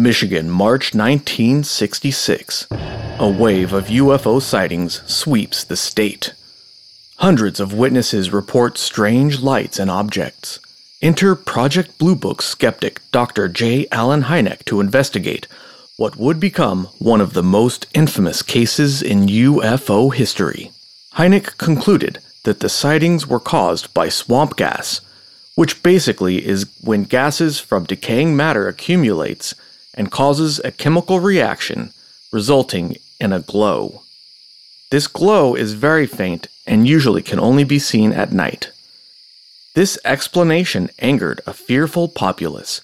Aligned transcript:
Michigan, 0.00 0.48
March 0.48 0.94
1966. 0.94 2.68
A 2.70 3.28
wave 3.28 3.72
of 3.72 3.88
UFO 3.88 4.40
sightings 4.40 5.02
sweeps 5.12 5.64
the 5.64 5.76
state. 5.76 6.34
Hundreds 7.16 7.58
of 7.58 7.72
witnesses 7.72 8.32
report 8.32 8.78
strange 8.78 9.40
lights 9.40 9.80
and 9.80 9.90
objects. 9.90 10.60
Enter 11.02 11.34
Project 11.34 11.98
Blue 11.98 12.14
Book 12.14 12.42
skeptic 12.42 13.00
Dr. 13.10 13.48
J. 13.48 13.88
Allen 13.90 14.22
Hynek 14.22 14.64
to 14.66 14.80
investigate 14.80 15.48
what 15.96 16.14
would 16.14 16.38
become 16.38 16.84
one 17.00 17.20
of 17.20 17.32
the 17.32 17.42
most 17.42 17.88
infamous 17.92 18.40
cases 18.40 19.02
in 19.02 19.26
UFO 19.26 20.14
history. 20.14 20.70
Hynek 21.14 21.58
concluded 21.58 22.20
that 22.44 22.60
the 22.60 22.68
sightings 22.68 23.26
were 23.26 23.40
caused 23.40 23.92
by 23.94 24.08
swamp 24.08 24.54
gas, 24.54 25.00
which 25.56 25.82
basically 25.82 26.46
is 26.46 26.66
when 26.82 27.02
gases 27.02 27.58
from 27.58 27.82
decaying 27.82 28.36
matter 28.36 28.68
accumulates 28.68 29.56
and 29.98 30.12
causes 30.12 30.60
a 30.60 30.70
chemical 30.70 31.18
reaction 31.18 31.92
resulting 32.32 32.96
in 33.20 33.32
a 33.32 33.40
glow. 33.40 34.02
This 34.90 35.08
glow 35.08 35.56
is 35.56 35.74
very 35.74 36.06
faint 36.06 36.46
and 36.66 36.86
usually 36.86 37.20
can 37.20 37.40
only 37.40 37.64
be 37.64 37.80
seen 37.80 38.12
at 38.12 38.32
night. 38.32 38.70
This 39.74 39.98
explanation 40.04 40.88
angered 41.00 41.40
a 41.46 41.52
fearful 41.52 42.08
populace. 42.08 42.80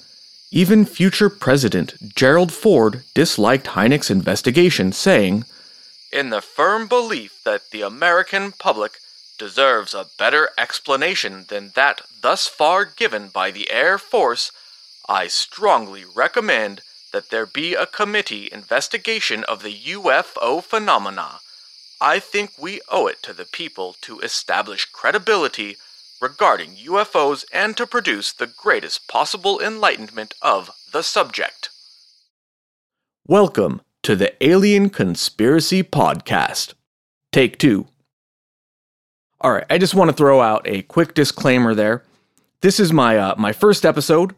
Even 0.51 0.85
future 0.85 1.31
President 1.31 1.95
Gerald 2.15 2.53
Ford 2.53 3.05
disliked 3.15 3.69
Hynek's 3.69 4.11
investigation, 4.11 4.93
saying, 4.93 5.45
In 6.13 6.31
the 6.31 6.41
firm 6.41 6.89
belief 6.89 7.43
that 7.45 7.71
the 7.71 7.83
American 7.83 8.53
public 8.53 8.99
deserves 9.39 9.95
a 9.95 10.07
better 10.19 10.51
explanation 10.59 11.47
than 11.49 11.73
that 11.75 12.03
thus 12.21 12.47
far 12.47 12.85
given 12.85 13.29
by 13.29 13.51
the 13.51 13.71
Air 13.71 13.99
Force, 13.99 14.53
I 15.09 15.27
strongly 15.27 16.05
recommend 16.05 16.83
that 17.15 17.31
there 17.31 17.47
be 17.47 17.75
a 17.75 17.87
committee 17.87 18.49
investigation 18.51 19.45
of 19.45 19.63
the 19.63 19.73
UFO 19.73 20.61
phenomena. 20.61 21.39
I 22.01 22.19
think 22.19 22.51
we 22.61 22.81
owe 22.91 23.07
it 23.07 23.23
to 23.23 23.33
the 23.33 23.45
people 23.45 23.95
to 24.01 24.19
establish 24.19 24.87
credibility 24.87 25.77
regarding 26.21 26.73
UFOs 26.73 27.45
and 27.53 27.77
to 27.77 27.87
produce 27.87 28.33
the 28.33 28.49
greatest 28.49 29.07
possible 29.07 29.61
enlightenment 29.61 30.35
of 30.43 30.73
the 30.93 31.03
subject. 31.03 31.69
Welcome 33.29 33.81
to 34.03 34.17
the 34.17 34.35
Alien 34.45 34.91
Conspiracy 34.91 35.85
Podcast. 35.85 36.75
Take 37.31 37.59
two. 37.59 37.87
All 39.41 39.53
right, 39.53 39.67
I 39.71 39.79
just 39.79 39.95
want 39.95 40.11
to 40.11 40.17
throw 40.17 40.41
out 40.41 40.63
a 40.67 40.83
quick 40.83 41.15
disclaimer 41.15 41.77
there. 41.77 42.03
This 42.61 42.81
is 42.81 42.93
my 42.93 43.17
uh, 43.17 43.35
my 43.39 43.53
first 43.53 43.85
episode 43.85 44.35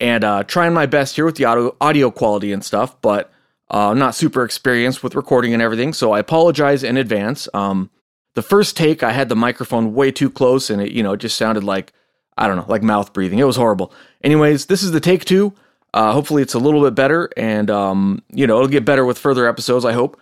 and 0.00 0.24
uh, 0.24 0.44
trying 0.44 0.72
my 0.72 0.86
best 0.86 1.16
here 1.16 1.24
with 1.24 1.36
the 1.36 1.44
audio, 1.44 1.76
audio 1.80 2.10
quality 2.10 2.52
and 2.52 2.64
stuff, 2.64 3.00
but 3.00 3.30
uh, 3.72 3.90
I'm 3.90 3.98
not 3.98 4.14
super 4.14 4.44
experienced 4.44 5.02
with 5.02 5.14
recording 5.14 5.52
and 5.52 5.62
everything, 5.62 5.92
so 5.92 6.12
I 6.12 6.18
apologize 6.18 6.82
in 6.82 6.96
advance. 6.96 7.48
Um, 7.54 7.90
the 8.34 8.42
first 8.42 8.76
take, 8.76 9.02
I 9.02 9.12
had 9.12 9.28
the 9.28 9.36
microphone 9.36 9.94
way 9.94 10.10
too 10.10 10.30
close, 10.30 10.70
and 10.70 10.82
it, 10.82 10.92
you 10.92 11.02
know, 11.02 11.12
it 11.12 11.18
just 11.18 11.36
sounded 11.36 11.64
like 11.64 11.92
I 12.40 12.46
don't 12.46 12.56
know, 12.56 12.64
like 12.68 12.82
mouth 12.82 13.12
breathing. 13.12 13.38
It 13.38 13.44
was 13.44 13.56
horrible. 13.56 13.92
Anyways, 14.24 14.66
this 14.66 14.82
is 14.82 14.92
the 14.92 15.00
take 15.00 15.24
two. 15.24 15.52
Uh, 15.92 16.12
hopefully, 16.12 16.42
it's 16.42 16.54
a 16.54 16.58
little 16.58 16.82
bit 16.82 16.94
better, 16.94 17.28
and 17.36 17.70
um, 17.70 18.22
you 18.30 18.46
know, 18.46 18.56
it'll 18.56 18.68
get 18.68 18.84
better 18.84 19.04
with 19.04 19.18
further 19.18 19.46
episodes. 19.46 19.84
I 19.84 19.92
hope. 19.92 20.18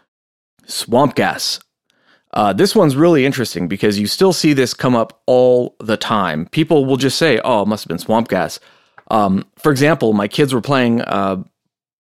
Swamp 0.66 1.14
gas. 1.14 1.60
Uh, 2.34 2.52
this 2.52 2.76
one's 2.76 2.94
really 2.94 3.24
interesting 3.24 3.68
because 3.68 3.98
you 3.98 4.06
still 4.06 4.34
see 4.34 4.52
this 4.52 4.74
come 4.74 4.94
up 4.94 5.22
all 5.24 5.76
the 5.80 5.96
time. 5.96 6.46
People 6.46 6.84
will 6.84 6.96
just 6.96 7.16
say, 7.16 7.40
"Oh, 7.44 7.62
it 7.62 7.68
must 7.68 7.84
have 7.84 7.88
been 7.88 7.98
swamp 7.98 8.28
gas." 8.28 8.58
Um, 9.10 9.46
for 9.56 9.72
example, 9.72 10.12
my 10.12 10.28
kids 10.28 10.52
were 10.52 10.60
playing 10.60 11.02
uh, 11.02 11.42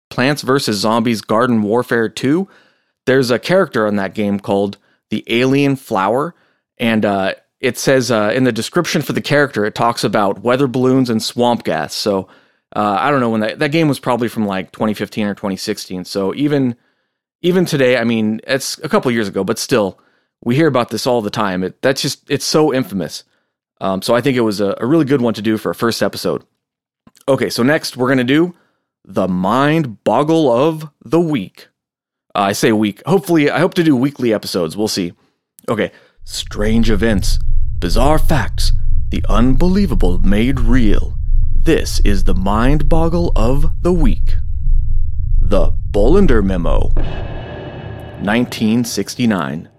Plants 0.09 0.41
vs. 0.43 0.77
Zombies 0.77 1.21
Garden 1.21 1.61
Warfare 1.63 2.09
2. 2.09 2.47
There's 3.05 3.31
a 3.31 3.39
character 3.39 3.87
on 3.87 3.95
that 3.97 4.13
game 4.13 4.39
called 4.39 4.77
the 5.09 5.23
Alien 5.27 5.75
Flower, 5.75 6.35
and 6.77 7.03
uh, 7.03 7.33
it 7.59 7.77
says 7.77 8.11
uh, 8.11 8.31
in 8.33 8.43
the 8.43 8.51
description 8.51 9.01
for 9.01 9.13
the 9.13 9.21
character, 9.21 9.65
it 9.65 9.75
talks 9.75 10.03
about 10.03 10.41
weather 10.41 10.67
balloons 10.67 11.09
and 11.09 11.21
swamp 11.21 11.63
gas. 11.63 11.93
So 11.93 12.27
uh, 12.75 12.97
I 12.99 13.11
don't 13.11 13.19
know 13.19 13.29
when 13.29 13.41
that 13.41 13.59
that 13.59 13.71
game 13.71 13.87
was 13.87 13.99
probably 13.99 14.27
from 14.27 14.45
like 14.45 14.71
2015 14.71 15.27
or 15.27 15.33
2016. 15.33 16.05
So 16.05 16.33
even 16.35 16.75
even 17.41 17.65
today, 17.65 17.97
I 17.97 18.03
mean, 18.03 18.39
it's 18.47 18.77
a 18.79 18.89
couple 18.89 19.11
years 19.11 19.27
ago, 19.27 19.43
but 19.43 19.59
still, 19.59 19.99
we 20.43 20.55
hear 20.55 20.67
about 20.67 20.89
this 20.89 21.05
all 21.05 21.21
the 21.21 21.29
time. 21.29 21.63
It, 21.63 21.81
that's 21.81 22.01
just 22.01 22.29
it's 22.29 22.45
so 22.45 22.73
infamous. 22.73 23.23
Um, 23.81 24.01
so 24.01 24.15
I 24.15 24.21
think 24.21 24.37
it 24.37 24.41
was 24.41 24.61
a, 24.61 24.75
a 24.79 24.85
really 24.85 25.05
good 25.05 25.21
one 25.21 25.33
to 25.33 25.41
do 25.41 25.57
for 25.57 25.69
a 25.69 25.75
first 25.75 26.01
episode. 26.01 26.45
Okay, 27.27 27.49
so 27.49 27.63
next 27.63 27.95
we're 27.95 28.07
going 28.07 28.17
to 28.17 28.23
do 28.25 28.53
the 29.05 29.29
mind 29.29 30.03
boggle 30.03 30.51
of 30.51 30.89
the 31.03 31.21
week. 31.21 31.69
Uh, 32.35 32.39
I 32.39 32.51
say 32.51 32.71
week. 32.73 33.01
Hopefully, 33.05 33.49
I 33.49 33.59
hope 33.59 33.73
to 33.75 33.83
do 33.83 33.95
weekly 33.95 34.33
episodes. 34.33 34.75
We'll 34.75 34.89
see. 34.89 35.13
Okay, 35.69 35.91
strange 36.25 36.89
events, 36.89 37.39
bizarre 37.79 38.19
facts, 38.19 38.73
the 39.09 39.23
unbelievable 39.29 40.17
made 40.17 40.59
real. 40.59 41.17
This 41.55 42.01
is 42.01 42.25
the 42.25 42.35
mind 42.35 42.89
boggle 42.89 43.31
of 43.37 43.71
the 43.81 43.93
week. 43.93 44.35
The 45.39 45.71
Bolender 45.91 46.43
Memo. 46.43 46.91
1969. 48.19 49.69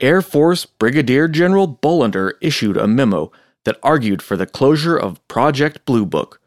Air 0.00 0.20
Force 0.20 0.66
Brigadier 0.66 1.28
General 1.28 1.78
Bolender 1.82 2.32
issued 2.42 2.76
a 2.76 2.86
memo 2.86 3.32
that 3.64 3.78
argued 3.82 4.20
for 4.20 4.36
the 4.36 4.46
closure 4.46 4.96
of 4.96 5.26
Project 5.28 5.84
Blue 5.86 6.04
Book 6.04 6.39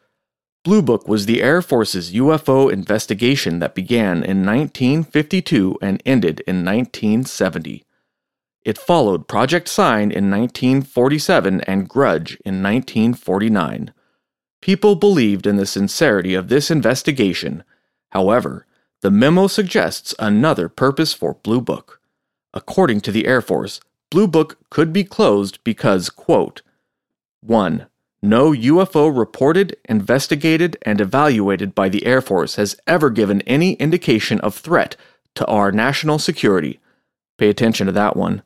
Blue 0.64 0.82
Book 0.82 1.10
was 1.10 1.26
the 1.26 1.44
Air 1.44 1.62
Force's 1.62 2.14
UFO 2.14 2.72
investigation 2.72 3.60
that 3.60 3.76
began 3.76 4.24
in 4.24 4.46
1952 4.46 5.78
and 5.82 6.02
ended 6.06 6.40
in 6.48 6.64
1970. 6.64 7.84
It 8.64 8.78
followed 8.78 9.28
Project 9.28 9.68
Sign 9.68 10.04
in 10.04 10.32
1947 10.32 11.60
and 11.62 11.90
Grudge 11.90 12.38
in 12.46 12.64
1949. 12.64 13.94
People 14.62 14.96
believed 14.96 15.46
in 15.46 15.58
the 15.58 15.66
sincerity 15.66 16.34
of 16.34 16.48
this 16.48 16.72
investigation. 16.72 17.66
However, 18.12 18.66
the 19.02 19.12
memo 19.12 19.48
suggests 19.48 20.16
another 20.18 20.70
purpose 20.70 21.14
for 21.14 21.34
Blue 21.34 21.60
Book. 21.60 22.00
According 22.54 23.02
to 23.02 23.12
the 23.12 23.28
Air 23.28 23.42
Force, 23.42 23.82
Blue 24.10 24.28
Book 24.28 24.58
could 24.70 24.94
be 24.94 25.04
closed 25.04 25.62
because, 25.66 26.10
quote, 26.10 26.62
1. 27.42 27.88
No 28.26 28.52
UFO 28.52 29.14
reported, 29.14 29.76
investigated, 29.90 30.78
and 30.84 31.02
evaluated 31.02 31.76
by 31.76 31.90
the 31.90 32.06
Air 32.06 32.22
Force 32.22 32.56
has 32.56 32.74
ever 32.88 33.10
given 33.10 33.42
any 33.42 33.74
indication 33.74 34.40
of 34.40 34.56
threat 34.56 34.96
to 35.36 35.46
our 35.48 35.74
national 35.74 36.20
security. 36.20 36.80
Pay 37.38 37.50
attention 37.50 37.86
to 37.88 37.92
that 37.92 38.16
one. 38.16 38.42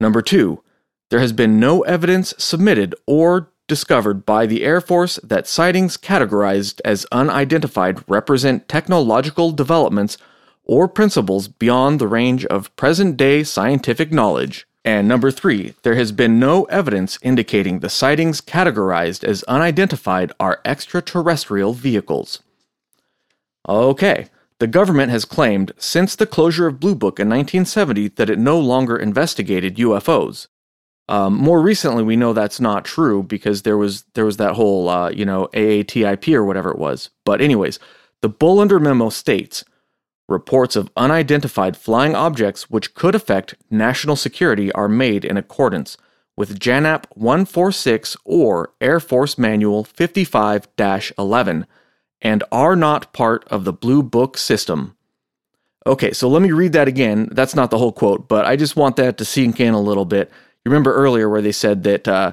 Number 0.00 0.22
two, 0.22 0.62
there 1.10 1.18
has 1.18 1.32
been 1.32 1.58
no 1.58 1.80
evidence 1.82 2.32
submitted 2.38 2.94
or 3.08 3.50
discovered 3.66 4.24
by 4.24 4.46
the 4.46 4.62
Air 4.62 4.80
Force 4.80 5.18
that 5.24 5.48
sightings 5.48 5.96
categorized 5.96 6.80
as 6.84 7.04
unidentified 7.10 8.04
represent 8.06 8.68
technological 8.68 9.50
developments 9.50 10.16
or 10.62 10.86
principles 10.86 11.48
beyond 11.48 11.98
the 11.98 12.06
range 12.06 12.46
of 12.46 12.74
present 12.76 13.16
day 13.16 13.42
scientific 13.42 14.12
knowledge. 14.12 14.67
And 14.88 15.06
number 15.06 15.30
three, 15.30 15.74
there 15.82 15.96
has 15.96 16.12
been 16.12 16.40
no 16.40 16.64
evidence 16.64 17.18
indicating 17.20 17.80
the 17.80 17.90
sightings 17.90 18.40
categorized 18.40 19.22
as 19.22 19.42
unidentified 19.42 20.32
are 20.40 20.62
extraterrestrial 20.64 21.74
vehicles. 21.74 22.42
Okay, 23.68 24.28
the 24.60 24.66
government 24.66 25.10
has 25.10 25.26
claimed 25.26 25.72
since 25.76 26.16
the 26.16 26.24
closure 26.24 26.66
of 26.66 26.80
Blue 26.80 26.94
Book 26.94 27.20
in 27.20 27.28
1970 27.28 28.08
that 28.16 28.30
it 28.30 28.38
no 28.38 28.58
longer 28.58 28.96
investigated 28.96 29.76
UFOs. 29.76 30.46
Um, 31.06 31.34
more 31.34 31.60
recently, 31.60 32.02
we 32.02 32.16
know 32.16 32.32
that's 32.32 32.58
not 32.58 32.86
true 32.86 33.22
because 33.22 33.64
there 33.64 33.76
was 33.76 34.06
there 34.14 34.24
was 34.24 34.38
that 34.38 34.54
whole 34.54 34.88
uh, 34.88 35.10
you 35.10 35.26
know 35.26 35.50
AATIP 35.52 36.32
or 36.32 36.46
whatever 36.46 36.70
it 36.70 36.78
was. 36.78 37.10
But 37.26 37.42
anyways, 37.42 37.78
the 38.22 38.30
Bolender 38.30 38.80
memo 38.80 39.10
states 39.10 39.64
Reports 40.28 40.76
of 40.76 40.90
unidentified 40.94 41.76
flying 41.76 42.14
objects 42.14 42.68
which 42.68 42.94
could 42.94 43.14
affect 43.14 43.54
national 43.70 44.14
security 44.14 44.70
are 44.72 44.88
made 44.88 45.24
in 45.24 45.38
accordance 45.38 45.96
with 46.36 46.60
JANAP 46.60 47.06
146 47.14 48.16
or 48.24 48.72
Air 48.80 49.00
Force 49.00 49.38
Manual 49.38 49.84
55 49.84 50.68
11 51.18 51.66
and 52.20 52.44
are 52.52 52.76
not 52.76 53.12
part 53.12 53.44
of 53.48 53.64
the 53.64 53.72
Blue 53.72 54.02
Book 54.02 54.36
system. 54.36 54.94
Okay, 55.86 56.12
so 56.12 56.28
let 56.28 56.42
me 56.42 56.52
read 56.52 56.74
that 56.74 56.88
again. 56.88 57.28
That's 57.32 57.54
not 57.54 57.70
the 57.70 57.78
whole 57.78 57.92
quote, 57.92 58.28
but 58.28 58.44
I 58.44 58.56
just 58.56 58.76
want 58.76 58.96
that 58.96 59.16
to 59.18 59.24
sink 59.24 59.58
in 59.58 59.72
a 59.72 59.80
little 59.80 60.04
bit. 60.04 60.30
You 60.64 60.70
remember 60.70 60.94
earlier 60.94 61.28
where 61.28 61.40
they 61.40 61.52
said 61.52 61.84
that 61.84 62.06
uh, 62.06 62.32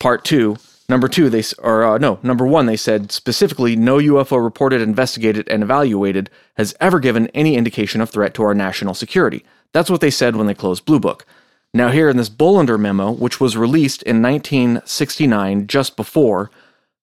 part 0.00 0.24
two 0.24 0.56
Number 0.88 1.08
two, 1.08 1.30
they 1.30 1.42
or 1.58 1.84
uh, 1.84 1.98
no, 1.98 2.18
number 2.22 2.46
one, 2.46 2.66
they 2.66 2.76
said 2.76 3.10
specifically, 3.10 3.74
no 3.74 3.98
UFO 3.98 4.42
reported, 4.42 4.82
investigated, 4.82 5.48
and 5.48 5.62
evaluated 5.62 6.28
has 6.56 6.74
ever 6.80 7.00
given 7.00 7.28
any 7.28 7.56
indication 7.56 8.00
of 8.00 8.10
threat 8.10 8.34
to 8.34 8.42
our 8.42 8.54
national 8.54 8.94
security. 8.94 9.44
That's 9.72 9.90
what 9.90 10.00
they 10.00 10.10
said 10.10 10.36
when 10.36 10.46
they 10.46 10.54
closed 10.54 10.84
Blue 10.84 11.00
Book. 11.00 11.24
Now, 11.72 11.88
here 11.88 12.08
in 12.08 12.16
this 12.18 12.28
Bolender 12.28 12.78
memo, 12.78 13.10
which 13.10 13.40
was 13.40 13.56
released 13.56 14.02
in 14.02 14.22
1969, 14.22 15.66
just 15.66 15.96
before 15.96 16.50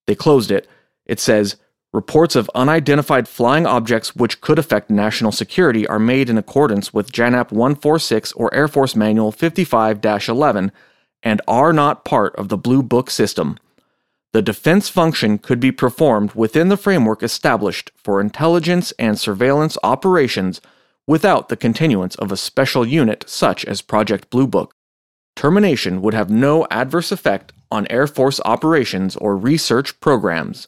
they 0.06 0.16
closed 0.16 0.52
it, 0.52 0.70
it 1.06 1.20
says 1.20 1.58
Reports 1.94 2.38
of 2.38 2.50
unidentified 2.56 3.28
flying 3.28 3.66
objects 3.66 4.16
which 4.16 4.40
could 4.40 4.58
affect 4.58 4.90
national 4.90 5.34
security 5.34 5.86
are 5.88 6.00
made 6.00 6.30
in 6.30 6.38
accordance 6.38 6.94
with 6.94 7.12
JANAP 7.12 7.52
146 7.52 8.32
or 8.34 8.54
Air 8.54 8.70
Force 8.70 8.96
Manual 8.96 9.34
55 9.34 10.00
11 10.02 10.72
and 11.22 11.42
are 11.50 11.74
not 11.74 12.06
part 12.06 12.34
of 12.38 12.48
the 12.48 12.56
Blue 12.56 12.82
Book 12.82 13.10
system. 13.10 13.58
The 14.34 14.42
defense 14.42 14.88
function 14.88 15.38
could 15.38 15.60
be 15.60 15.74
performed 15.74 16.34
within 16.34 16.70
the 16.70 16.78
framework 16.78 17.22
established 17.22 17.92
for 17.96 18.22
intelligence 18.22 18.94
and 18.98 19.20
surveillance 19.20 19.78
operations 19.84 20.62
without 21.06 21.50
the 21.50 21.58
continuance 21.58 22.16
of 22.16 22.32
a 22.32 22.38
special 22.38 22.88
unit 22.88 23.26
such 23.28 23.66
as 23.66 23.82
Project 23.82 24.30
Blue 24.30 24.48
Book. 24.48 24.74
Termination 25.36 26.02
would 26.02 26.14
have 26.14 26.30
no 26.30 26.66
adverse 26.72 27.12
effect 27.12 27.52
on 27.70 27.88
Air 27.90 28.08
Force 28.08 28.40
operations 28.46 29.18
or 29.18 29.36
research 29.36 30.00
programs. 30.00 30.68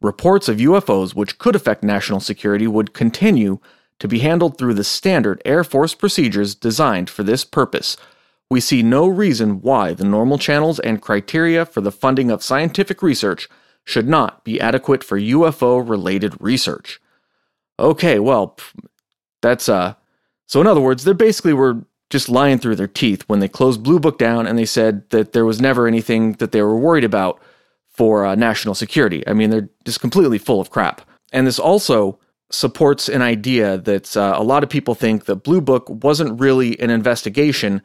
Reports 0.00 0.48
of 0.48 0.58
UFOs 0.58 1.14
which 1.14 1.38
could 1.38 1.54
affect 1.54 1.84
national 1.84 2.20
security 2.20 2.66
would 2.66 2.94
continue 2.94 3.58
to 3.98 4.08
be 4.08 4.20
handled 4.20 4.58
through 4.58 4.74
the 4.74 4.84
standard 4.84 5.42
Air 5.44 5.64
Force 5.64 5.94
procedures 5.94 6.54
designed 6.54 7.10
for 7.10 7.22
this 7.22 7.44
purpose. 7.44 7.96
We 8.50 8.60
see 8.60 8.82
no 8.82 9.06
reason 9.06 9.60
why 9.60 9.92
the 9.92 10.04
normal 10.04 10.38
channels 10.38 10.80
and 10.80 11.02
criteria 11.02 11.66
for 11.66 11.80
the 11.80 11.92
funding 11.92 12.30
of 12.30 12.42
scientific 12.42 13.02
research 13.02 13.48
should 13.84 14.08
not 14.08 14.44
be 14.44 14.60
adequate 14.60 15.04
for 15.04 15.18
UFO 15.18 15.86
related 15.86 16.34
research. 16.40 17.00
Okay, 17.78 18.18
well, 18.18 18.56
that's 19.42 19.68
uh 19.68 19.94
so 20.46 20.60
in 20.60 20.66
other 20.66 20.80
words, 20.80 21.04
they 21.04 21.12
basically 21.12 21.52
were 21.52 21.84
just 22.10 22.28
lying 22.28 22.58
through 22.58 22.76
their 22.76 22.88
teeth 22.88 23.22
when 23.26 23.40
they 23.40 23.48
closed 23.48 23.82
Blue 23.82 24.00
Book 24.00 24.18
down 24.18 24.46
and 24.46 24.58
they 24.58 24.64
said 24.64 25.08
that 25.10 25.32
there 25.32 25.44
was 25.44 25.60
never 25.60 25.86
anything 25.86 26.32
that 26.34 26.52
they 26.52 26.62
were 26.62 26.78
worried 26.78 27.04
about 27.04 27.40
for 27.90 28.24
uh, 28.24 28.34
national 28.34 28.74
security. 28.74 29.26
I 29.26 29.34
mean, 29.34 29.50
they're 29.50 29.68
just 29.84 30.00
completely 30.00 30.38
full 30.38 30.60
of 30.60 30.70
crap. 30.70 31.02
And 31.32 31.46
this 31.46 31.58
also 31.58 32.18
supports 32.50 33.08
an 33.08 33.20
idea 33.20 33.76
that 33.76 34.16
uh, 34.16 34.34
a 34.36 34.42
lot 34.42 34.62
of 34.62 34.70
people 34.70 34.94
think 34.94 35.26
that 35.26 35.42
Blue 35.42 35.60
Book 35.60 35.86
wasn't 35.88 36.40
really 36.40 36.80
an 36.80 36.88
investigation, 36.90 37.82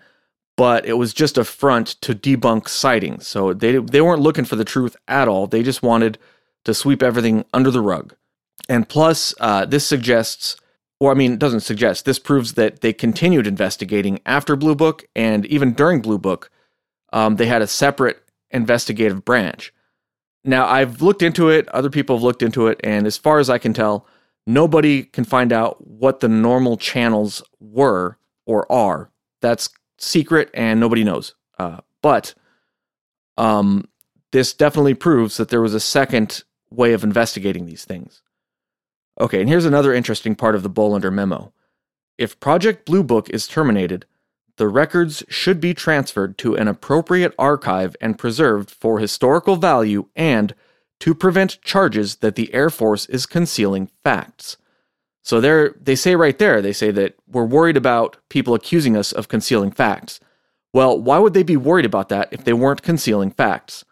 but 0.56 0.86
it 0.86 0.94
was 0.94 1.14
just 1.14 1.38
a 1.38 1.44
front 1.44 1.88
to 2.02 2.14
debunk 2.14 2.68
sightings. 2.68 3.28
So 3.28 3.54
they 3.54 3.78
they 3.78 4.02
weren't 4.02 4.22
looking 4.22 4.46
for 4.46 4.56
the 4.56 4.66
truth 4.66 4.96
at 5.08 5.28
all. 5.28 5.48
They 5.48 5.64
just 5.64 5.84
wanted 5.84 6.18
to 6.66 6.74
sweep 6.74 7.04
everything 7.04 7.46
under 7.54 7.72
the 7.72 7.82
rug. 7.82 8.16
And 8.70 8.88
plus, 8.88 9.34
uh, 9.40 9.66
this 9.66 9.86
suggests 9.86 10.56
or 11.04 11.12
I 11.12 11.16
mean, 11.16 11.38
doesn't 11.38 11.60
suggest. 11.62 12.06
This 12.06 12.18
proves 12.18 12.54
that 12.54 12.80
they 12.80 12.94
continued 12.94 13.46
investigating 13.46 14.22
after 14.26 14.56
Blue 14.56 14.74
Book, 14.74 15.04
and 15.16 15.46
even 15.48 15.74
during 15.74 16.02
Blue 16.02 16.18
Book, 16.18 16.50
um, 17.12 17.36
they 17.36 17.46
had 17.46 17.62
a 17.62 17.68
separate 17.68 18.24
investigative 18.52 19.26
branch. 19.26 19.74
Now, 20.46 20.66
I've 20.66 21.02
looked 21.02 21.22
into 21.22 21.50
it, 21.50 21.68
other 21.70 21.90
people 21.90 22.16
have 22.16 22.24
looked 22.24 22.42
into 22.42 22.68
it, 22.68 22.80
and 22.86 23.06
as 23.06 23.18
far 23.18 23.40
as 23.40 23.50
I 23.50 23.58
can 23.58 23.74
tell, 23.74 24.08
nobody 24.48 25.04
can 25.04 25.26
find 25.26 25.52
out 25.52 25.86
what 25.86 26.22
the 26.22 26.30
normal 26.30 26.78
channels 26.78 27.44
were 27.60 28.18
or 28.46 28.70
are. 28.72 29.12
That's 29.42 29.70
secret, 30.04 30.50
and 30.54 30.80
nobody 30.80 31.04
knows. 31.04 31.36
Uh, 31.58 31.80
but 32.02 32.34
um, 33.38 33.88
this 34.32 34.54
definitely 34.54 34.94
proves 34.94 35.38
that 35.38 35.50
there 35.50 35.62
was 35.62 35.74
a 35.74 35.80
second 35.80 36.44
way 36.70 36.94
of 36.94 37.04
investigating 37.04 37.66
these 37.66 37.86
things. 37.86 38.22
Okay, 39.20 39.40
and 39.40 39.50
here's 39.50 39.66
another 39.66 39.94
interesting 39.94 40.36
part 40.36 40.56
of 40.56 40.64
the 40.64 40.70
Bolender 40.70 41.14
memo. 41.14 41.54
If 42.18 42.40
Project 42.40 42.86
Blue 42.86 43.04
Book 43.04 43.30
is 43.30 43.48
terminated, 43.48 44.06
the 44.58 44.68
records 44.68 45.24
should 45.30 45.60
be 45.60 45.74
transferred 45.74 46.38
to 46.40 46.56
an 46.56 46.68
appropriate 46.68 47.34
archive 47.40 47.96
and 48.02 48.20
preserved 48.20 48.70
for 48.70 49.00
historical 49.00 49.56
value 49.56 50.08
and 50.16 50.54
to 51.00 51.16
prevent 51.16 51.62
charges 51.62 52.18
that 52.18 52.36
the 52.36 52.54
Air 52.54 52.70
Force 52.70 53.08
is 53.08 53.26
concealing 53.26 53.90
facts. 54.04 54.58
So 55.24 55.40
they 55.40 55.70
they 55.82 55.96
say 55.96 56.16
right 56.16 56.38
there, 56.38 56.62
they 56.62 56.74
say 56.74 56.92
that 56.92 57.16
we're 57.28 57.46
worried 57.46 57.78
about 57.78 58.18
people 58.30 58.54
accusing 58.54 58.96
us 58.96 59.12
of 59.12 59.30
concealing 59.30 59.72
facts. 59.72 60.20
Well, 60.74 61.00
why 61.00 61.20
would 61.20 61.34
they 61.34 61.44
be 61.44 61.58
worried 61.58 61.86
about 61.86 62.10
that 62.10 62.30
if 62.32 62.44
they 62.44 62.54
weren't 62.54 62.82
concealing 62.82 63.32
facts? 63.32 63.86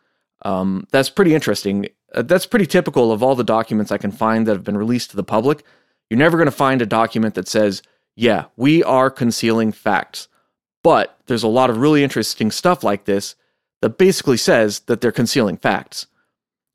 Um, 0.43 0.87
that's 0.91 1.09
pretty 1.09 1.33
interesting. 1.33 1.87
Uh, 2.13 2.23
that's 2.23 2.45
pretty 2.45 2.65
typical 2.65 3.11
of 3.11 3.23
all 3.23 3.35
the 3.35 3.43
documents 3.43 3.91
I 3.91 3.97
can 3.97 4.11
find 4.11 4.45
that 4.45 4.53
have 4.53 4.63
been 4.63 4.77
released 4.77 5.11
to 5.11 5.15
the 5.15 5.23
public. 5.23 5.63
You're 6.09 6.17
never 6.17 6.37
going 6.37 6.47
to 6.47 6.51
find 6.51 6.81
a 6.81 6.85
document 6.85 7.35
that 7.35 7.47
says, 7.47 7.81
yeah, 8.15 8.45
we 8.57 8.83
are 8.83 9.09
concealing 9.09 9.71
facts. 9.71 10.27
But 10.83 11.17
there's 11.27 11.43
a 11.43 11.47
lot 11.47 11.69
of 11.69 11.77
really 11.77 12.03
interesting 12.03 12.51
stuff 12.51 12.83
like 12.83 13.05
this 13.05 13.35
that 13.81 13.97
basically 13.97 14.37
says 14.37 14.81
that 14.81 14.99
they're 14.99 15.11
concealing 15.11 15.57
facts. 15.57 16.07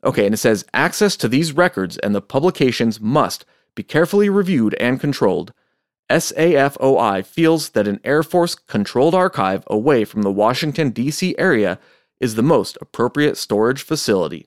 Okay, 0.04 0.24
and 0.24 0.34
it 0.34 0.38
says 0.38 0.64
access 0.72 1.16
to 1.16 1.28
these 1.28 1.52
records 1.52 1.98
and 1.98 2.14
the 2.14 2.22
publications 2.22 3.00
must 3.00 3.44
be 3.76 3.84
carefully 3.84 4.28
reviewed 4.28 4.74
and 4.74 5.00
controlled. 5.00 5.52
SAFOI 6.10 7.24
feels 7.24 7.70
that 7.70 7.86
an 7.86 8.00
Air 8.02 8.24
Force 8.24 8.56
controlled 8.56 9.14
archive 9.14 9.62
away 9.68 10.04
from 10.04 10.22
the 10.22 10.32
Washington, 10.32 10.90
D.C. 10.90 11.36
area 11.38 11.78
is 12.18 12.34
the 12.34 12.42
most 12.42 12.78
appropriate 12.80 13.36
storage 13.36 13.82
facility. 13.82 14.46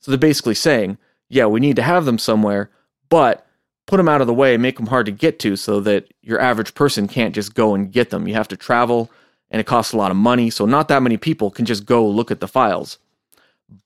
So 0.00 0.10
they're 0.10 0.18
basically 0.18 0.54
saying, 0.54 0.96
yeah, 1.28 1.46
we 1.46 1.60
need 1.60 1.76
to 1.76 1.82
have 1.82 2.04
them 2.04 2.18
somewhere, 2.18 2.70
but 3.08 3.46
put 3.86 3.96
them 3.96 4.08
out 4.08 4.20
of 4.20 4.26
the 4.26 4.34
way, 4.34 4.56
make 4.56 4.76
them 4.76 4.86
hard 4.86 5.06
to 5.06 5.12
get 5.12 5.38
to 5.40 5.56
so 5.56 5.80
that 5.80 6.12
your 6.22 6.40
average 6.40 6.74
person 6.74 7.08
can't 7.08 7.34
just 7.34 7.54
go 7.54 7.74
and 7.74 7.90
get 7.90 8.10
them. 8.10 8.28
You 8.28 8.34
have 8.34 8.48
to 8.48 8.56
travel 8.56 9.10
and 9.50 9.60
it 9.60 9.66
costs 9.66 9.92
a 9.92 9.96
lot 9.96 10.10
of 10.10 10.16
money, 10.16 10.50
so 10.50 10.66
not 10.66 10.88
that 10.88 11.02
many 11.02 11.16
people 11.16 11.50
can 11.50 11.64
just 11.64 11.86
go 11.86 12.06
look 12.06 12.30
at 12.30 12.40
the 12.40 12.48
files. 12.48 12.98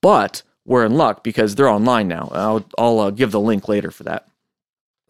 But 0.00 0.42
we're 0.64 0.84
in 0.84 0.94
luck 0.94 1.22
because 1.22 1.54
they're 1.54 1.68
online 1.68 2.08
now. 2.08 2.30
I'll, 2.32 2.64
I'll 2.76 2.98
uh, 2.98 3.10
give 3.10 3.30
the 3.30 3.40
link 3.40 3.68
later 3.68 3.92
for 3.92 4.02
that. 4.04 4.26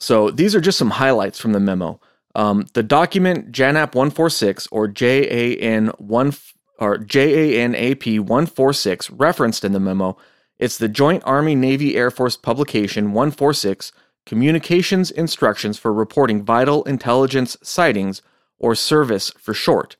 So 0.02 0.30
these 0.30 0.54
are 0.54 0.60
just 0.60 0.78
some 0.78 0.90
highlights 0.90 1.38
from 1.38 1.52
the 1.52 1.60
memo. 1.60 2.00
Um, 2.34 2.66
the 2.72 2.82
document 2.82 3.52
JANAP 3.52 3.94
146 3.94 4.66
or 4.72 4.88
JAN 4.88 5.88
1 5.98 6.32
or 6.78 6.98
JANAP 6.98 8.18
146 8.18 9.10
referenced 9.10 9.64
in 9.64 9.72
the 9.72 9.80
memo 9.80 10.16
it's 10.62 10.78
the 10.78 10.88
Joint 10.88 11.24
Army 11.26 11.56
Navy 11.56 11.96
Air 11.96 12.08
Force 12.08 12.36
publication 12.36 13.12
146 13.14 13.90
Communications 14.24 15.10
Instructions 15.10 15.76
for 15.76 15.92
Reporting 15.92 16.44
Vital 16.44 16.84
Intelligence 16.84 17.56
Sightings, 17.64 18.22
or 18.60 18.74
CIRVIS 18.74 19.36
for 19.40 19.54
short. 19.54 19.96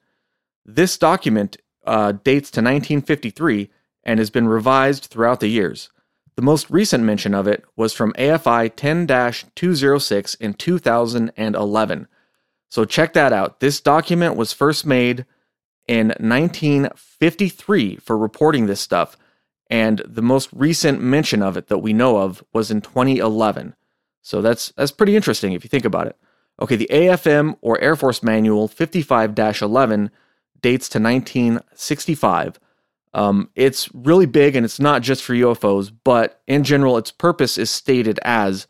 This 0.64 0.96
document 0.96 1.56
uh, 1.84 2.12
dates 2.12 2.48
to 2.52 2.60
1953 2.60 3.70
and 4.04 4.20
has 4.20 4.30
been 4.30 4.46
revised 4.46 5.06
throughout 5.06 5.40
the 5.40 5.48
years. 5.48 5.90
The 6.34 6.42
most 6.42 6.70
recent 6.70 7.04
mention 7.04 7.34
of 7.34 7.46
it 7.46 7.64
was 7.76 7.92
from 7.92 8.14
AFI 8.14 8.74
10 8.74 9.06
206 9.06 10.34
in 10.36 10.54
2011. 10.54 12.08
So 12.68 12.84
check 12.86 13.12
that 13.12 13.32
out. 13.32 13.60
This 13.60 13.80
document 13.80 14.36
was 14.36 14.52
first 14.52 14.86
made 14.86 15.26
in 15.86 16.08
1953 16.18 17.96
for 17.96 18.16
reporting 18.16 18.66
this 18.66 18.80
stuff, 18.80 19.18
and 19.68 20.00
the 20.06 20.22
most 20.22 20.48
recent 20.52 21.02
mention 21.02 21.42
of 21.42 21.56
it 21.56 21.66
that 21.66 21.78
we 21.78 21.92
know 21.92 22.18
of 22.18 22.42
was 22.52 22.70
in 22.70 22.80
2011. 22.80 23.74
So 24.22 24.40
that's 24.40 24.72
that's 24.76 24.92
pretty 24.92 25.16
interesting 25.16 25.52
if 25.52 25.64
you 25.64 25.68
think 25.68 25.84
about 25.84 26.06
it. 26.06 26.16
Okay, 26.60 26.76
the 26.76 26.88
AFM 26.90 27.56
or 27.60 27.80
Air 27.80 27.96
Force 27.96 28.22
Manual 28.22 28.68
55-11 28.68 30.10
dates 30.60 30.88
to 30.90 30.98
1965. 30.98 32.60
Um, 33.14 33.50
it's 33.54 33.92
really 33.94 34.26
big 34.26 34.56
and 34.56 34.64
it's 34.64 34.80
not 34.80 35.02
just 35.02 35.22
for 35.22 35.34
UFOs, 35.34 35.92
but 36.04 36.40
in 36.46 36.64
general, 36.64 36.96
its 36.96 37.10
purpose 37.10 37.58
is 37.58 37.70
stated 37.70 38.18
as 38.22 38.66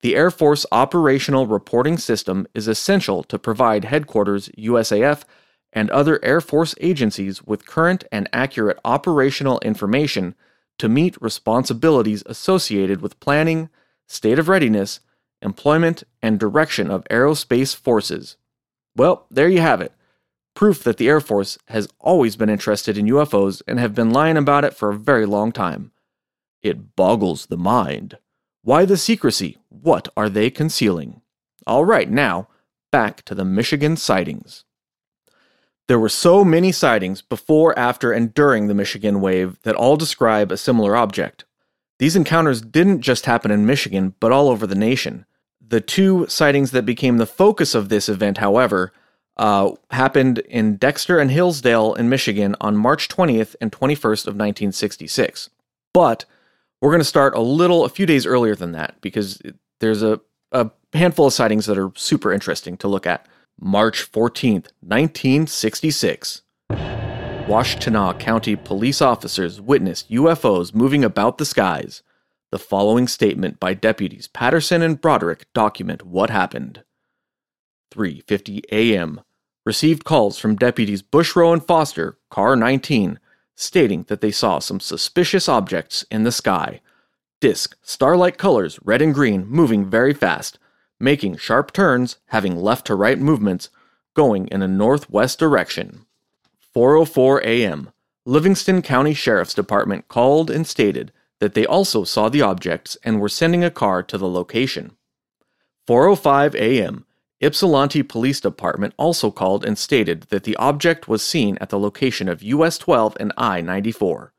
the 0.00 0.14
Air 0.14 0.30
Force 0.30 0.64
Operational 0.70 1.46
Reporting 1.46 1.98
System 1.98 2.46
is 2.54 2.68
essential 2.68 3.22
to 3.24 3.38
provide 3.38 3.84
headquarters, 3.84 4.48
USAF, 4.50 5.24
and 5.72 5.90
other 5.90 6.22
Air 6.24 6.40
Force 6.40 6.74
agencies 6.80 7.42
with 7.42 7.66
current 7.66 8.04
and 8.12 8.28
accurate 8.32 8.78
operational 8.84 9.58
information 9.60 10.34
to 10.78 10.88
meet 10.88 11.20
responsibilities 11.20 12.22
associated 12.26 13.00
with 13.00 13.18
planning, 13.20 13.68
state 14.06 14.38
of 14.38 14.48
readiness, 14.48 15.00
employment, 15.42 16.04
and 16.22 16.38
direction 16.38 16.90
of 16.90 17.04
aerospace 17.10 17.74
forces. 17.74 18.36
Well, 18.96 19.26
there 19.30 19.48
you 19.48 19.60
have 19.60 19.80
it. 19.80 19.92
Proof 20.58 20.82
that 20.82 20.96
the 20.96 21.06
Air 21.06 21.20
Force 21.20 21.56
has 21.68 21.88
always 22.00 22.34
been 22.34 22.50
interested 22.50 22.98
in 22.98 23.06
UFOs 23.06 23.62
and 23.68 23.78
have 23.78 23.94
been 23.94 24.10
lying 24.10 24.36
about 24.36 24.64
it 24.64 24.74
for 24.74 24.90
a 24.90 24.98
very 24.98 25.24
long 25.24 25.52
time. 25.52 25.92
It 26.62 26.96
boggles 26.96 27.46
the 27.46 27.56
mind. 27.56 28.18
Why 28.62 28.84
the 28.84 28.96
secrecy? 28.96 29.58
What 29.68 30.08
are 30.16 30.28
they 30.28 30.50
concealing? 30.50 31.20
All 31.64 31.84
right, 31.84 32.10
now, 32.10 32.48
back 32.90 33.22
to 33.26 33.36
the 33.36 33.44
Michigan 33.44 33.96
sightings. 33.96 34.64
There 35.86 36.00
were 36.00 36.08
so 36.08 36.44
many 36.44 36.72
sightings 36.72 37.22
before, 37.22 37.78
after, 37.78 38.10
and 38.10 38.34
during 38.34 38.66
the 38.66 38.74
Michigan 38.74 39.20
wave 39.20 39.60
that 39.62 39.76
all 39.76 39.96
describe 39.96 40.50
a 40.50 40.56
similar 40.56 40.96
object. 40.96 41.44
These 42.00 42.16
encounters 42.16 42.60
didn't 42.62 43.02
just 43.02 43.26
happen 43.26 43.52
in 43.52 43.64
Michigan, 43.64 44.16
but 44.18 44.32
all 44.32 44.48
over 44.48 44.66
the 44.66 44.74
nation. 44.74 45.24
The 45.64 45.80
two 45.80 46.26
sightings 46.26 46.72
that 46.72 46.84
became 46.84 47.18
the 47.18 47.26
focus 47.26 47.76
of 47.76 47.90
this 47.90 48.08
event, 48.08 48.38
however, 48.38 48.92
uh, 49.38 49.72
happened 49.90 50.38
in 50.40 50.76
Dexter 50.76 51.18
and 51.18 51.30
Hillsdale 51.30 51.94
in 51.94 52.08
Michigan 52.08 52.56
on 52.60 52.76
March 52.76 53.08
20th 53.08 53.54
and 53.60 53.70
21st 53.70 54.26
of 54.26 54.34
1966. 54.34 55.50
But 55.94 56.24
We're 56.80 56.90
going 56.90 57.00
to 57.00 57.04
start 57.04 57.34
a 57.34 57.40
little, 57.40 57.84
a 57.84 57.88
few 57.88 58.06
days 58.06 58.24
earlier 58.26 58.54
than 58.54 58.72
that 58.72 59.00
because 59.00 59.42
there's 59.80 60.02
a, 60.02 60.20
a 60.52 60.70
handful 60.92 61.26
of 61.26 61.32
sightings 61.32 61.66
that 61.66 61.78
are 61.78 61.90
super 61.96 62.32
interesting 62.32 62.76
to 62.78 62.88
look 62.88 63.06
at. 63.06 63.26
March 63.60 64.10
14th, 64.12 64.68
1966. 64.80 66.42
Washtenaw 66.70 68.18
County 68.20 68.54
police 68.54 69.00
officers 69.00 69.60
witnessed 69.60 70.10
UFOs 70.10 70.74
moving 70.74 71.02
about 71.02 71.38
the 71.38 71.46
skies. 71.46 72.02
The 72.52 72.58
following 72.58 73.08
statement 73.08 73.58
by 73.58 73.74
deputies 73.74 74.28
Patterson 74.28 74.82
and 74.82 75.00
Broderick 75.00 75.46
document 75.52 76.06
what 76.06 76.30
happened. 76.30 76.84
3:50 77.92 78.62
a.m. 78.70 79.22
Received 79.64 80.04
calls 80.04 80.38
from 80.38 80.56
deputies 80.56 81.02
Bushrow 81.02 81.52
and 81.52 81.64
Foster, 81.64 82.18
car 82.30 82.56
19, 82.56 83.18
stating 83.54 84.04
that 84.04 84.20
they 84.20 84.30
saw 84.30 84.58
some 84.58 84.80
suspicious 84.80 85.48
objects 85.48 86.04
in 86.10 86.22
the 86.22 86.32
sky. 86.32 86.80
Disk, 87.40 87.76
starlight 87.82 88.38
colors, 88.38 88.78
red 88.82 89.02
and 89.02 89.14
green, 89.14 89.46
moving 89.46 89.88
very 89.88 90.14
fast, 90.14 90.58
making 91.00 91.36
sharp 91.36 91.72
turns, 91.72 92.16
having 92.26 92.56
left 92.56 92.86
to 92.86 92.94
right 92.94 93.18
movements, 93.18 93.68
going 94.14 94.48
in 94.48 94.62
a 94.62 94.68
northwest 94.68 95.38
direction. 95.38 96.06
4:04 96.74 97.42
a.m. 97.44 97.90
Livingston 98.24 98.82
County 98.82 99.14
Sheriff's 99.14 99.54
Department 99.54 100.08
called 100.08 100.50
and 100.50 100.66
stated 100.66 101.12
that 101.40 101.54
they 101.54 101.64
also 101.64 102.04
saw 102.04 102.28
the 102.28 102.42
objects 102.42 102.96
and 103.04 103.20
were 103.20 103.28
sending 103.28 103.64
a 103.64 103.70
car 103.70 104.02
to 104.02 104.18
the 104.18 104.28
location. 104.28 104.96
4:05 105.86 106.54
a.m. 106.54 107.06
Ypsilanti 107.40 108.02
Police 108.02 108.40
Department 108.40 108.94
also 108.96 109.30
called 109.30 109.64
and 109.64 109.78
stated 109.78 110.22
that 110.30 110.42
the 110.42 110.56
object 110.56 111.06
was 111.06 111.22
seen 111.22 111.56
at 111.60 111.68
the 111.68 111.78
location 111.78 112.28
of 112.28 112.42
US 112.42 112.78
12 112.78 113.16
and 113.20 113.32
I 113.36 113.60
94. 113.60 114.32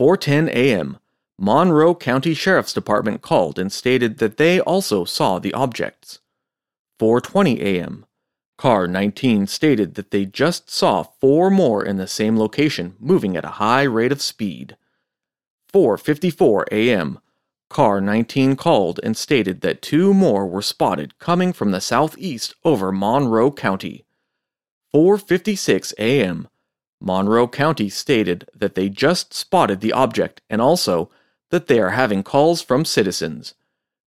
4:10 0.00 0.48
a.m. 0.48 0.98
Monroe 1.38 1.94
County 1.94 2.34
Sheriff's 2.34 2.72
Department 2.72 3.22
called 3.22 3.58
and 3.58 3.72
stated 3.72 4.18
that 4.18 4.36
they 4.36 4.58
also 4.60 5.04
saw 5.04 5.38
the 5.38 5.54
objects. 5.54 6.18
4:20 7.00 7.60
a.m. 7.60 8.04
Car 8.56 8.88
19 8.88 9.46
stated 9.46 9.94
that 9.94 10.10
they 10.10 10.24
just 10.24 10.68
saw 10.68 11.04
four 11.04 11.48
more 11.48 11.84
in 11.84 11.96
the 11.96 12.08
same 12.08 12.36
location 12.36 12.96
moving 12.98 13.36
at 13.36 13.44
a 13.44 13.58
high 13.62 13.84
rate 13.84 14.10
of 14.10 14.20
speed. 14.20 14.76
4:54 15.72 16.64
a.m. 16.72 17.20
Car 17.68 18.00
19 18.00 18.56
called 18.56 19.00
and 19.02 19.16
stated 19.16 19.60
that 19.60 19.82
two 19.82 20.14
more 20.14 20.46
were 20.46 20.62
spotted 20.62 21.18
coming 21.18 21.52
from 21.52 21.70
the 21.70 21.80
southeast 21.80 22.54
over 22.64 22.90
Monroe 22.90 23.50
County. 23.50 24.04
4:56 24.94 25.92
a.m. 25.98 26.48
Monroe 27.00 27.48
County 27.48 27.88
stated 27.88 28.48
that 28.54 28.74
they 28.74 28.88
just 28.88 29.34
spotted 29.34 29.80
the 29.80 29.92
object 29.92 30.40
and 30.48 30.60
also 30.60 31.10
that 31.50 31.66
they 31.66 31.78
are 31.78 31.90
having 31.90 32.22
calls 32.22 32.62
from 32.62 32.84
citizens 32.84 33.54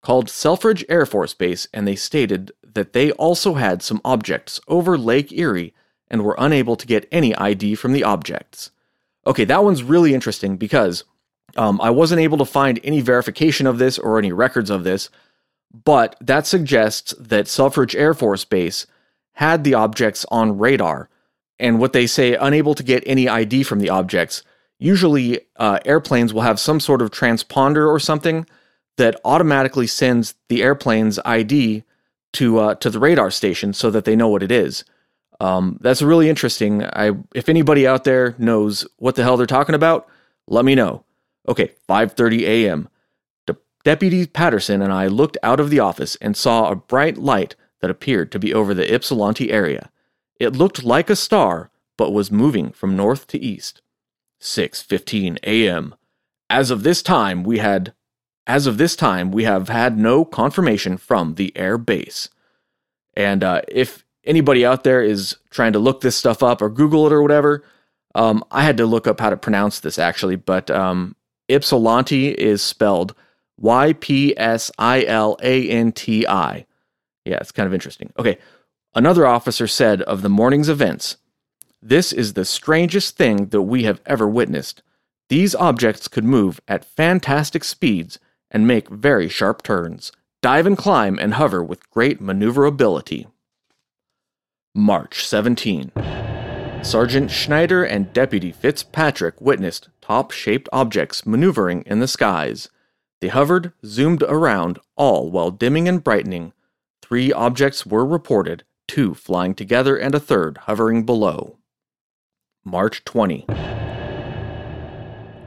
called 0.03 0.31
Selfridge 0.31 0.85
Air 0.89 1.07
Force 1.07 1.35
Base, 1.35 1.67
and 1.73 1.87
they 1.87 1.97
stated 1.97 2.53
that 2.63 2.93
they 2.93 3.11
also 3.13 3.55
had 3.55 3.83
some 3.83 4.01
objects 4.05 4.61
over 4.69 4.97
Lake 4.97 5.33
Erie 5.33 5.75
and 6.09 6.23
were 6.23 6.37
unable 6.39 6.77
to 6.77 6.87
get 6.87 7.09
any 7.11 7.35
ID 7.35 7.75
from 7.75 7.93
the 7.93 8.05
objects. 8.05 8.71
Okay, 9.27 9.45
that 9.45 9.65
one's 9.65 9.83
really 9.83 10.15
interesting 10.15 10.57
because 10.57 11.05
um, 11.57 11.81
I 11.81 11.91
wasn't 11.91 12.21
able 12.21 12.39
to 12.39 12.45
find 12.45 12.81
any 12.85 13.01
verification 13.01 13.67
of 13.67 13.79
this 13.79 13.99
or 13.99 14.19
any 14.19 14.33
records 14.33 14.71
of 14.71 14.85
this, 14.85 15.11
but 15.85 16.17
that 16.21 16.47
suggests 16.47 17.15
that 17.19 17.49
Selfridge 17.49 17.97
Air 17.97 18.15
Force 18.15 18.45
Base 18.45 18.87
had 19.33 19.65
the 19.65 19.75
objects 19.75 20.25
on 20.31 20.59
radar. 20.59 21.09
And 21.59 21.79
what 21.79 21.93
they 21.93 22.07
say, 22.07 22.35
unable 22.35 22.75
to 22.75 22.83
get 22.83 23.03
any 23.07 23.29
ID 23.29 23.65
from 23.65 23.81
the 23.81 23.91
objects, 23.91 24.43
usually 24.79 25.41
uh, 25.57 25.81
airplanes 25.85 26.33
will 26.33 26.43
have 26.43 26.61
some 26.61 26.81
sort 26.81 27.03
of 27.03 27.11
transponder 27.11 27.89
or 27.89 27.99
something 27.99 28.47
that 28.97 29.21
automatically 29.25 29.87
sends 29.87 30.35
the 30.49 30.63
airplane's 30.63 31.19
ID 31.25 31.85
to 32.35 32.59
uh, 32.59 32.75
to 32.77 32.91
the 32.91 32.99
radar 32.99 33.31
station 33.31 33.73
so 33.73 33.91
that 33.91 34.05
they 34.05 34.17
know 34.17 34.29
what 34.29 34.43
it 34.43 34.53
is. 34.53 34.85
Um, 35.41 35.79
that's 35.81 36.03
really 36.03 36.29
interesting. 36.29 36.85
I 36.85 37.13
if 37.35 37.49
anybody 37.49 37.87
out 37.87 38.05
there 38.05 38.35
knows 38.39 38.87
what 38.99 39.15
the 39.15 39.23
hell 39.23 39.37
they're 39.37 39.47
talking 39.47 39.75
about, 39.75 40.09
let 40.47 40.65
me 40.65 40.75
know. 40.75 41.05
Okay, 41.49 41.73
5:30 41.89 42.43
a.m. 42.43 42.89
De- 43.47 43.57
Deputy 43.83 44.27
Patterson 44.27 44.83
and 44.83 44.93
I 44.93 45.07
looked 45.07 45.39
out 45.43 45.61
of 45.61 45.71
the 45.71 45.81
office 45.81 46.17
and 46.17 46.37
saw 46.37 46.69
a 46.71 46.77
bright 46.77 47.19
light 47.19 47.57
that 47.81 47.91
appeared 47.91 48.31
to 48.33 48.39
be 48.39 48.53
over 48.53 48.75
the 48.75 48.95
Ypsilanti 48.95 49.51
area. 49.51 49.91
It 50.39 50.55
looked 50.55 50.85
like 50.85 51.11
a 51.11 51.17
star, 51.17 51.71
but 51.97 52.13
was 52.13 52.31
moving 52.31 52.71
from 52.71 52.97
north 52.97 53.27
to 53.29 53.39
east. 53.39 53.81
6:15 54.41 55.39
a.m. 55.43 55.95
As 56.51 56.71
of 56.71 56.83
this 56.83 57.03
time, 57.03 57.43
we 57.43 57.59
had 57.59 57.95
as 58.47 58.67
of 58.67 58.79
this 58.79 58.97
time, 58.97 59.31
we 59.31 59.45
have 59.45 59.69
had 59.69 59.99
no 59.99 60.25
confirmation 60.25 60.97
from 60.97 61.35
the 61.35 61.55
air 61.57 61.77
base. 61.77 62.31
And 63.15 63.45
uh, 63.45 63.61
if 63.69 64.07
anybody 64.25 64.65
out 64.65 64.85
there 64.85 65.03
is 65.03 65.37
trying 65.51 65.75
to 65.75 65.79
look 65.79 66.01
this 66.01 66.17
stuff 66.17 66.43
up 66.43 66.63
or 66.63 66.71
Google 66.71 67.07
it 67.07 67.13
or 67.13 67.21
whatever, 67.21 67.63
um, 68.15 68.43
I 68.51 68.63
had 68.63 68.79
to 68.79 68.87
look 68.87 69.07
up 69.07 69.21
how 69.21 69.29
to 69.29 69.37
pronounce 69.37 69.81
this 69.81 69.99
actually, 69.99 70.37
but 70.37 70.71
um, 70.71 71.15
Ypsilanti 71.49 72.29
is 72.31 72.63
spelled 72.63 73.15
Y 73.59 73.93
P 73.95 74.35
S 74.37 74.71
I 74.79 75.05
L 75.05 75.37
A 75.43 75.69
N 75.69 75.93
T 75.93 76.27
I. 76.27 76.67
Yeah, 77.25 77.39
it's 77.41 77.53
kind 77.53 77.67
of 77.67 77.75
interesting. 77.75 78.13
Okay, 78.19 78.39
another 78.95 79.27
officer 79.27 79.67
said 79.67 80.03
of 80.03 80.23
the 80.23 80.29
morning's 80.29 80.69
events 80.69 81.17
This 81.83 82.13
is 82.13 82.33
the 82.33 82.45
strangest 82.45 83.17
thing 83.17 83.47
that 83.47 83.63
we 83.63 83.85
have 83.85 84.01
ever 84.07 84.29
witnessed. 84.29 84.83
These 85.29 85.55
objects 85.55 86.09
could 86.09 86.25
move 86.25 86.61
at 86.67 86.85
fantastic 86.85 87.65
speeds 87.65 88.19
and 88.51 88.67
make 88.67 88.89
very 88.89 89.29
sharp 89.29 89.63
turns, 89.63 90.11
dive 90.41 90.67
and 90.67 90.77
climb 90.77 91.19
and 91.19 91.35
hover 91.35 91.63
with 91.63 91.91
great 91.91 92.21
maneuverability. 92.21 93.27
March 94.75 95.27
17. 95.27 95.93
Sergeant 96.83 97.31
Schneider 97.31 97.85
and 97.85 98.13
Deputy 98.13 98.53
Fitzpatrick 98.53 99.41
witnessed 99.41 99.89
top 100.01 100.31
shaped 100.31 100.69
objects 100.73 101.27
maneuvering 101.27 101.83
in 101.87 101.99
the 101.99 102.09
skies. 102.09 102.69
They 103.21 103.29
hovered, 103.29 103.73
zoomed 103.85 104.23
around, 104.23 104.79
all 104.97 105.31
while 105.31 105.51
dimming 105.51 105.89
and 105.89 106.03
brightening. 106.03 106.53
Three 107.03 107.33
objects 107.33 107.85
were 107.85 108.07
reported, 108.07 108.65
two 108.87 109.15
flying 109.15 109.55
together 109.55 109.97
and 109.97 110.15
a 110.15 110.21
third 110.21 110.59
hovering 110.63 111.05
below. 111.05 111.59
March 112.65 113.05
20. 113.05 113.45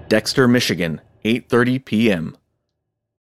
Dexter, 0.10 0.48
Michigan, 0.48 1.02
8:30 1.24 1.86
p.m. 1.86 2.38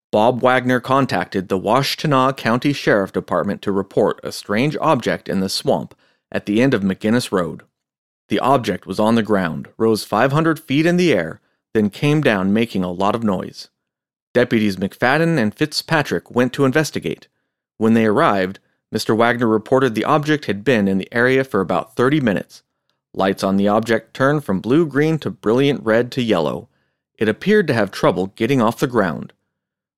Bob 0.10 0.42
Wagner 0.42 0.80
contacted 0.80 1.50
the 1.50 1.60
Washtenaw 1.60 2.38
County 2.38 2.72
Sheriff 2.72 3.12
Department 3.12 3.62
to 3.62 3.72
report 3.74 4.22
a 4.24 4.32
strange 4.32 4.78
object 4.80 5.28
in 5.28 5.42
the 5.42 5.50
swamp 5.50 5.94
at 6.32 6.46
the 6.46 6.62
end 6.62 6.74
of 6.74 6.82
McGinnis 6.82 7.32
Road. 7.32 7.64
The 8.30 8.40
object 8.40 8.86
was 8.86 9.00
on 9.00 9.16
the 9.16 9.24
ground, 9.24 9.70
rose 9.78 10.04
500 10.04 10.60
feet 10.60 10.86
in 10.86 10.98
the 10.98 11.14
air, 11.14 11.40
then 11.74 11.90
came 11.90 12.22
down 12.22 12.54
making 12.54 12.84
a 12.84 12.92
lot 12.92 13.16
of 13.16 13.24
noise. 13.24 13.70
Deputies 14.34 14.76
McFadden 14.76 15.38
and 15.38 15.56
Fitzpatrick 15.56 16.30
went 16.30 16.54
to 16.54 16.66
investigate. 16.66 17.28
When 17.78 17.94
they 17.94 18.06
arrived, 18.06 18.60
Mr. 18.94 19.16
Wagner 19.16 19.48
reported 19.48 19.96
the 19.96 20.06
object 20.06 20.46
had 20.46 20.64
been 20.64 20.88
in 20.88 20.98
the 20.98 21.12
area 21.12 21.44
for 21.44 21.62
about 21.62 21.96
30 21.96 22.22
minutes. 22.22 22.64
Lights 23.14 23.44
on 23.44 23.58
the 23.58 23.68
object 23.68 24.14
turned 24.14 24.44
from 24.44 24.60
blue 24.60 24.86
green 24.86 25.18
to 25.20 25.30
brilliant 25.30 25.84
red 25.84 26.12
to 26.14 26.22
yellow. 26.22 26.70
It 27.18 27.28
appeared 27.28 27.68
to 27.68 27.74
have 27.74 27.92
trouble 27.92 28.28
getting 28.36 28.62
off 28.62 28.80
the 28.80 28.88
ground. 28.88 29.34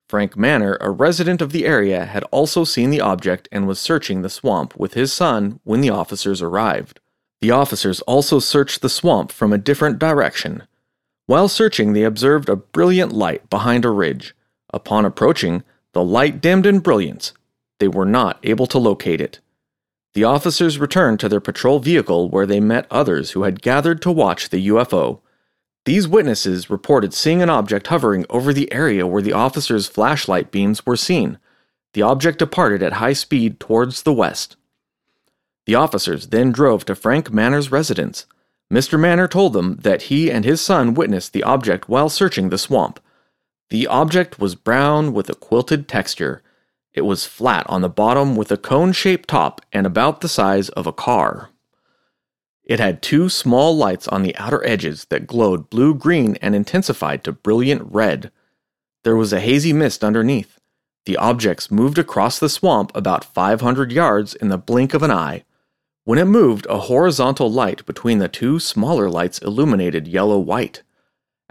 Frank 0.08 0.38
Mannor, 0.38 0.78
a 0.82 0.90
resident 0.90 1.42
of 1.42 1.52
the 1.52 1.66
area, 1.66 2.06
had 2.06 2.24
also 2.32 2.64
seen 2.64 2.90
the 2.90 3.02
object 3.02 3.48
and 3.52 3.68
was 3.68 3.80
searching 3.80 4.22
the 4.22 4.30
swamp 4.30 4.76
with 4.76 4.94
his 4.94 5.14
son 5.14 5.60
when 5.64 5.82
the 5.82 5.90
officers 5.90 6.42
arrived. 6.42 7.00
The 7.42 7.52
officers 7.52 8.02
also 8.02 8.40
searched 8.40 8.82
the 8.82 8.90
swamp 8.90 9.32
from 9.32 9.54
a 9.54 9.58
different 9.58 10.00
direction. 10.00 10.64
While 11.26 11.48
searching, 11.48 11.94
they 11.94 12.04
observed 12.04 12.50
a 12.50 12.56
brilliant 12.56 13.14
light 13.14 13.50
behind 13.50 13.86
a 13.86 13.92
ridge. 13.92 14.36
Upon 14.74 15.06
approaching, 15.06 15.64
the 15.94 16.04
light 16.04 16.42
dimmed 16.42 16.66
in 16.66 16.80
brilliance. 16.80 17.34
They 17.80 17.88
were 17.88 18.06
not 18.06 18.40
able 18.44 18.68
to 18.68 18.78
locate 18.78 19.22
it. 19.22 19.40
The 20.16 20.24
officers 20.24 20.80
returned 20.80 21.20
to 21.20 21.30
their 21.30 21.40
patrol 21.40 21.80
vehicle 21.80 22.30
where 22.30 22.46
they 22.46 22.60
met 22.60 22.88
others 22.92 23.32
who 23.32 23.44
had 23.44 23.62
gathered 23.62 24.02
to 24.02 24.12
watch 24.12 24.50
the 24.50 24.68
UFO. 24.68 25.22
These 25.86 26.08
witnesses 26.08 26.70
reported 26.70 27.14
seeing 27.14 27.42
an 27.42 27.50
object 27.50 27.88
hovering 27.88 28.26
over 28.30 28.52
the 28.52 28.72
area 28.74 29.08
where 29.08 29.22
the 29.22 29.34
officers' 29.34 29.88
flashlight 29.88 30.52
beams 30.52 30.86
were 30.86 30.98
seen. 30.98 31.38
The 31.94 32.02
object 32.02 32.40
departed 32.40 32.84
at 32.84 32.94
high 32.94 33.14
speed 33.14 33.60
towards 33.60 34.04
the 34.04 34.14
west. 34.14 34.56
The 35.70 35.76
officers 35.76 36.30
then 36.30 36.52
drove 36.52 36.84
to 36.86 36.96
Frank 36.96 37.32
Mannor's 37.32 37.72
residence. 37.72 38.26
Mr. 38.74 39.00
Mannor 39.00 39.28
told 39.28 39.54
them 39.54 39.76
that 39.84 40.02
he 40.10 40.32
and 40.32 40.44
his 40.44 40.62
son 40.62 40.96
witnessed 40.96 41.32
the 41.32 41.44
object 41.44 41.88
while 41.88 42.10
searching 42.10 42.50
the 42.50 42.58
swamp. 42.58 43.00
The 43.70 43.86
object 43.86 44.40
was 44.40 44.56
brown 44.56 45.14
with 45.14 45.30
a 45.30 45.36
quilted 45.36 45.88
texture. 45.88 46.42
It 46.96 47.02
was 47.02 47.28
flat 47.28 47.68
on 47.70 47.84
the 47.84 47.88
bottom 47.88 48.36
with 48.36 48.52
a 48.52 48.58
cone 48.58 48.94
shaped 48.94 49.30
top 49.30 49.62
and 49.72 49.86
about 49.86 50.22
the 50.22 50.28
size 50.28 50.70
of 50.70 50.88
a 50.88 50.92
car. 50.92 51.52
It 52.64 52.80
had 52.80 53.04
two 53.04 53.30
small 53.30 53.78
lights 53.78 54.08
on 54.08 54.24
the 54.24 54.36
outer 54.38 54.66
edges 54.66 55.06
that 55.12 55.28
glowed 55.28 55.70
blue 55.70 55.94
green 55.94 56.36
and 56.42 56.56
intensified 56.56 57.24
to 57.26 57.32
brilliant 57.32 57.84
red. 57.94 58.32
There 59.04 59.16
was 59.16 59.32
a 59.32 59.40
hazy 59.40 59.74
mist 59.74 60.04
underneath. 60.04 60.60
The 61.06 61.18
objects 61.18 61.70
moved 61.70 62.00
across 62.00 62.40
the 62.40 62.50
swamp 62.50 62.92
about 62.96 63.24
500 63.24 63.92
yards 63.92 64.34
in 64.34 64.50
the 64.50 64.58
blink 64.58 64.96
of 64.96 65.04
an 65.04 65.12
eye. 65.12 65.44
When 66.10 66.18
it 66.18 66.26
moved, 66.26 66.66
a 66.72 66.80
horizontal 66.80 67.52
light 67.52 67.86
between 67.86 68.18
the 68.18 68.28
two 68.28 68.58
smaller 68.60 69.12
lights 69.12 69.38
illuminated 69.38 70.08
yellow 70.08 70.40
white. 70.40 70.82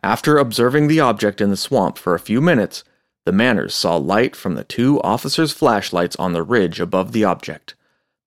After 0.03 0.37
observing 0.37 0.89
the 0.89 0.99
object 0.99 1.41
in 1.41 1.51
the 1.51 1.57
swamp 1.57 1.97
for 1.97 2.13
a 2.13 2.19
few 2.19 2.41
minutes, 2.41 2.83
the 3.25 3.31
Mannors 3.31 3.71
saw 3.71 3.95
light 3.95 4.35
from 4.35 4.57
the 4.57 4.65
two 4.65 5.01
officers' 5.03 5.53
flashlights 5.53 6.17
on 6.17 6.33
the 6.33 6.43
ridge 6.43 6.81
above 6.81 7.13
the 7.13 7.23
object. 7.23 7.77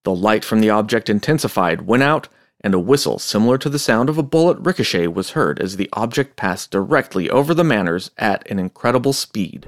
The 0.05 0.15
light 0.15 0.45
from 0.45 0.61
the 0.61 0.69
object 0.69 1.09
intensified, 1.09 1.81
went 1.81 2.03
out, 2.03 2.29
and 2.61 2.73
a 2.73 2.79
whistle 2.79 3.19
similar 3.19 3.57
to 3.57 3.67
the 3.67 3.77
sound 3.77 4.07
of 4.07 4.17
a 4.17 4.23
bullet 4.23 4.57
ricochet 4.61 5.07
was 5.07 5.31
heard 5.31 5.59
as 5.59 5.75
the 5.75 5.89
object 5.91 6.37
passed 6.37 6.71
directly 6.71 7.29
over 7.29 7.53
the 7.53 7.63
Mannors 7.63 8.09
at 8.17 8.49
an 8.49 8.57
incredible 8.57 9.11
speed. 9.11 9.67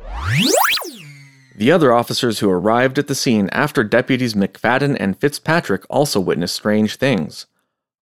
The 1.56 1.72
other 1.72 1.94
officers 1.94 2.40
who 2.40 2.50
arrived 2.50 2.98
at 2.98 3.08
the 3.08 3.16
scene 3.16 3.50
after 3.52 3.84
deputies 3.84 4.34
McFadden 4.34 4.98
and 5.00 5.20
Fitzpatrick 5.20 5.86
also 5.90 6.20
witnessed 6.20 6.56
strange 6.56 6.96
things. 6.96 7.46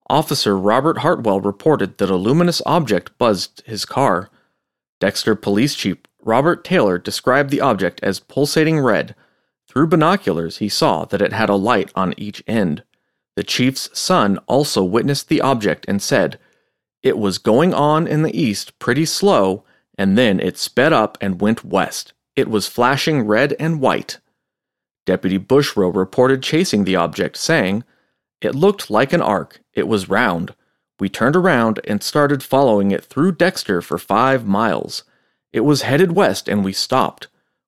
Officer 0.09 0.57
Robert 0.57 0.99
Hartwell 0.99 1.41
reported 1.41 1.97
that 1.97 2.09
a 2.09 2.15
luminous 2.15 2.61
object 2.65 3.17
buzzed 3.17 3.61
his 3.65 3.83
car. 3.83 4.29
Dexter 4.99 5.35
Police 5.35 5.75
Chief 5.75 5.97
Robert 6.23 6.63
Taylor 6.63 6.97
described 6.97 7.49
the 7.49 7.61
object 7.61 7.99
as 8.03 8.19
pulsating 8.19 8.79
red. 8.79 9.15
Through 9.67 9.87
binoculars, 9.87 10.57
he 10.57 10.69
saw 10.69 11.05
that 11.05 11.21
it 11.21 11.33
had 11.33 11.49
a 11.49 11.55
light 11.55 11.91
on 11.95 12.13
each 12.17 12.43
end. 12.47 12.83
The 13.35 13.43
chief's 13.43 13.89
son 13.97 14.37
also 14.47 14.83
witnessed 14.83 15.29
the 15.29 15.41
object 15.41 15.85
and 15.87 16.01
said, 16.01 16.37
It 17.01 17.17
was 17.17 17.37
going 17.37 17.73
on 17.73 18.07
in 18.07 18.21
the 18.21 18.39
east 18.39 18.77
pretty 18.79 19.05
slow, 19.05 19.63
and 19.97 20.17
then 20.17 20.39
it 20.39 20.57
sped 20.57 20.93
up 20.93 21.17
and 21.21 21.41
went 21.41 21.65
west. 21.65 22.13
It 22.41 22.49
was 22.49 22.67
flashing 22.67 23.27
red 23.27 23.55
and 23.59 23.79
white. 23.79 24.17
Deputy 25.05 25.37
Bushrow 25.37 25.95
reported 25.95 26.41
chasing 26.41 26.85
the 26.85 26.95
object, 26.95 27.37
saying, 27.37 27.83
It 28.41 28.55
looked 28.55 28.89
like 28.89 29.13
an 29.13 29.21
arc. 29.21 29.61
It 29.75 29.87
was 29.87 30.09
round. 30.09 30.55
We 30.99 31.07
turned 31.07 31.35
around 31.35 31.79
and 31.83 32.01
started 32.01 32.41
following 32.41 32.89
it 32.89 33.05
through 33.05 33.33
Dexter 33.33 33.79
for 33.79 33.99
five 33.99 34.43
miles. 34.43 35.03
It 35.53 35.59
was 35.59 35.83
headed 35.83 36.13
west 36.13 36.47
and 36.47 36.65
we 36.65 36.73
stopped. 36.73 37.27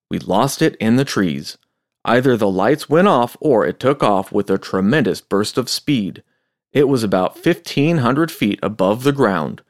We 0.09 0.17
lost 0.17 0.59
it 0.59 0.75
in 0.77 0.95
the 0.95 1.05
trees. 1.05 1.59
Either 2.03 2.35
the 2.35 2.49
lights 2.49 2.89
went 2.89 3.07
off 3.07 3.37
or 3.39 3.67
it 3.67 3.79
took 3.79 4.01
off 4.01 4.31
with 4.31 4.49
a 4.49 4.57
tremendous 4.57 5.21
burst 5.21 5.55
of 5.59 5.69
speed. 5.69 6.23
It 6.71 6.87
was 6.87 7.03
about 7.03 7.35
1,500 7.35 8.31
feet 8.31 8.59
above 8.63 9.03
the 9.03 9.11
ground. 9.11 9.61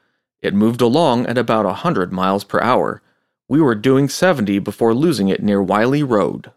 It 0.41 0.53
moved 0.53 0.79
along 0.79 1.25
at 1.25 1.37
about 1.37 1.65
a 1.65 1.83
100 1.83 2.13
miles 2.13 2.45
per 2.45 2.61
hour. 2.61 3.01
We 3.47 3.61
were 3.61 3.75
doing 3.75 4.09
70 4.09 4.59
before 4.59 4.93
losing 4.93 5.27
it 5.27 5.43
near 5.43 5.61
Wiley 5.61 6.03
Road. 6.03 6.51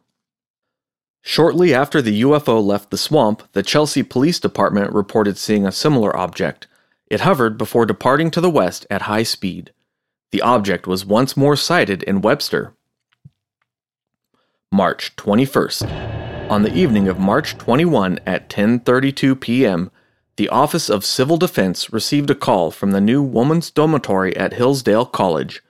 Shortly 1.23 1.75
after 1.75 2.01
the 2.01 2.23
UFO 2.23 2.65
left 2.65 2.91
the 2.91 2.97
swamp, 2.97 3.43
the 3.53 3.63
Chelsea 3.63 4.05
Police 4.05 4.39
Department 4.39 4.93
reported 4.93 5.37
seeing 5.37 5.67
a 5.67 5.73
similar 5.73 6.17
object. 6.17 6.69
It 7.09 7.21
hovered 7.21 7.59
before 7.59 7.87
departing 7.87 8.31
to 8.31 8.41
the 8.41 8.51
west 8.51 8.87
at 8.91 9.03
high 9.03 9.25
speed. 9.25 9.73
The 10.31 10.43
object 10.43 10.87
was 10.87 11.05
once 11.05 11.37
more 11.37 11.57
sighted 11.57 12.03
in 12.05 12.21
Webster. 12.21 12.75
March 14.71 15.17
21st. 15.17 16.51
On 16.51 16.63
the 16.63 16.75
evening 16.75 17.09
of 17.09 17.19
March 17.19 17.59
21 17.59 18.21
at 18.25 18.49
10:32 18.49 19.41
p.m., 19.41 19.91
the 20.37 20.49
Office 20.49 20.89
of 20.89 21.05
Civil 21.05 21.39
Defense 21.39 21.93
received 21.93 22.31
a 22.31 22.35
call 22.37 22.71
from 22.71 22.93
the 22.93 23.01
new 23.01 23.23
Woman's 23.23 23.71
dormitory 23.71 24.37
at 24.37 24.55
Hillsdale 24.55 25.07
College. 25.07 25.63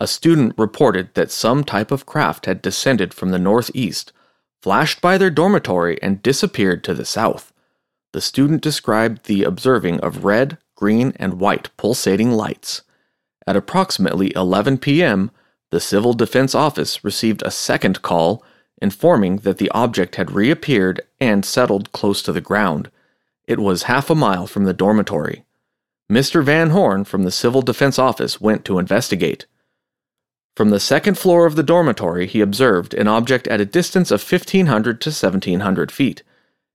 A 0.00 0.06
student 0.06 0.54
reported 0.56 1.14
that 1.14 1.30
some 1.30 1.62
type 1.62 1.90
of 1.90 2.06
craft 2.06 2.46
had 2.46 2.62
descended 2.62 3.12
from 3.12 3.30
the 3.30 3.38
northeast, 3.38 4.12
flashed 4.62 5.02
by 5.02 5.18
their 5.18 5.30
dormitory, 5.30 6.02
and 6.02 6.22
disappeared 6.22 6.82
to 6.84 6.94
the 6.94 7.04
south. 7.04 7.52
The 8.12 8.22
student 8.22 8.62
described 8.62 9.26
the 9.26 9.44
observing 9.44 10.00
of 10.00 10.24
red, 10.24 10.56
green, 10.74 11.12
and 11.16 11.34
white 11.34 11.68
pulsating 11.76 12.32
lights. 12.32 12.80
At 13.46 13.56
approximately 13.56 14.34
11 14.34 14.78
p.m., 14.78 15.30
the 15.70 15.80
Civil 15.80 16.14
Defense 16.14 16.54
Office 16.54 17.04
received 17.04 17.42
a 17.42 17.50
second 17.50 18.00
call 18.00 18.42
informing 18.80 19.36
that 19.38 19.58
the 19.58 19.70
object 19.72 20.16
had 20.16 20.30
reappeared 20.30 21.02
and 21.20 21.44
settled 21.44 21.92
close 21.92 22.22
to 22.22 22.32
the 22.32 22.40
ground. 22.40 22.90
It 23.46 23.58
was 23.58 23.82
half 23.82 24.08
a 24.08 24.14
mile 24.14 24.46
from 24.46 24.64
the 24.64 24.72
dormitory. 24.72 25.44
Mr. 26.10 26.42
Van 26.42 26.70
Horn 26.70 27.04
from 27.04 27.24
the 27.24 27.30
Civil 27.30 27.62
Defense 27.62 27.98
Office 27.98 28.40
went 28.40 28.64
to 28.64 28.78
investigate. 28.78 29.46
From 30.56 30.70
the 30.70 30.80
second 30.80 31.16
floor 31.16 31.46
of 31.46 31.56
the 31.56 31.62
dormitory, 31.62 32.26
he 32.26 32.40
observed 32.40 32.92
an 32.94 33.08
object 33.08 33.46
at 33.48 33.60
a 33.60 33.64
distance 33.64 34.10
of 34.10 34.20
1500 34.20 35.00
to 35.00 35.10
1700 35.10 35.92
feet. 35.92 36.22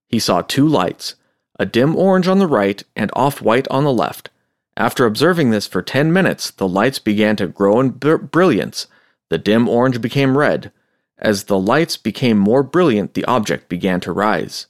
He 0.08 0.20
saw 0.20 0.42
two 0.42 0.68
lights, 0.68 1.16
a 1.60 1.66
dim 1.66 1.96
orange 1.96 2.28
on 2.28 2.40
the 2.40 2.48
right 2.48 2.82
and 2.96 3.12
off 3.14 3.42
white 3.42 3.68
on 3.70 3.84
the 3.84 3.94
left. 3.94 4.30
After 4.78 5.06
observing 5.06 5.52
this 5.52 5.68
for 5.68 5.82
10 5.82 6.12
minutes, 6.12 6.52
the 6.52 6.68
lights 6.68 7.00
began 7.00 7.36
to 7.38 7.48
grow 7.48 7.80
in 7.80 7.92
br- 7.92 8.16
brilliance. 8.16 8.88
The 9.30 9.38
dim 9.38 9.70
orange 9.70 10.02
became 10.02 10.38
red. 10.38 10.72
As 11.18 11.46
the 11.46 11.60
lights 11.60 11.96
became 11.96 12.38
more 12.38 12.64
brilliant, 12.64 13.14
the 13.14 13.26
object 13.26 13.70
began 13.70 14.00
to 14.02 14.12
rise. 14.12 14.68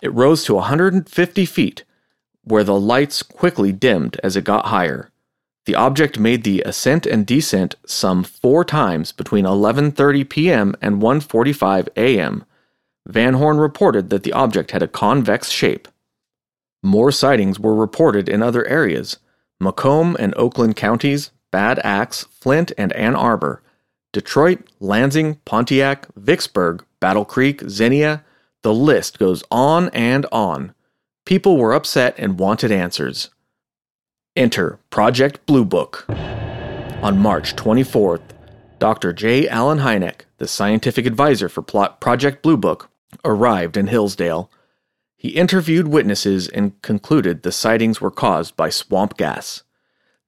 It 0.00 0.14
rose 0.14 0.44
to 0.44 0.54
150 0.54 1.44
feet, 1.44 1.84
where 2.42 2.64
the 2.64 2.78
lights 2.78 3.22
quickly 3.22 3.72
dimmed 3.72 4.18
as 4.22 4.36
it 4.36 4.44
got 4.44 4.66
higher. 4.66 5.10
The 5.68 5.74
object 5.74 6.18
made 6.18 6.44
the 6.44 6.62
ascent 6.62 7.04
and 7.04 7.26
descent 7.26 7.74
some 7.84 8.24
4 8.24 8.64
times 8.64 9.12
between 9.12 9.44
11:30 9.44 10.26
p.m. 10.26 10.74
and 10.80 11.02
1:45 11.02 11.88
a.m. 11.94 12.46
Van 13.06 13.34
Horn 13.34 13.58
reported 13.58 14.08
that 14.08 14.22
the 14.22 14.32
object 14.32 14.70
had 14.70 14.82
a 14.82 14.88
convex 14.88 15.50
shape. 15.50 15.86
More 16.82 17.12
sightings 17.12 17.60
were 17.60 17.74
reported 17.74 18.30
in 18.30 18.42
other 18.42 18.66
areas 18.66 19.18
Macomb 19.60 20.16
and 20.18 20.32
Oakland 20.38 20.74
counties, 20.76 21.32
Bad 21.50 21.78
Axe, 21.84 22.24
Flint, 22.30 22.72
and 22.78 22.90
Ann 22.94 23.14
Arbor, 23.14 23.60
Detroit, 24.14 24.60
Lansing, 24.80 25.34
Pontiac, 25.44 26.06
Vicksburg, 26.16 26.82
Battle 26.98 27.26
Creek, 27.26 27.62
Xenia. 27.68 28.24
The 28.62 28.72
list 28.72 29.18
goes 29.18 29.44
on 29.50 29.90
and 29.90 30.24
on. 30.32 30.72
People 31.26 31.58
were 31.58 31.74
upset 31.74 32.14
and 32.16 32.38
wanted 32.38 32.72
answers. 32.72 33.28
Enter 34.38 34.78
Project 34.90 35.44
Blue 35.46 35.64
Book. 35.64 36.06
On 36.08 37.18
March 37.18 37.56
24th, 37.56 38.22
Dr. 38.78 39.12
J. 39.12 39.48
Allen 39.48 39.80
Hynek, 39.80 40.22
the 40.38 40.48
scientific 40.48 41.06
advisor 41.06 41.48
for 41.48 41.60
Project 41.60 42.42
Blue 42.42 42.56
Book, 42.56 42.88
arrived 43.24 43.76
in 43.76 43.88
Hillsdale 43.88 44.50
he 45.18 45.30
interviewed 45.30 45.88
witnesses 45.88 46.46
and 46.46 46.80
concluded 46.80 47.42
the 47.42 47.50
sightings 47.50 48.00
were 48.00 48.12
caused 48.12 48.56
by 48.56 48.70
swamp 48.70 49.16
gas. 49.16 49.64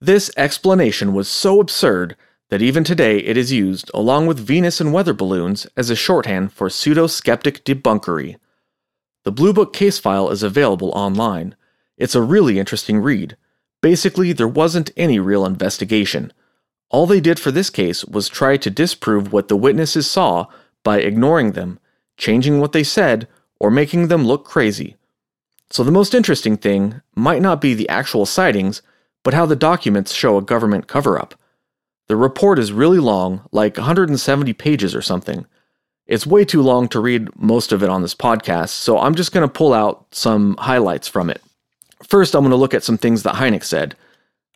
This 0.00 0.32
explanation 0.36 1.14
was 1.14 1.28
so 1.28 1.60
absurd 1.60 2.16
that 2.48 2.60
even 2.60 2.82
today 2.82 3.18
it 3.18 3.36
is 3.36 3.52
used, 3.52 3.88
along 3.94 4.26
with 4.26 4.44
Venus 4.44 4.80
and 4.80 4.92
weather 4.92 5.14
balloons, 5.14 5.68
as 5.76 5.90
a 5.90 5.94
shorthand 5.94 6.52
for 6.52 6.68
pseudo 6.68 7.06
skeptic 7.06 7.64
debunkery. 7.64 8.38
The 9.22 9.30
Blue 9.30 9.52
Book 9.52 9.72
case 9.72 10.00
file 10.00 10.28
is 10.30 10.42
available 10.42 10.90
online. 10.90 11.54
It's 11.96 12.16
a 12.16 12.22
really 12.22 12.58
interesting 12.58 12.98
read. 12.98 13.36
Basically, 13.80 14.32
there 14.32 14.48
wasn't 14.48 14.90
any 14.96 15.18
real 15.18 15.46
investigation. 15.46 16.32
All 16.90 17.06
they 17.06 17.20
did 17.20 17.38
for 17.38 17.50
this 17.50 17.70
case 17.70 18.04
was 18.04 18.28
try 18.28 18.56
to 18.56 18.70
disprove 18.70 19.32
what 19.32 19.48
the 19.48 19.56
witnesses 19.56 20.10
saw 20.10 20.46
by 20.82 20.98
ignoring 20.98 21.52
them, 21.52 21.78
changing 22.16 22.60
what 22.60 22.72
they 22.72 22.84
said, 22.84 23.28
or 23.58 23.70
making 23.70 24.08
them 24.08 24.24
look 24.24 24.44
crazy. 24.44 24.96
So 25.70 25.84
the 25.84 25.92
most 25.92 26.14
interesting 26.14 26.56
thing 26.56 27.00
might 27.14 27.42
not 27.42 27.60
be 27.60 27.74
the 27.74 27.88
actual 27.88 28.26
sightings, 28.26 28.82
but 29.22 29.34
how 29.34 29.46
the 29.46 29.56
documents 29.56 30.12
show 30.12 30.36
a 30.36 30.42
government 30.42 30.88
cover 30.88 31.18
up. 31.18 31.34
The 32.08 32.16
report 32.16 32.58
is 32.58 32.72
really 32.72 32.98
long, 32.98 33.42
like 33.52 33.76
170 33.76 34.52
pages 34.54 34.94
or 34.96 35.02
something. 35.02 35.46
It's 36.06 36.26
way 36.26 36.44
too 36.44 36.60
long 36.60 36.88
to 36.88 36.98
read 36.98 37.28
most 37.40 37.70
of 37.70 37.84
it 37.84 37.88
on 37.88 38.02
this 38.02 38.16
podcast, 38.16 38.70
so 38.70 38.98
I'm 38.98 39.14
just 39.14 39.30
going 39.30 39.46
to 39.46 39.52
pull 39.52 39.72
out 39.72 40.06
some 40.10 40.56
highlights 40.58 41.06
from 41.06 41.30
it. 41.30 41.40
First, 42.02 42.34
I'm 42.34 42.42
going 42.42 42.50
to 42.50 42.56
look 42.56 42.74
at 42.74 42.84
some 42.84 42.98
things 42.98 43.22
that 43.22 43.36
Hynek 43.36 43.64
said. 43.64 43.96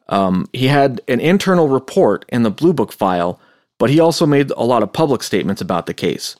Um, 0.08 0.48
he 0.52 0.66
had 0.68 1.00
an 1.08 1.20
internal 1.20 1.68
report 1.68 2.24
in 2.28 2.42
the 2.42 2.50
Blue 2.50 2.72
Book 2.72 2.92
file, 2.92 3.40
but 3.78 3.90
he 3.90 4.00
also 4.00 4.26
made 4.26 4.50
a 4.50 4.62
lot 4.62 4.82
of 4.82 4.92
public 4.92 5.22
statements 5.22 5.60
about 5.60 5.86
the 5.86 5.94
case. 5.94 6.36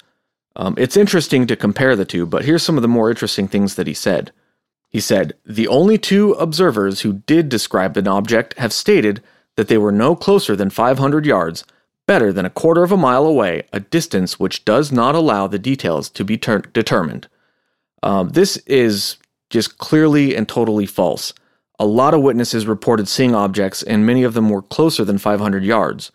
Um, 0.57 0.75
it's 0.79 0.97
interesting 0.97 1.47
to 1.47 1.57
compare 1.57 1.97
the 1.97 2.05
two, 2.05 2.27
but 2.27 2.45
here's 2.45 2.63
some 2.63 2.77
of 2.77 2.83
the 2.83 2.89
more 2.89 3.11
interesting 3.11 3.49
things 3.49 3.75
that 3.75 3.87
he 3.87 3.95
said. 3.95 4.33
He 4.89 5.01
said, 5.01 5.35
The 5.45 5.67
only 5.67 5.99
two 5.99 6.33
observers 6.33 7.01
who 7.01 7.15
did 7.27 7.49
describe 7.49 7.97
an 7.97 8.07
object 8.07 8.57
have 8.59 8.73
stated 8.73 9.23
that 9.57 9.69
they 9.69 9.79
were 9.79 9.93
no 9.93 10.15
closer 10.15 10.55
than 10.55 10.71
500 10.71 11.27
yards, 11.27 11.65
better 12.07 12.33
than 12.33 12.45
a 12.45 12.51
quarter 12.51 12.83
of 12.83 12.93
a 12.93 12.97
mile 12.97 13.27
away, 13.27 13.63
a 13.73 13.81
distance 13.81 14.39
which 14.39 14.65
does 14.65 14.93
not 14.93 15.15
allow 15.15 15.47
the 15.47 15.59
details 15.59 16.09
to 16.11 16.25
be 16.25 16.39
ter- 16.39 16.59
determined. 16.61 17.27
Um, 18.03 18.31
this 18.31 18.59
is 18.67 19.17
just 19.51 19.79
clearly 19.79 20.35
and 20.35 20.49
totally 20.49 20.87
false. 20.87 21.33
A 21.79 21.87
lot 21.87 22.15
of 22.15 22.23
witnesses 22.23 22.67
reported 22.67 23.09
seeing 23.09 23.35
objects, 23.35 23.83
and 23.83 24.07
many 24.07 24.23
of 24.23 24.35
them 24.35 24.49
were 24.49 24.63
closer 24.63 25.05
than 25.05 25.19
500 25.19 25.65
yards. 25.65 26.13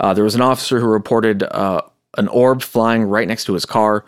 Uh, 0.00 0.14
there 0.14 0.24
was 0.24 0.34
an 0.34 0.40
officer 0.40 0.80
who 0.80 0.86
reported 0.86 1.42
uh, 1.42 1.82
an 2.16 2.28
orb 2.28 2.62
flying 2.62 3.04
right 3.04 3.28
next 3.28 3.44
to 3.44 3.54
his 3.54 3.66
car. 3.66 4.04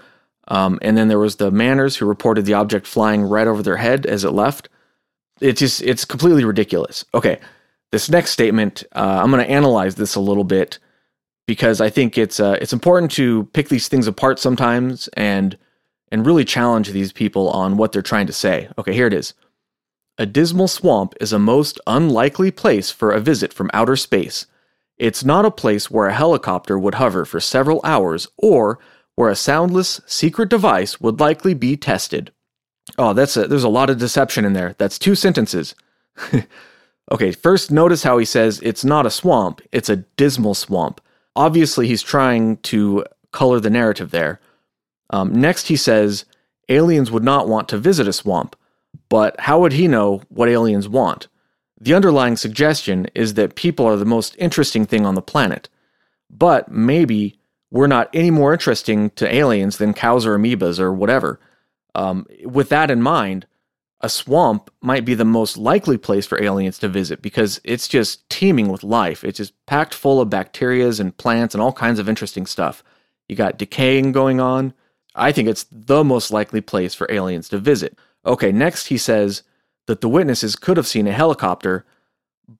Um, 0.48 0.78
and 0.82 0.96
then 0.96 1.08
there 1.08 1.18
was 1.18 1.36
the 1.36 1.50
Mannors 1.50 1.96
who 1.96 2.06
reported 2.06 2.46
the 2.46 2.54
object 2.54 2.86
flying 2.86 3.22
right 3.22 3.46
over 3.46 3.62
their 3.62 3.76
head 3.76 4.06
as 4.06 4.24
it 4.24 4.30
left. 4.30 4.68
It's 5.40 5.60
just, 5.60 5.82
it's 5.82 6.04
completely 6.04 6.44
ridiculous. 6.44 7.04
Okay, 7.14 7.40
this 7.90 8.08
next 8.08 8.30
statement, 8.30 8.84
uh, 8.94 9.20
I'm 9.22 9.30
going 9.30 9.44
to 9.44 9.50
analyze 9.50 9.96
this 9.96 10.14
a 10.14 10.20
little 10.20 10.44
bit 10.44 10.78
because 11.46 11.80
I 11.80 11.90
think 11.90 12.16
it's 12.16 12.40
uh, 12.40 12.56
it's 12.60 12.72
important 12.72 13.10
to 13.12 13.44
pick 13.52 13.68
these 13.68 13.88
things 13.88 14.06
apart 14.06 14.38
sometimes 14.38 15.08
and 15.08 15.56
and 16.12 16.26
really 16.26 16.44
challenge 16.44 16.90
these 16.90 17.10
people 17.10 17.48
on 17.48 17.78
what 17.78 17.90
they're 17.90 18.02
trying 18.02 18.26
to 18.26 18.32
say. 18.34 18.68
Okay, 18.78 18.92
here 18.92 19.06
it 19.06 19.14
is. 19.14 19.32
A 20.18 20.26
dismal 20.26 20.68
swamp 20.68 21.14
is 21.20 21.32
a 21.32 21.38
most 21.38 21.80
unlikely 21.86 22.50
place 22.50 22.90
for 22.90 23.10
a 23.10 23.18
visit 23.18 23.50
from 23.52 23.70
outer 23.72 23.96
space. 23.96 24.46
It's 24.98 25.24
not 25.24 25.46
a 25.46 25.50
place 25.50 25.90
where 25.90 26.06
a 26.06 26.14
helicopter 26.14 26.78
would 26.78 26.96
hover 26.96 27.24
for 27.24 27.40
several 27.40 27.80
hours 27.82 28.28
or 28.36 28.78
where 29.14 29.30
a 29.30 29.34
soundless 29.34 30.02
secret 30.06 30.50
device 30.50 31.00
would 31.00 31.18
likely 31.18 31.54
be 31.54 31.78
tested. 31.78 32.30
Oh, 32.98 33.14
that's 33.14 33.36
a, 33.38 33.48
there's 33.48 33.64
a 33.64 33.70
lot 33.70 33.88
of 33.88 33.98
deception 33.98 34.44
in 34.44 34.52
there. 34.52 34.74
That's 34.76 34.98
two 34.98 35.14
sentences. 35.14 35.74
okay, 37.10 37.32
first 37.32 37.70
notice 37.70 38.02
how 38.02 38.18
he 38.18 38.26
says 38.26 38.60
it's 38.62 38.84
not 38.84 39.06
a 39.06 39.10
swamp, 39.10 39.62
it's 39.72 39.88
a 39.88 39.96
dismal 39.96 40.54
swamp. 40.54 41.00
Obviously, 41.34 41.88
he's 41.88 42.02
trying 42.02 42.58
to 42.58 43.06
color 43.30 43.60
the 43.60 43.70
narrative 43.70 44.10
there. 44.10 44.40
Um, 45.12 45.32
next, 45.32 45.68
he 45.68 45.76
says 45.76 46.24
aliens 46.68 47.10
would 47.10 47.24
not 47.24 47.48
want 47.48 47.68
to 47.68 47.78
visit 47.78 48.08
a 48.08 48.12
swamp, 48.12 48.56
but 49.08 49.38
how 49.40 49.60
would 49.60 49.74
he 49.74 49.88
know 49.88 50.22
what 50.28 50.48
aliens 50.48 50.88
want? 50.88 51.28
The 51.80 51.94
underlying 51.94 52.36
suggestion 52.36 53.08
is 53.14 53.34
that 53.34 53.56
people 53.56 53.86
are 53.86 53.96
the 53.96 54.04
most 54.04 54.36
interesting 54.38 54.86
thing 54.86 55.04
on 55.04 55.14
the 55.14 55.22
planet. 55.22 55.68
But 56.30 56.70
maybe 56.70 57.38
we're 57.70 57.88
not 57.88 58.08
any 58.14 58.30
more 58.30 58.52
interesting 58.52 59.10
to 59.10 59.34
aliens 59.34 59.78
than 59.78 59.94
cows 59.94 60.24
or 60.24 60.38
amoebas 60.38 60.78
or 60.78 60.92
whatever. 60.92 61.40
Um, 61.94 62.26
with 62.44 62.68
that 62.70 62.90
in 62.90 63.02
mind, 63.02 63.46
a 64.00 64.08
swamp 64.08 64.70
might 64.80 65.04
be 65.04 65.14
the 65.14 65.24
most 65.24 65.56
likely 65.56 65.96
place 65.96 66.26
for 66.26 66.42
aliens 66.42 66.78
to 66.78 66.88
visit 66.88 67.22
because 67.22 67.60
it's 67.64 67.88
just 67.88 68.28
teeming 68.28 68.68
with 68.68 68.82
life. 68.82 69.24
It's 69.24 69.38
just 69.38 69.54
packed 69.66 69.94
full 69.94 70.20
of 70.20 70.28
bacterias 70.28 71.00
and 71.00 71.16
plants 71.16 71.54
and 71.54 71.62
all 71.62 71.72
kinds 71.72 71.98
of 71.98 72.08
interesting 72.08 72.46
stuff. 72.46 72.82
You 73.28 73.36
got 73.36 73.58
decaying 73.58 74.12
going 74.12 74.40
on. 74.40 74.74
I 75.14 75.32
think 75.32 75.48
it's 75.48 75.66
the 75.70 76.04
most 76.04 76.30
likely 76.30 76.60
place 76.60 76.94
for 76.94 77.10
aliens 77.10 77.48
to 77.50 77.58
visit. 77.58 77.98
Okay, 78.24 78.52
next 78.52 78.86
he 78.86 78.98
says 78.98 79.42
that 79.86 80.00
the 80.00 80.08
witnesses 80.08 80.56
could 80.56 80.76
have 80.76 80.86
seen 80.86 81.06
a 81.06 81.12
helicopter, 81.12 81.84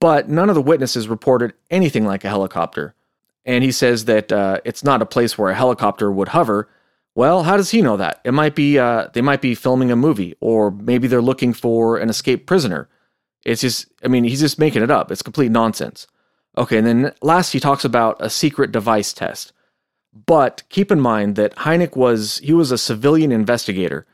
but 0.01 0.29
none 0.29 0.49
of 0.49 0.55
the 0.55 0.63
witnesses 0.63 1.09
reported 1.09 1.55
anything 1.71 2.05
like 2.05 2.25
a 2.25 2.29
helicopter. 2.29 2.95
And 3.45 3.65
he 3.65 3.73
says 3.73 4.05
that 4.05 4.33
uh, 4.33 4.61
it's 4.65 4.85
not 4.85 5.03
a 5.03 5.07
place 5.07 5.37
where 5.37 5.51
a 5.51 5.55
helicopter 5.55 6.11
would 6.11 6.29
hover. 6.29 6.69
Well, 7.15 7.43
how 7.43 7.57
does 7.57 7.71
he 7.71 7.83
know 7.83 7.97
that? 7.97 8.21
It 8.25 8.33
might 8.33 8.55
be 8.55 8.79
uh, 8.79 9.09
they 9.13 9.21
might 9.21 9.41
be 9.41 9.55
filming 9.55 9.91
a 9.91 9.97
movie, 9.97 10.35
or 10.41 10.71
maybe 10.71 11.09
they're 11.09 11.21
looking 11.21 11.53
for 11.53 11.99
an 11.99 12.09
escaped 12.09 12.47
prisoner. 12.47 12.89
It's 13.45 13.61
just, 13.61 13.87
I 14.05 14.09
mean, 14.09 14.25
he's 14.25 14.41
just 14.41 14.59
making 14.59 14.83
it 14.83 14.91
up. 14.91 15.11
It's 15.11 15.23
complete 15.23 15.51
nonsense. 15.51 16.07
Okay, 16.57 16.79
and 16.79 16.87
then 16.87 17.13
last 17.23 17.53
he 17.53 17.61
talks 17.61 17.85
about 17.85 18.17
a 18.21 18.31
secret 18.31 18.73
device 18.73 19.13
test. 19.13 19.53
But 20.13 20.63
keep 20.69 20.93
in 20.93 21.01
mind 21.01 21.37
that 21.37 21.57
Hynek 21.57 21.97
was 21.97 22.39
he 22.39 22.53
was 22.53 22.71
a 22.71 22.79
civilian 22.79 23.33
investigator. 23.33 24.07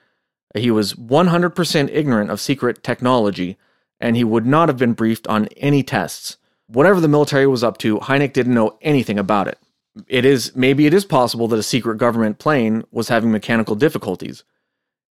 He 0.54 0.70
was 0.70 0.94
100% 0.94 1.90
ignorant 1.92 2.30
of 2.30 2.40
secret 2.40 2.82
technology, 2.82 3.58
and 4.00 4.16
he 4.16 4.24
would 4.24 4.46
not 4.46 4.68
have 4.68 4.78
been 4.78 4.94
briefed 4.94 5.26
on 5.26 5.46
any 5.56 5.82
tests. 5.82 6.38
Whatever 6.66 7.00
the 7.00 7.08
military 7.08 7.46
was 7.46 7.64
up 7.64 7.78
to, 7.78 7.98
Hynek 7.98 8.32
didn't 8.32 8.54
know 8.54 8.78
anything 8.80 9.18
about 9.18 9.48
it. 9.48 9.58
It 10.06 10.24
is 10.24 10.54
maybe 10.54 10.86
it 10.86 10.94
is 10.94 11.04
possible 11.04 11.48
that 11.48 11.58
a 11.58 11.62
secret 11.62 11.98
government 11.98 12.38
plane 12.38 12.84
was 12.90 13.08
having 13.08 13.32
mechanical 13.32 13.74
difficulties. 13.74 14.44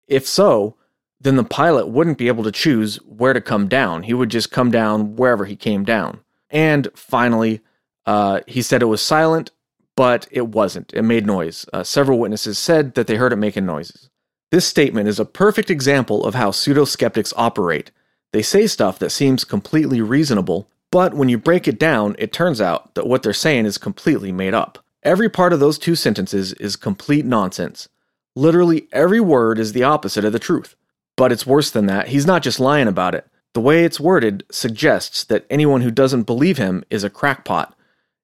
If 0.08 0.26
so, 0.26 0.76
then 1.20 1.36
the 1.36 1.44
pilot 1.44 1.88
wouldn't 1.88 2.18
be 2.18 2.26
able 2.26 2.42
to 2.44 2.52
choose 2.52 2.96
where 2.96 3.32
to 3.32 3.40
come 3.40 3.68
down. 3.68 4.02
He 4.02 4.14
would 4.14 4.28
just 4.28 4.50
come 4.50 4.70
down 4.70 5.14
wherever 5.14 5.44
he 5.44 5.54
came 5.54 5.84
down. 5.84 6.20
And 6.50 6.88
finally, 6.94 7.60
uh, 8.06 8.40
he 8.48 8.60
said 8.60 8.82
it 8.82 8.86
was 8.86 9.00
silent, 9.00 9.52
but 9.96 10.26
it 10.30 10.48
wasn't. 10.48 10.92
It 10.94 11.02
made 11.02 11.26
noise. 11.26 11.66
Uh, 11.72 11.82
several 11.82 12.18
witnesses 12.18 12.58
said 12.58 12.94
that 12.94 13.06
they 13.06 13.16
heard 13.16 13.32
it 13.32 13.36
making 13.36 13.66
noises. 13.66 14.10
This 14.50 14.66
statement 14.66 15.08
is 15.08 15.18
a 15.18 15.24
perfect 15.24 15.70
example 15.70 16.24
of 16.24 16.34
how 16.34 16.50
pseudo 16.50 16.84
skeptics 16.84 17.32
operate. 17.36 17.90
They 18.32 18.42
say 18.42 18.66
stuff 18.66 18.98
that 18.98 19.10
seems 19.10 19.44
completely 19.44 20.00
reasonable, 20.00 20.68
but 20.90 21.14
when 21.14 21.28
you 21.28 21.38
break 21.38 21.66
it 21.66 21.78
down, 21.78 22.16
it 22.18 22.32
turns 22.32 22.60
out 22.60 22.94
that 22.94 23.06
what 23.06 23.22
they're 23.22 23.32
saying 23.32 23.66
is 23.66 23.78
completely 23.78 24.32
made 24.32 24.54
up. 24.54 24.78
Every 25.02 25.28
part 25.28 25.52
of 25.52 25.60
those 25.60 25.78
two 25.78 25.94
sentences 25.94 26.52
is 26.54 26.76
complete 26.76 27.24
nonsense. 27.24 27.88
Literally 28.36 28.88
every 28.92 29.20
word 29.20 29.58
is 29.58 29.72
the 29.72 29.82
opposite 29.82 30.24
of 30.24 30.32
the 30.32 30.38
truth. 30.38 30.76
But 31.16 31.32
it's 31.32 31.46
worse 31.46 31.70
than 31.70 31.86
that, 31.86 32.08
he's 32.08 32.26
not 32.26 32.42
just 32.42 32.60
lying 32.60 32.88
about 32.88 33.14
it. 33.14 33.26
The 33.54 33.60
way 33.60 33.84
it's 33.84 34.00
worded 34.00 34.44
suggests 34.50 35.24
that 35.24 35.46
anyone 35.50 35.82
who 35.82 35.90
doesn't 35.90 36.22
believe 36.22 36.56
him 36.56 36.84
is 36.88 37.04
a 37.04 37.10
crackpot. 37.10 37.76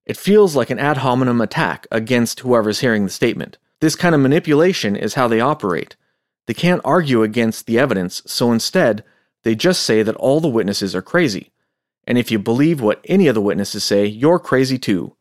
It 0.09 0.17
feels 0.17 0.57
like 0.57 0.71
an 0.71 0.79
ad 0.79 0.97
hominem 0.97 1.43
attack 1.43 1.87
against 1.93 2.41
whoever's 2.41 2.81
hearing 2.81 3.05
the 3.05 3.11
statement. 3.11 3.59
This 3.81 3.95
kind 3.95 4.15
of 4.15 4.23
manipulation 4.23 4.97
is 4.97 5.15
how 5.15 5.29
they 5.29 5.39
operate. 5.39 5.97
They 6.47 6.55
can't 6.55 6.81
argue 6.83 7.23
against 7.23 7.67
the 7.67 7.79
evidence, 7.79 8.23
so 8.25 8.51
instead, 8.51 9.05
they 9.45 9.55
just 9.55 9.83
say 9.83 10.03
that 10.03 10.17
all 10.17 10.41
the 10.41 10.49
witnesses 10.49 10.97
are 10.97 11.03
crazy. 11.03 11.53
And 12.07 12.17
if 12.17 12.31
you 12.31 12.39
believe 12.39 12.81
what 12.81 13.05
any 13.05 13.29
of 13.29 13.35
the 13.35 13.43
witnesses 13.43 13.85
say, 13.85 14.07
you're 14.07 14.39
crazy 14.39 14.79
too. 14.79 15.15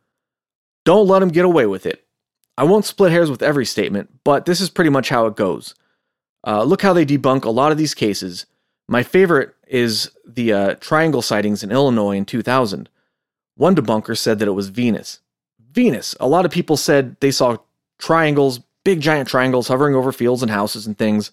Don't 0.86 1.08
let 1.08 1.20
them 1.20 1.30
get 1.30 1.44
away 1.44 1.66
with 1.66 1.86
it. 1.86 2.06
I 2.58 2.64
won't 2.64 2.86
split 2.86 3.12
hairs 3.12 3.30
with 3.30 3.44
every 3.44 3.66
statement, 3.66 4.10
but 4.24 4.46
this 4.46 4.62
is 4.62 4.70
pretty 4.70 4.90
much 4.90 5.10
how 5.10 5.26
it 5.26 5.36
goes. 5.36 5.76
Uh, 6.48 6.64
look 6.64 6.82
how 6.82 6.94
they 6.94 7.06
debunk 7.06 7.44
a 7.44 7.50
lot 7.50 7.74
of 7.74 7.78
these 7.78 7.94
cases. 7.94 8.46
My 8.88 9.04
favorite 9.04 9.54
is 9.68 10.12
the 10.26 10.54
uh, 10.54 10.76
triangle 10.76 11.22
sightings 11.22 11.62
in 11.62 11.74
Illinois 11.74 12.16
in 12.16 12.24
2000. 12.26 12.88
One 13.58 13.76
debunker 13.76 14.18
said 14.18 14.40
that 14.40 14.48
it 14.48 14.52
was 14.52 14.70
Venus. 14.70 15.20
Venus. 15.72 16.16
A 16.20 16.28
lot 16.28 16.46
of 16.46 16.52
people 16.52 16.78
said 16.78 17.18
they 17.20 17.32
saw 17.32 17.58
triangles 18.00 18.62
big 18.88 19.02
giant 19.02 19.28
triangles 19.28 19.68
hovering 19.68 19.96
over 19.96 20.14
fields 20.14 20.42
and 20.42 20.50
houses 20.50 20.88
and 20.88 20.98
things. 20.98 21.30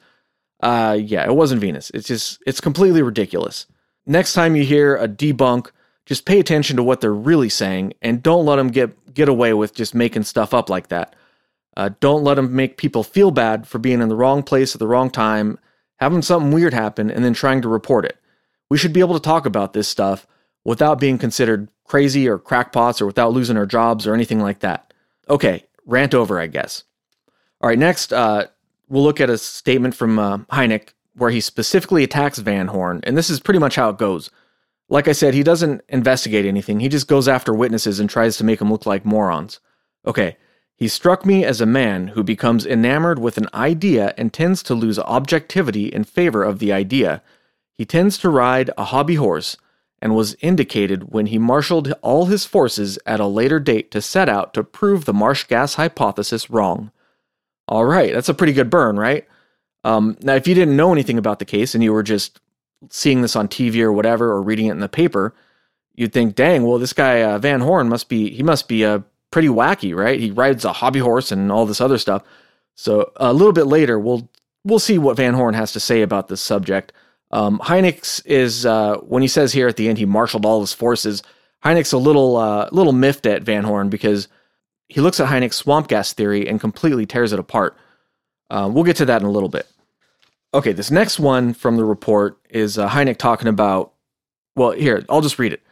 Uh, 0.58 0.98
yeah, 1.00 1.24
it 1.24 1.36
wasn't 1.36 1.60
Venus. 1.60 1.88
It's 1.90 2.08
just, 2.08 2.42
it's 2.48 2.60
completely 2.60 3.00
ridiculous. 3.00 3.66
Next 4.06 4.32
time 4.32 4.56
you 4.56 4.64
hear 4.64 4.96
a 4.96 5.06
debunk, 5.06 5.70
just 6.04 6.24
pay 6.24 6.40
attention 6.40 6.76
to 6.76 6.82
what 6.82 7.00
they're 7.00 7.14
really 7.14 7.48
saying 7.48 7.94
and 8.02 8.24
don't 8.24 8.44
let 8.44 8.56
them 8.56 8.72
get, 8.72 9.14
get 9.14 9.28
away 9.28 9.54
with 9.54 9.72
just 9.72 9.94
making 9.94 10.24
stuff 10.24 10.52
up 10.52 10.68
like 10.68 10.88
that. 10.88 11.14
Uh, 11.76 11.90
don't 12.00 12.24
let 12.24 12.34
them 12.34 12.56
make 12.56 12.76
people 12.76 13.04
feel 13.04 13.30
bad 13.30 13.68
for 13.68 13.78
being 13.78 14.00
in 14.00 14.08
the 14.08 14.16
wrong 14.16 14.42
place 14.42 14.74
at 14.74 14.80
the 14.80 14.88
wrong 14.88 15.08
time, 15.08 15.56
having 15.98 16.22
something 16.22 16.50
weird 16.50 16.74
happen, 16.74 17.08
and 17.08 17.24
then 17.24 17.34
trying 17.34 17.62
to 17.62 17.68
report 17.68 18.04
it. 18.04 18.18
We 18.68 18.78
should 18.78 18.92
be 18.92 18.98
able 18.98 19.14
to 19.14 19.20
talk 19.20 19.46
about 19.46 19.74
this 19.74 19.86
stuff 19.86 20.26
without 20.64 20.98
being 20.98 21.18
considered 21.18 21.68
crazy 21.84 22.28
or 22.28 22.38
crackpots 22.38 23.00
or 23.00 23.06
without 23.06 23.32
losing 23.32 23.56
our 23.56 23.66
jobs 23.66 24.06
or 24.06 24.14
anything 24.14 24.40
like 24.40 24.60
that. 24.60 24.92
Okay, 25.28 25.64
rant 25.86 26.14
over, 26.14 26.40
I 26.40 26.46
guess. 26.46 26.84
All 27.60 27.68
right, 27.68 27.78
next, 27.78 28.12
uh, 28.12 28.46
we'll 28.88 29.02
look 29.02 29.20
at 29.20 29.30
a 29.30 29.38
statement 29.38 29.94
from 29.94 30.18
uh, 30.18 30.38
Hynek 30.52 30.90
where 31.16 31.30
he 31.30 31.40
specifically 31.40 32.02
attacks 32.02 32.38
Van 32.38 32.66
Horn, 32.68 33.00
and 33.04 33.16
this 33.16 33.30
is 33.30 33.40
pretty 33.40 33.60
much 33.60 33.76
how 33.76 33.90
it 33.90 33.98
goes. 33.98 34.30
Like 34.88 35.08
I 35.08 35.12
said, 35.12 35.32
he 35.32 35.42
doesn't 35.42 35.82
investigate 35.88 36.44
anything, 36.44 36.80
he 36.80 36.88
just 36.88 37.08
goes 37.08 37.28
after 37.28 37.54
witnesses 37.54 38.00
and 38.00 38.10
tries 38.10 38.36
to 38.36 38.44
make 38.44 38.58
them 38.58 38.70
look 38.70 38.86
like 38.86 39.04
morons. 39.04 39.60
Okay, 40.06 40.36
he 40.76 40.88
struck 40.88 41.24
me 41.24 41.44
as 41.44 41.60
a 41.60 41.66
man 41.66 42.08
who 42.08 42.24
becomes 42.24 42.66
enamored 42.66 43.18
with 43.18 43.38
an 43.38 43.48
idea 43.54 44.12
and 44.18 44.32
tends 44.32 44.62
to 44.64 44.74
lose 44.74 44.98
objectivity 44.98 45.86
in 45.86 46.04
favor 46.04 46.42
of 46.42 46.58
the 46.58 46.72
idea. 46.72 47.22
He 47.78 47.84
tends 47.84 48.18
to 48.18 48.28
ride 48.28 48.70
a 48.76 48.84
hobby 48.84 49.14
horse 49.14 49.56
and 50.04 50.14
was 50.14 50.36
indicated 50.42 51.12
when 51.14 51.26
he 51.26 51.38
marshaled 51.38 51.90
all 52.02 52.26
his 52.26 52.44
forces 52.44 52.98
at 53.06 53.20
a 53.20 53.26
later 53.26 53.58
date 53.58 53.90
to 53.90 54.02
set 54.02 54.28
out 54.28 54.52
to 54.52 54.62
prove 54.62 55.06
the 55.06 55.14
marsh 55.14 55.44
gas 55.44 55.74
hypothesis 55.76 56.50
wrong. 56.50 56.92
All 57.66 57.86
right, 57.86 58.12
that's 58.12 58.28
a 58.28 58.34
pretty 58.34 58.52
good 58.52 58.68
burn, 58.68 58.98
right? 58.98 59.26
Um, 59.82 60.18
now, 60.20 60.34
if 60.34 60.46
you 60.46 60.54
didn't 60.54 60.76
know 60.76 60.92
anything 60.92 61.16
about 61.16 61.38
the 61.38 61.46
case 61.46 61.74
and 61.74 61.82
you 61.82 61.90
were 61.90 62.02
just 62.02 62.38
seeing 62.90 63.22
this 63.22 63.34
on 63.34 63.48
TV 63.48 63.80
or 63.80 63.92
whatever, 63.92 64.30
or 64.30 64.42
reading 64.42 64.66
it 64.66 64.72
in 64.72 64.80
the 64.80 64.90
paper, 64.90 65.34
you'd 65.94 66.12
think, 66.12 66.34
"Dang, 66.34 66.64
well, 66.64 66.78
this 66.78 66.92
guy 66.92 67.22
uh, 67.22 67.38
Van 67.38 67.62
Horn 67.62 67.88
must 67.88 68.10
be 68.10 68.28
he 68.28 68.42
must 68.42 68.68
be 68.68 68.84
uh, 68.84 68.98
pretty 69.30 69.48
wacky, 69.48 69.96
right? 69.96 70.20
He 70.20 70.30
rides 70.30 70.66
a 70.66 70.74
hobby 70.74 71.00
horse 71.00 71.32
and 71.32 71.50
all 71.50 71.64
this 71.64 71.80
other 71.80 71.96
stuff." 71.96 72.22
So 72.74 73.10
a 73.16 73.32
little 73.32 73.54
bit 73.54 73.66
later, 73.66 73.98
we'll 73.98 74.28
we'll 74.64 74.78
see 74.78 74.98
what 74.98 75.16
Van 75.16 75.32
Horn 75.32 75.54
has 75.54 75.72
to 75.72 75.80
say 75.80 76.02
about 76.02 76.28
this 76.28 76.42
subject. 76.42 76.92
Um, 77.34 77.60
is 78.24 78.64
uh, 78.64 78.98
when 78.98 79.20
he 79.20 79.26
says 79.26 79.52
here 79.52 79.66
at 79.66 79.76
the 79.76 79.88
end 79.88 79.98
he 79.98 80.04
marshaled 80.06 80.46
all 80.46 80.60
his 80.60 80.72
forces. 80.72 81.20
Hynek's 81.64 81.92
a 81.92 81.98
little 81.98 82.36
uh, 82.36 82.68
little 82.70 82.92
miffed 82.92 83.26
at 83.26 83.42
Van 83.42 83.64
Horn 83.64 83.88
because 83.88 84.28
he 84.88 85.00
looks 85.00 85.18
at 85.18 85.28
Hynek's 85.28 85.56
swamp 85.56 85.88
gas 85.88 86.12
theory 86.12 86.46
and 86.46 86.60
completely 86.60 87.06
tears 87.06 87.32
it 87.32 87.40
apart. 87.40 87.76
Uh, 88.50 88.70
we'll 88.72 88.84
get 88.84 88.94
to 88.96 89.04
that 89.06 89.20
in 89.20 89.26
a 89.26 89.32
little 89.32 89.48
bit. 89.48 89.66
Okay, 90.52 90.72
this 90.72 90.92
next 90.92 91.18
one 91.18 91.54
from 91.54 91.76
the 91.76 91.84
report 91.84 92.38
is 92.50 92.78
uh, 92.78 92.88
talking 93.14 93.48
about. 93.48 93.92
Well, 94.54 94.70
here, 94.70 95.04
I'll 95.08 95.20
just 95.20 95.40
read 95.40 95.52
it. 95.52 95.62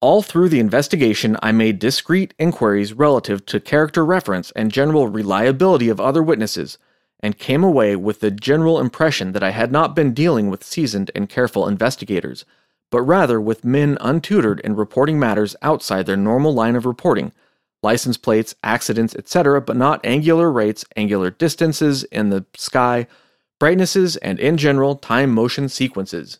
All 0.00 0.22
through 0.22 0.48
the 0.48 0.60
investigation, 0.60 1.36
I 1.42 1.52
made 1.52 1.78
discreet 1.78 2.32
inquiries 2.38 2.94
relative 2.94 3.44
to 3.46 3.60
character 3.60 4.06
reference 4.06 4.52
and 4.52 4.72
general 4.72 5.08
reliability 5.08 5.90
of 5.90 6.00
other 6.00 6.22
witnesses, 6.22 6.78
and 7.20 7.38
came 7.38 7.64
away 7.64 7.96
with 7.96 8.20
the 8.20 8.30
general 8.30 8.80
impression 8.80 9.32
that 9.32 9.42
I 9.42 9.50
had 9.50 9.72
not 9.72 9.94
been 9.94 10.14
dealing 10.14 10.48
with 10.48 10.64
seasoned 10.64 11.10
and 11.14 11.28
careful 11.28 11.66
investigators, 11.66 12.44
but 12.90 13.02
rather 13.02 13.40
with 13.40 13.64
men 13.64 13.96
untutored 14.00 14.60
in 14.60 14.76
reporting 14.76 15.18
matters 15.18 15.56
outside 15.62 16.06
their 16.06 16.16
normal 16.16 16.54
line 16.54 16.76
of 16.76 16.86
reporting 16.86 17.32
license 17.82 18.16
plates, 18.16 18.54
accidents, 18.62 19.14
etc., 19.14 19.60
but 19.60 19.76
not 19.76 20.04
angular 20.04 20.50
rates, 20.50 20.84
angular 20.96 21.30
distances 21.30 22.04
in 22.04 22.30
the 22.30 22.44
sky, 22.56 23.06
brightnesses, 23.60 24.16
and 24.16 24.40
in 24.40 24.56
general, 24.56 24.96
time 24.96 25.30
motion 25.30 25.68
sequences. 25.68 26.38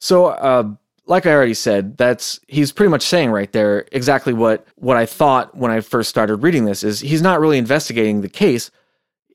So, 0.00 0.26
uh, 0.26 0.70
like 1.06 1.24
I 1.24 1.32
already 1.32 1.54
said, 1.54 1.96
that's 1.96 2.40
he's 2.48 2.72
pretty 2.72 2.90
much 2.90 3.02
saying 3.02 3.30
right 3.30 3.50
there 3.52 3.86
exactly 3.92 4.32
what 4.32 4.66
what 4.74 4.96
I 4.96 5.06
thought 5.06 5.56
when 5.56 5.70
I 5.70 5.80
first 5.80 6.10
started 6.10 6.36
reading 6.36 6.64
this 6.64 6.82
is 6.82 7.00
he's 7.00 7.22
not 7.22 7.40
really 7.40 7.58
investigating 7.58 8.20
the 8.20 8.28
case, 8.28 8.70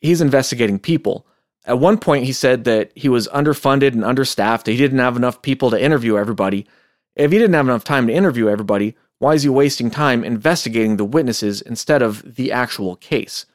he's 0.01 0.21
investigating 0.21 0.79
people. 0.79 1.25
At 1.65 1.79
one 1.79 1.97
point 1.97 2.25
he 2.25 2.33
said 2.33 2.63
that 2.65 2.91
he 2.95 3.07
was 3.07 3.27
underfunded 3.29 3.93
and 3.93 4.03
understaffed, 4.03 4.67
he 4.67 4.75
didn't 4.75 4.99
have 4.99 5.15
enough 5.15 5.41
people 5.41 5.69
to 5.71 5.81
interview 5.81 6.17
everybody. 6.17 6.67
If 7.15 7.31
he 7.31 7.37
didn't 7.37 7.53
have 7.53 7.67
enough 7.67 7.83
time 7.83 8.07
to 8.07 8.13
interview 8.13 8.49
everybody, 8.49 8.95
why 9.19 9.35
is 9.35 9.43
he 9.43 9.49
wasting 9.49 9.91
time 9.91 10.23
investigating 10.23 10.97
the 10.97 11.05
witnesses 11.05 11.61
instead 11.61 12.01
of 12.01 12.35
the 12.35 12.51
actual 12.51 12.95
case? 12.95 13.45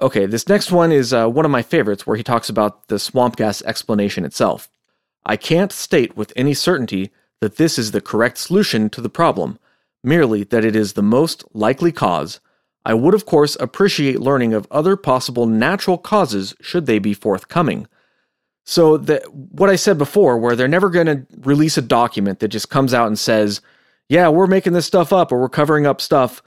Okay, 0.00 0.26
this 0.26 0.48
next 0.48 0.72
one 0.72 0.90
is 0.90 1.12
uh, 1.12 1.28
one 1.28 1.44
of 1.44 1.52
my 1.52 1.62
favorites 1.62 2.06
where 2.06 2.16
he 2.16 2.24
talks 2.24 2.48
about 2.48 2.88
the 2.88 2.98
swamp 2.98 3.36
gas 3.36 3.62
explanation 3.62 4.24
itself. 4.24 4.68
I 5.24 5.36
can't 5.36 5.70
state 5.70 6.16
with 6.16 6.32
any 6.34 6.52
certainty 6.52 7.12
that 7.40 7.56
this 7.56 7.78
is 7.78 7.92
the 7.92 8.00
correct 8.00 8.38
solution 8.38 8.90
to 8.90 9.00
the 9.00 9.08
problem, 9.08 9.58
merely 10.02 10.42
that 10.44 10.64
it 10.64 10.74
is 10.74 10.94
the 10.94 11.02
most 11.02 11.44
likely 11.54 11.92
cause. 11.92 12.40
I 12.84 12.94
would, 12.94 13.14
of 13.14 13.26
course, 13.26 13.56
appreciate 13.60 14.20
learning 14.20 14.52
of 14.52 14.66
other 14.70 14.96
possible 14.96 15.46
natural 15.46 15.98
causes 15.98 16.54
should 16.60 16.86
they 16.86 16.98
be 16.98 17.14
forthcoming. 17.14 17.86
So, 18.64 18.96
the, 18.96 19.20
what 19.30 19.70
I 19.70 19.76
said 19.76 19.98
before, 19.98 20.38
where 20.38 20.56
they're 20.56 20.68
never 20.68 20.90
going 20.90 21.06
to 21.06 21.26
release 21.40 21.76
a 21.76 21.82
document 21.82 22.40
that 22.40 22.48
just 22.48 22.70
comes 22.70 22.94
out 22.94 23.06
and 23.06 23.18
says, 23.18 23.60
yeah, 24.08 24.28
we're 24.28 24.46
making 24.46 24.72
this 24.72 24.86
stuff 24.86 25.12
up 25.12 25.32
or 25.32 25.40
we're 25.40 25.48
covering 25.48 25.86
up 25.86 26.00
stuff, 26.00 26.42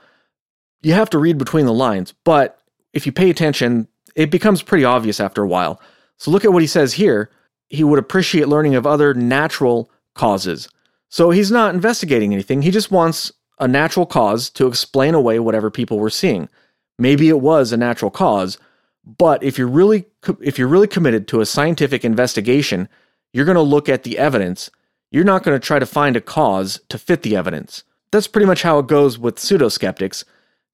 you 0.82 0.94
have 0.94 1.10
to 1.12 1.20
read 1.20 1.38
between 1.38 1.66
the 1.66 1.74
lines. 1.74 2.14
But 2.24 2.60
if 2.94 3.06
you 3.06 3.12
pay 3.12 3.30
attention, 3.30 3.88
it 4.16 4.32
becomes 4.32 4.64
pretty 4.64 4.86
obvious 4.86 5.20
after 5.20 5.44
a 5.44 5.48
while. 5.48 5.80
So, 6.18 6.32
look 6.32 6.46
at 6.46 6.54
what 6.54 6.64
he 6.64 6.68
says 6.68 6.94
here. 6.94 7.30
He 7.70 7.84
would 7.84 8.00
appreciate 8.00 8.48
learning 8.48 8.76
of 8.76 8.88
other 8.88 9.14
natural 9.14 9.92
causes. 10.16 10.70
So 11.10 11.30
he's 11.30 11.52
not 11.52 11.74
investigating 11.74 12.34
anything. 12.34 12.62
He 12.62 12.72
just 12.72 12.92
wants 12.92 13.32
a 13.60 13.68
natural 13.68 14.06
cause 14.06 14.50
to 14.52 14.68
explain 14.68 15.14
away 15.14 15.40
whatever 15.40 15.70
people 15.72 16.00
were 16.00 16.10
seeing. 16.10 16.50
Maybe 17.00 17.30
it 17.30 17.42
was 17.42 17.72
a 17.72 17.78
natural 17.78 18.12
cause, 18.12 18.58
but 19.06 19.42
if 19.44 19.58
you're 19.58 19.68
really 19.68 20.06
if 20.42 20.60
you're 20.60 20.68
really 20.68 20.88
committed 20.88 21.28
to 21.30 21.42
a 21.42 21.46
scientific 21.46 22.04
investigation, 22.04 22.90
you're 23.34 23.46
going 23.46 23.56
to 23.56 23.62
look 23.62 23.88
at 23.88 24.04
the 24.04 24.18
evidence. 24.18 24.70
You're 25.12 25.24
not 25.24 25.44
going 25.44 25.58
to 25.58 25.66
try 25.66 25.80
to 25.80 25.86
find 25.86 26.16
a 26.16 26.22
cause 26.22 26.82
to 26.90 26.98
fit 26.98 27.22
the 27.22 27.36
evidence. 27.36 27.84
That's 28.12 28.28
pretty 28.28 28.46
much 28.46 28.64
how 28.64 28.80
it 28.80 28.88
goes 28.88 29.18
with 29.18 29.36
pseudoskeptics. 29.36 30.24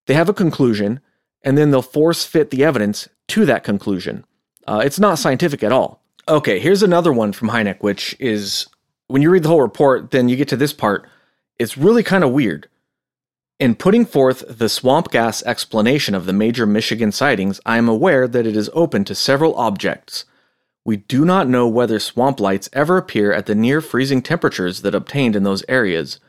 They 0.08 0.14
have 0.14 0.30
a 0.30 0.34
conclusion, 0.34 1.00
and 1.44 1.58
then 1.58 1.72
they'll 1.72 1.82
force 1.82 2.26
fit 2.26 2.50
the 2.50 2.64
evidence 2.64 3.08
to 3.30 3.46
that 3.46 3.64
conclusion. 3.64 4.26
Uh, 4.68 4.82
it's 4.84 5.00
not 5.00 5.20
scientific 5.20 5.64
at 5.64 5.72
all. 5.72 6.02
Okay, 6.28 6.60
here's 6.60 6.84
another 6.84 7.12
one 7.12 7.34
from 7.34 7.50
Hynek, 7.50 7.82
which 7.82 8.16
is 8.20 8.68
when 9.08 9.22
you 9.22 9.30
read 9.30 9.44
the 9.44 9.50
whole 9.50 9.62
report, 9.62 10.12
then 10.12 10.30
you 10.30 10.36
get 10.36 10.48
to 10.50 10.56
this 10.58 10.74
part. 10.74 11.08
It's 11.60 11.78
really 11.78 12.04
kind 12.04 12.24
of 12.24 12.32
weird. 12.32 12.70
In 13.60 13.76
putting 13.76 14.06
forth 14.06 14.44
the 14.48 14.68
swamp 14.68 15.12
gas 15.12 15.44
explanation 15.44 16.16
of 16.16 16.26
the 16.26 16.34
major 16.34 16.66
Michigan 16.66 17.12
sightings, 17.12 17.62
I 17.66 17.78
am 17.78 17.88
aware 17.88 18.28
that 18.28 18.48
it 18.48 18.56
is 18.56 18.70
open 18.74 19.06
to 19.06 19.16
several 19.16 19.56
objects. 19.56 20.26
We 20.84 20.98
do 20.98 21.24
not 21.24 21.48
know 21.48 21.68
whether 21.68 22.00
swamp 22.00 22.40
lights 22.40 22.70
ever 22.74 22.98
appear 22.98 23.32
at 23.32 23.46
the 23.46 23.56
near 23.56 23.80
freezing 23.80 24.22
temperatures 24.22 24.82
that 24.82 24.96
obtained 24.96 25.36
in 25.36 25.44
those 25.44 25.64
areas. 25.70 26.20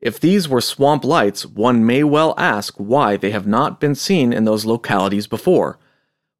If 0.00 0.20
these 0.20 0.48
were 0.48 0.60
swamp 0.60 1.04
lights, 1.04 1.46
one 1.46 1.86
may 1.86 2.04
well 2.04 2.34
ask 2.36 2.74
why 2.76 3.16
they 3.16 3.30
have 3.30 3.46
not 3.46 3.80
been 3.80 3.94
seen 3.94 4.32
in 4.32 4.44
those 4.44 4.66
localities 4.66 5.26
before. 5.26 5.78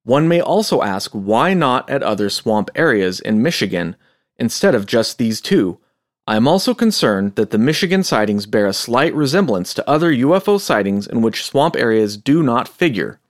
One 0.03 0.29
may 0.29 0.41
also 0.41 0.83
ask 0.83 1.13
why 1.13 1.55
not 1.55 1.89
at 1.89 2.03
other 2.03 2.29
swamp 2.29 2.71
areas 2.75 3.21
in 3.21 3.41
Michigan 3.41 3.97
instead 4.37 4.75
of 4.75 4.85
just 4.85 5.17
these 5.17 5.41
two. 5.41 5.79
I 6.27 6.37
am 6.37 6.49
also 6.49 6.73
concerned 6.73 7.35
that 7.35 7.51
the 7.51 7.59
Michigan 7.59 8.03
sightings 8.03 8.47
bear 8.47 8.67
a 8.67 8.73
slight 8.73 9.15
resemblance 9.15 9.75
to 9.75 9.89
other 9.89 10.11
UFO 10.11 10.59
sightings 10.59 11.07
in 11.07 11.21
which 11.21 11.45
swamp 11.45 11.77
areas 11.77 12.17
do 12.17 12.43
not 12.43 12.67
figure. 12.67 13.21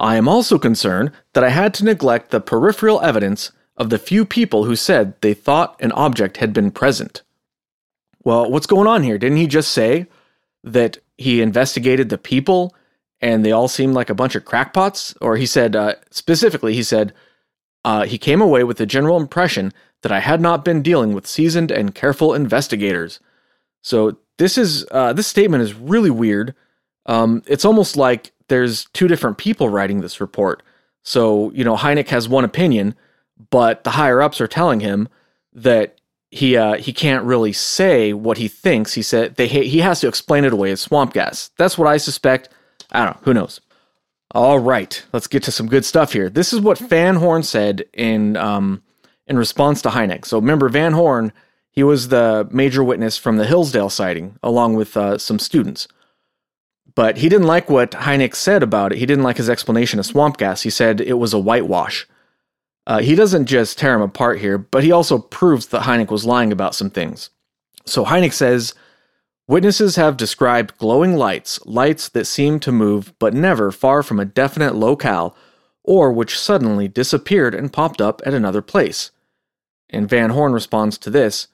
I 0.00 0.16
am 0.16 0.26
also 0.26 0.58
concerned 0.58 1.12
that 1.34 1.44
I 1.44 1.50
had 1.50 1.72
to 1.74 1.84
neglect 1.84 2.30
the 2.30 2.40
peripheral 2.40 3.00
evidence 3.02 3.52
of 3.76 3.90
the 3.90 3.98
few 3.98 4.24
people 4.24 4.64
who 4.64 4.74
said 4.74 5.20
they 5.20 5.34
thought 5.34 5.80
an 5.80 5.92
object 5.92 6.38
had 6.38 6.52
been 6.52 6.72
present. 6.72 7.22
Well, 8.24 8.50
what's 8.50 8.66
going 8.66 8.88
on 8.88 9.04
here? 9.04 9.18
Didn't 9.18 9.38
he 9.38 9.46
just 9.46 9.70
say 9.70 10.06
that 10.64 10.98
he 11.16 11.40
investigated 11.40 12.08
the 12.08 12.18
people 12.18 12.74
and 13.20 13.44
they 13.44 13.52
all 13.52 13.68
seemed 13.68 13.94
like 13.94 14.10
a 14.10 14.14
bunch 14.14 14.34
of 14.34 14.44
crackpots? 14.44 15.14
Or 15.20 15.36
he 15.36 15.46
said, 15.46 15.76
uh, 15.76 15.94
specifically, 16.10 16.74
he 16.74 16.82
said, 16.82 17.12
uh, 17.84 18.06
he 18.06 18.18
came 18.18 18.40
away 18.40 18.64
with 18.64 18.78
the 18.78 18.86
general 18.86 19.20
impression 19.20 19.72
that 20.04 20.12
I 20.12 20.20
had 20.20 20.42
not 20.42 20.66
been 20.66 20.82
dealing 20.82 21.14
with 21.14 21.26
seasoned 21.26 21.70
and 21.70 21.94
careful 21.94 22.34
investigators. 22.34 23.20
So 23.80 24.18
this 24.36 24.58
is 24.58 24.86
uh, 24.90 25.14
this 25.14 25.26
statement 25.26 25.62
is 25.62 25.72
really 25.72 26.10
weird. 26.10 26.54
Um, 27.06 27.42
it's 27.46 27.64
almost 27.64 27.96
like 27.96 28.32
there's 28.48 28.84
two 28.92 29.08
different 29.08 29.38
people 29.38 29.70
writing 29.70 30.02
this 30.02 30.20
report. 30.20 30.62
So 31.04 31.50
you 31.52 31.64
know, 31.64 31.74
Hynek 31.74 32.08
has 32.08 32.28
one 32.28 32.44
opinion, 32.44 32.94
but 33.48 33.82
the 33.84 33.90
higher 33.90 34.20
ups 34.20 34.42
are 34.42 34.46
telling 34.46 34.80
him 34.80 35.08
that 35.54 35.98
he 36.30 36.54
uh, 36.54 36.74
he 36.74 36.92
can't 36.92 37.24
really 37.24 37.54
say 37.54 38.12
what 38.12 38.36
he 38.36 38.46
thinks. 38.46 38.92
He 38.92 39.02
said 39.02 39.36
they 39.36 39.48
he 39.48 39.78
has 39.78 40.00
to 40.00 40.08
explain 40.08 40.44
it 40.44 40.52
away 40.52 40.70
as 40.70 40.82
swamp 40.82 41.14
gas. 41.14 41.48
That's 41.56 41.78
what 41.78 41.88
I 41.88 41.96
suspect. 41.96 42.50
I 42.92 43.06
don't 43.06 43.16
know. 43.16 43.20
Who 43.22 43.32
knows? 43.32 43.60
All 44.32 44.58
right, 44.58 45.02
let's 45.14 45.28
get 45.28 45.44
to 45.44 45.52
some 45.52 45.66
good 45.66 45.86
stuff 45.86 46.12
here. 46.12 46.28
This 46.28 46.52
is 46.52 46.60
what 46.60 46.76
Van 46.76 47.16
Horn 47.16 47.42
said 47.42 47.84
in 47.94 48.36
um, 48.36 48.82
in 49.26 49.36
response 49.38 49.82
to 49.82 49.90
Hynek. 49.90 50.24
So 50.24 50.38
remember, 50.38 50.68
Van 50.68 50.92
Horn, 50.92 51.32
he 51.70 51.82
was 51.82 52.08
the 52.08 52.48
major 52.50 52.84
witness 52.84 53.16
from 53.16 53.36
the 53.36 53.46
Hillsdale 53.46 53.90
sighting, 53.90 54.38
along 54.42 54.74
with 54.74 54.96
uh, 54.96 55.18
some 55.18 55.38
students. 55.38 55.88
But 56.94 57.18
he 57.18 57.28
didn't 57.28 57.46
like 57.46 57.68
what 57.68 57.92
Hynek 57.92 58.34
said 58.34 58.62
about 58.62 58.92
it. 58.92 58.98
He 58.98 59.06
didn't 59.06 59.24
like 59.24 59.36
his 59.36 59.50
explanation 59.50 59.98
of 59.98 60.06
swamp 60.06 60.36
gas. 60.36 60.62
He 60.62 60.70
said 60.70 61.00
it 61.00 61.14
was 61.14 61.34
a 61.34 61.38
whitewash. 61.38 62.06
Uh, 62.86 63.00
he 63.00 63.14
doesn't 63.14 63.46
just 63.46 63.78
tear 63.78 63.94
him 63.94 64.02
apart 64.02 64.40
here, 64.40 64.58
but 64.58 64.84
he 64.84 64.92
also 64.92 65.18
proves 65.18 65.66
that 65.68 65.82
Hynek 65.82 66.10
was 66.10 66.26
lying 66.26 66.52
about 66.52 66.74
some 66.74 66.90
things. 66.90 67.30
So 67.86 68.04
Hynek 68.04 68.32
says 68.32 68.74
Witnesses 69.46 69.96
have 69.96 70.16
described 70.16 70.78
glowing 70.78 71.16
lights, 71.16 71.60
lights 71.66 72.08
that 72.08 72.24
seem 72.24 72.58
to 72.60 72.72
move 72.72 73.12
but 73.18 73.34
never 73.34 73.70
far 73.70 74.02
from 74.02 74.18
a 74.18 74.24
definite 74.24 74.74
locale, 74.74 75.36
or 75.82 76.10
which 76.10 76.38
suddenly 76.38 76.88
disappeared 76.88 77.54
and 77.54 77.72
popped 77.72 78.00
up 78.00 78.22
at 78.24 78.32
another 78.32 78.62
place. 78.62 79.10
And 79.94 80.08
Van 80.08 80.30
Horn 80.30 80.52
responds 80.52 80.98
to 80.98 81.10
this 81.10 81.48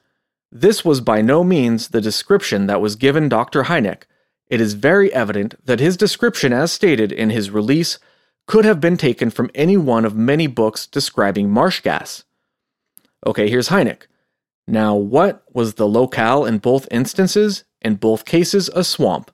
This 0.51 0.83
was 0.83 1.01
by 1.01 1.21
no 1.21 1.43
means 1.43 1.89
the 1.89 2.01
description 2.01 2.67
that 2.67 2.81
was 2.81 2.95
given 2.95 3.29
Dr. 3.29 3.63
Hynek. 3.63 4.03
It 4.47 4.59
is 4.59 4.73
very 4.73 5.13
evident 5.13 5.55
that 5.65 5.79
his 5.79 5.95
description, 5.95 6.51
as 6.51 6.71
stated 6.71 7.11
in 7.11 7.29
his 7.29 7.51
release, 7.51 7.99
could 8.47 8.65
have 8.65 8.81
been 8.81 8.97
taken 8.97 9.29
from 9.29 9.49
any 9.55 9.77
one 9.77 10.03
of 10.03 10.15
many 10.15 10.47
books 10.47 10.85
describing 10.85 11.49
marsh 11.49 11.79
gas. 11.79 12.25
Okay, 13.25 13.49
here's 13.49 13.69
Hynek. 13.69 14.07
Now, 14.67 14.95
what 14.95 15.43
was 15.53 15.75
the 15.75 15.87
locale 15.87 16.45
in 16.45 16.57
both 16.57 16.87
instances? 16.91 17.63
in 17.81 17.95
both 17.95 18.25
cases 18.25 18.69
a 18.69 18.83
swamp. 18.83 19.31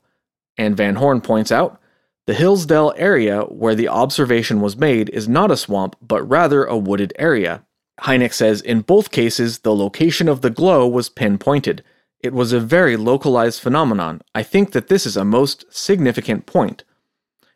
And 0.58 0.78
Van 0.78 0.96
Horn 0.96 1.22
points 1.22 1.52
out 1.52 1.80
the 2.26 2.34
Hillsdale 2.34 2.94
area 2.98 3.42
where 3.44 3.76
the 3.76 3.88
observation 3.88 4.62
was 4.62 4.78
made 4.78 5.10
is 5.10 5.30
not 5.30 5.52
a 5.52 5.58
swamp, 5.58 5.96
but 6.02 6.28
rather 6.28 6.64
a 6.64 6.78
wooded 6.78 7.14
area. 7.18 7.64
Hynek 8.02 8.34
says 8.34 8.62
in 8.62 8.82
both 8.82 9.12
cases 9.12 9.60
the 9.60 9.76
location 9.76 10.30
of 10.30 10.42
the 10.42 10.50
glow 10.50 10.88
was 10.88 11.10
pinpointed. 11.10 11.84
It 12.20 12.34
was 12.34 12.52
a 12.52 12.60
very 12.60 12.98
localized 12.98 13.62
phenomenon. 13.62 14.22
I 14.36 14.44
think 14.44 14.72
that 14.72 14.88
this 14.88 15.06
is 15.06 15.18
a 15.18 15.26
most 15.26 15.66
significant 15.70 16.46
point. 16.46 16.84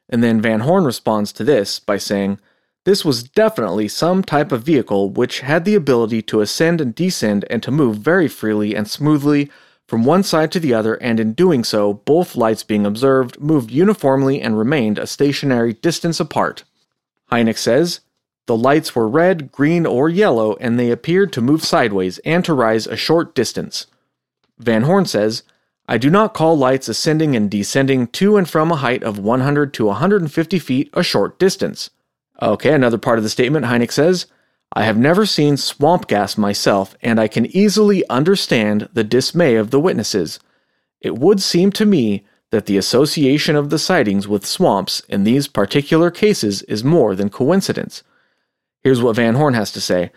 And 0.10 0.24
then 0.24 0.42
Van 0.42 0.62
Horn 0.62 0.84
responds 0.84 1.32
to 1.34 1.44
this 1.44 1.80
by 1.80 1.98
saying, 1.98 2.40
This 2.86 3.06
was 3.06 3.24
definitely 3.24 3.88
some 3.88 4.24
type 4.24 4.52
of 4.52 4.64
vehicle 4.64 5.10
which 5.10 5.40
had 5.40 5.66
the 5.66 5.76
ability 5.76 6.22
to 6.24 6.42
ascend 6.42 6.82
and 6.82 6.94
descend 6.94 7.46
and 7.50 7.64
to 7.64 7.72
move 7.72 7.98
very 7.98 8.28
freely 8.28 8.76
and 8.76 8.90
smoothly 8.90 9.50
from 9.92 10.06
one 10.06 10.24
side 10.24 10.54
to 10.54 10.60
the 10.62 10.74
other, 10.74 10.94
and 10.96 11.20
in 11.20 11.34
doing 11.34 11.66
so, 11.66 11.94
both 11.94 12.38
lights 12.38 12.64
being 12.64 12.86
observed 12.86 13.42
moved 13.42 13.72
uniformly 13.72 14.42
and 14.42 14.58
remained 14.58 14.98
a 14.98 15.06
stationary 15.06 15.74
distance 15.74 16.18
apart. 16.18 16.64
Hynek 17.30 17.58
says, 17.58 18.00
The 18.48 18.58
lights 18.58 18.96
were 18.96 19.08
red, 19.08 19.52
green, 19.52 19.86
or 19.86 20.10
yellow, 20.10 20.56
and 20.60 20.80
they 20.80 20.92
appeared 20.92 21.32
to 21.34 21.42
move 21.42 21.64
sideways 21.64 22.18
and 22.20 22.44
to 22.46 22.54
rise 22.54 22.88
a 22.88 22.96
short 22.96 23.36
distance. 23.36 23.88
Van 24.58 24.84
Horn 24.84 25.06
says, 25.06 25.44
I 25.88 25.98
do 25.98 26.10
not 26.10 26.34
call 26.34 26.58
lights 26.58 26.88
ascending 26.88 27.36
and 27.36 27.52
descending 27.52 28.08
to 28.08 28.38
and 28.38 28.50
from 28.50 28.72
a 28.72 28.78
height 28.78 29.04
of 29.04 29.20
100 29.20 29.74
to 29.74 29.86
150 29.86 30.60
feet 30.60 30.90
a 30.94 31.04
short 31.04 31.38
distance. 31.38 31.90
Okay, 32.42 32.74
another 32.74 32.98
part 32.98 33.18
of 33.18 33.24
the 33.24 33.30
statement, 33.30 33.66
Hynek 33.66 33.92
says, 33.92 34.26
I 34.74 34.84
have 34.84 34.98
never 34.98 35.26
seen 35.26 35.58
swamp 35.58 36.08
gas 36.08 36.38
myself, 36.38 36.96
and 37.02 37.20
I 37.20 37.28
can 37.28 37.46
easily 37.48 38.08
understand 38.10 38.88
the 38.94 39.04
dismay 39.04 39.56
of 39.56 39.70
the 39.70 39.80
witnesses. 39.80 40.40
It 41.02 41.18
would 41.18 41.42
seem 41.42 41.72
to 41.74 41.86
me 41.86 42.26
that 42.52 42.68
the 42.68 42.78
association 42.78 43.56
of 43.56 43.70
the 43.70 43.80
sightings 43.80 44.28
with 44.28 44.46
swamps 44.46 45.02
in 45.10 45.24
these 45.24 45.48
particular 45.48 46.10
cases 46.10 46.62
is 46.64 46.84
more 46.84 47.16
than 47.16 47.30
coincidence. 47.30 48.04
Here's 48.84 49.02
what 49.02 49.16
Van 49.16 49.36
Horn 49.36 49.54
has 49.54 49.72
to 49.74 49.82
say 49.82 50.12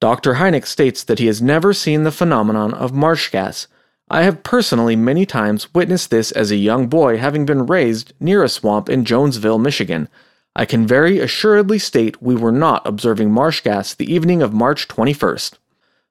Dr. 0.00 0.34
Hynek 0.34 0.66
states 0.66 1.04
that 1.04 1.18
he 1.18 1.26
has 1.26 1.40
never 1.40 1.72
seen 1.72 2.04
the 2.04 2.10
phenomenon 2.12 2.74
of 2.74 2.92
marsh 2.92 3.30
gas. 3.30 3.66
I 4.08 4.22
have 4.22 4.42
personally 4.42 4.94
many 4.94 5.26
times 5.26 5.74
witnessed 5.74 6.10
this 6.10 6.30
as 6.30 6.50
a 6.50 6.56
young 6.56 6.86
boy 6.86 7.18
having 7.18 7.44
been 7.44 7.66
raised 7.66 8.12
near 8.20 8.44
a 8.44 8.48
swamp 8.48 8.88
in 8.88 9.04
Jonesville, 9.04 9.58
Michigan. 9.58 10.08
I 10.54 10.64
can 10.64 10.86
very 10.86 11.18
assuredly 11.18 11.78
state 11.78 12.22
we 12.22 12.36
were 12.36 12.52
not 12.52 12.86
observing 12.86 13.32
marsh 13.32 13.62
gas 13.62 13.94
the 13.94 14.10
evening 14.12 14.42
of 14.42 14.52
March 14.52 14.86
21st. 14.86 15.54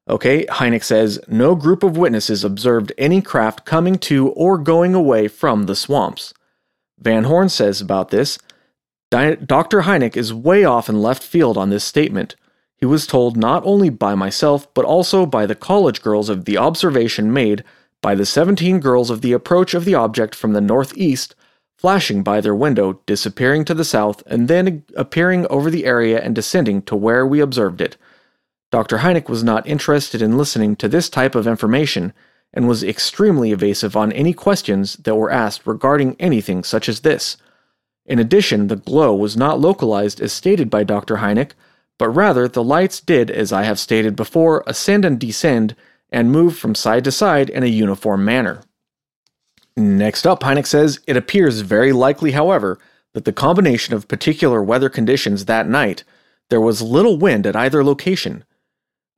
Okay, 0.08 0.46
Hynek 0.46 0.84
says 0.84 1.20
no 1.28 1.56
group 1.56 1.82
of 1.82 1.98
witnesses 1.98 2.44
observed 2.44 2.92
any 2.98 3.22
craft 3.22 3.66
coming 3.66 3.98
to 4.00 4.30
or 4.30 4.58
going 4.58 4.94
away 4.94 5.28
from 5.28 5.64
the 5.64 5.76
swamps. 5.76 6.34
Van 7.00 7.24
Horn 7.24 7.50
says 7.50 7.82
about 7.82 8.10
this 8.10 8.38
Dr. 9.10 9.82
Hynek 9.82 10.18
is 10.18 10.34
way 10.34 10.64
off 10.64 10.90
in 10.90 11.02
left 11.02 11.24
field 11.24 11.58
on 11.58 11.70
this 11.70 11.84
statement. 11.84 12.36
He 12.78 12.86
was 12.86 13.08
told 13.08 13.38
not 13.38 13.64
only 13.66 13.90
by 13.90 14.16
myself, 14.16 14.72
but 14.74 14.86
also 14.86 15.26
by 15.26 15.46
the 15.46 15.56
college 15.56 16.02
girls 16.02 16.30
of 16.30 16.46
the 16.46 16.58
observation 16.58 17.32
made 17.32 17.64
by 18.02 18.16
the 18.16 18.26
17 18.26 18.80
girls 18.80 19.10
of 19.10 19.22
the 19.22 19.32
approach 19.32 19.74
of 19.74 19.86
the 19.86 19.96
object 19.96 20.36
from 20.36 20.54
the 20.54 20.62
northeast 20.62 21.36
flashing 21.78 22.24
by 22.24 22.42
their 22.42 22.56
window, 22.56 23.02
disappearing 23.06 23.66
to 23.66 23.74
the 23.74 23.84
south, 23.84 24.24
and 24.26 24.48
then 24.48 24.84
appearing 24.96 25.46
over 25.48 25.70
the 25.70 25.86
area 25.86 26.20
and 26.20 26.34
descending 26.34 26.82
to 26.82 26.96
where 26.96 27.26
we 27.28 27.40
observed 27.40 27.82
it. 27.82 27.98
Dr. 28.72 29.00
Hynek 29.00 29.30
was 29.30 29.44
not 29.44 29.68
interested 29.68 30.22
in 30.22 30.38
listening 30.38 30.76
to 30.78 30.88
this 30.88 31.10
type 31.10 31.36
of 31.36 31.48
information 31.48 32.14
and 32.54 32.68
was 32.68 32.84
extremely 32.84 33.52
evasive 33.52 33.96
on 33.96 34.12
any 34.14 34.34
questions 34.34 34.96
that 34.98 35.16
were 35.16 35.30
asked 35.30 35.68
regarding 35.68 36.16
anything 36.20 36.64
such 36.64 36.90
as 36.90 37.02
this. 37.02 37.38
In 38.06 38.20
addition, 38.20 38.68
the 38.68 38.76
glow 38.76 39.16
was 39.16 39.36
not 39.36 39.60
localized 39.60 40.22
as 40.22 40.32
stated 40.32 40.70
by 40.70 40.84
Dr. 40.84 41.18
Hynek, 41.18 41.52
but 41.98 42.10
rather 42.10 42.48
the 42.48 42.64
lights 42.64 43.00
did, 43.00 43.32
as 43.32 43.52
I 43.52 43.64
have 43.64 43.80
stated 43.80 44.16
before, 44.16 44.64
ascend 44.68 45.06
and 45.06 45.20
descend 45.20 45.76
and 46.12 46.32
move 46.32 46.58
from 46.58 46.76
side 46.76 47.04
to 47.06 47.12
side 47.12 47.50
in 47.50 47.64
a 47.64 47.68
uniform 47.68 48.24
manner. 48.24 48.62
Next 49.76 50.26
up, 50.26 50.42
Hynek 50.42 50.68
says 50.68 51.00
it 51.08 51.18
appears 51.18 51.62
very 51.62 51.92
likely, 51.92 52.32
however, 52.32 52.80
that 53.14 53.26
the 53.26 53.34
combination 53.34 53.94
of 53.94 54.08
particular 54.08 54.62
weather 54.62 54.90
conditions 54.90 55.46
that 55.46 55.68
night, 55.68 56.04
there 56.50 56.62
was 56.62 56.82
little 56.82 57.18
wind 57.18 57.48
at 57.48 57.56
either 57.56 57.84
location. 57.84 58.44